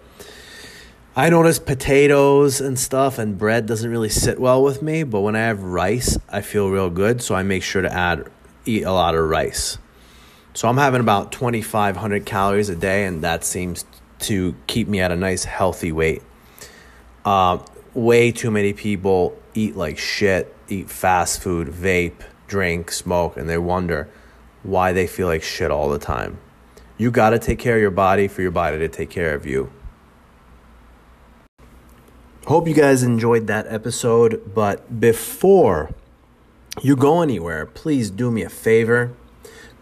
I 1.16 1.30
notice 1.30 1.58
potatoes 1.58 2.62
and 2.62 2.78
stuff 2.78 3.18
and 3.18 3.38
bread 3.38 3.66
doesn't 3.66 3.90
really 3.90 4.10
sit 4.10 4.40
well 4.40 4.64
with 4.64 4.84
me, 4.84 5.02
but 5.02 5.22
when 5.22 5.36
I 5.36 5.42
have 5.42 5.64
rice, 5.64 6.18
I 6.30 6.42
feel 6.42 6.70
real 6.70 6.92
good, 6.92 7.24
so 7.24 7.34
I 7.34 7.42
make 7.42 7.64
sure 7.64 7.82
to 7.82 7.92
add 7.92 8.30
eat 8.66 8.84
a 8.84 8.92
lot 8.92 9.16
of 9.16 9.28
rice. 9.28 9.80
So 10.58 10.68
I'm 10.68 10.78
having 10.78 11.02
about 11.02 11.32
2500 11.34 12.26
calories 12.26 12.68
a 12.68 12.76
day 12.76 13.06
and 13.06 13.24
that 13.24 13.44
seems 13.44 13.86
to 14.22 14.56
keep 14.66 14.88
me 14.88 15.00
at 15.00 15.12
a 15.12 15.16
nice 15.16 15.44
healthy 15.44 15.92
weight. 15.92 16.24
Uh, 17.24 17.60
way 17.94 18.32
too 18.32 18.50
many 18.50 18.74
people 18.74 19.38
eat 19.54 19.76
like 19.76 20.00
shit, 20.00 20.52
eat 20.68 20.90
fast 20.90 21.44
food, 21.44 21.68
vape, 21.68 22.24
drink, 22.48 22.92
smoke, 22.92 23.38
and 23.38 23.48
they 23.48 23.60
wonder 23.60 24.10
why 24.64 24.94
they 24.94 25.06
feel 25.06 25.28
like 25.28 25.44
shit 25.44 25.70
all 25.70 25.90
the 25.90 26.00
time. 26.00 26.40
You 26.98 27.12
got 27.12 27.30
to 27.30 27.38
take 27.38 27.60
care 27.60 27.76
of 27.76 27.82
your 27.82 27.92
body 27.92 28.28
for 28.28 28.42
your 28.42 28.50
body 28.50 28.80
to 28.80 28.88
take 28.88 29.12
care 29.12 29.36
of 29.36 29.46
you. 29.46 29.72
Hope 32.48 32.68
you 32.68 32.74
guys 32.74 33.04
enjoyed 33.04 33.46
that 33.46 33.68
episode, 33.68 34.56
but 34.56 35.00
before 35.00 35.92
you 36.82 36.96
go 36.96 37.22
anywhere, 37.22 37.68
please 37.68 38.10
do 38.10 38.32
me 38.32 38.42
a 38.42 38.50
favor. 38.50 39.14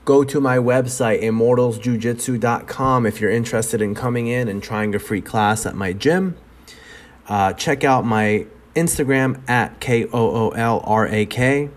Go 0.06 0.24
to 0.24 0.40
my 0.40 0.58
website, 0.58 1.24
immortalsjujitsu.com, 1.24 3.06
if 3.06 3.20
you're 3.20 3.32
interested 3.32 3.82
in 3.82 3.96
coming 3.96 4.28
in 4.28 4.48
and 4.48 4.62
trying 4.62 4.94
a 4.94 5.00
free 5.00 5.22
class 5.22 5.66
at 5.66 5.76
my 5.76 5.94
gym. 5.94 6.38
Uh, 7.28 7.54
check 7.54 7.84
out 7.84 8.06
my 8.06 8.46
Instagram 8.76 9.42
at 9.50 9.80
K 9.80 10.06
O 10.06 10.10
O 10.14 10.50
L 10.50 10.82
R 10.86 11.08
A 11.08 11.26
K 11.26 11.70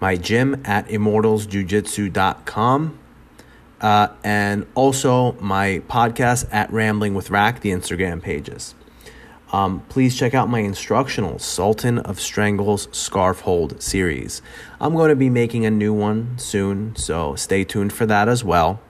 my 0.00 0.16
gym 0.16 0.60
at 0.64 0.88
immortalsjujitsu.com, 0.88 2.98
uh, 3.80 4.08
and 4.24 4.66
also 4.74 5.36
my 5.40 5.80
podcast 5.88 6.48
at 6.50 6.72
Rambling 6.72 7.14
with 7.14 7.30
Rack, 7.30 7.60
the 7.60 7.70
Instagram 7.70 8.20
pages. 8.22 8.74
Um, 9.52 9.80
please 9.88 10.16
check 10.16 10.32
out 10.32 10.48
my 10.48 10.60
instructional 10.60 11.38
Sultan 11.38 11.98
of 11.98 12.20
Strangles 12.20 12.88
Scarf 12.92 13.40
Hold 13.40 13.82
series. 13.82 14.42
I'm 14.80 14.94
going 14.94 15.10
to 15.10 15.16
be 15.16 15.28
making 15.30 15.66
a 15.66 15.70
new 15.70 15.92
one 15.92 16.38
soon, 16.38 16.94
so 16.94 17.34
stay 17.34 17.64
tuned 17.64 17.92
for 17.92 18.06
that 18.06 18.28
as 18.28 18.44
well. 18.44 18.80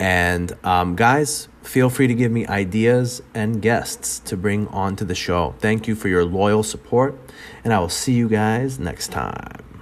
And 0.00 0.52
um, 0.64 0.96
guys, 0.96 1.48
feel 1.62 1.90
free 1.90 2.08
to 2.08 2.14
give 2.14 2.32
me 2.32 2.46
ideas 2.46 3.22
and 3.34 3.62
guests 3.62 4.18
to 4.20 4.36
bring 4.36 4.66
onto 4.68 5.04
the 5.04 5.14
show. 5.14 5.54
Thank 5.58 5.86
you 5.86 5.94
for 5.94 6.08
your 6.08 6.24
loyal 6.24 6.62
support, 6.62 7.16
and 7.62 7.72
I 7.72 7.78
will 7.78 7.88
see 7.88 8.14
you 8.14 8.28
guys 8.28 8.78
next 8.78 9.08
time. 9.08 9.77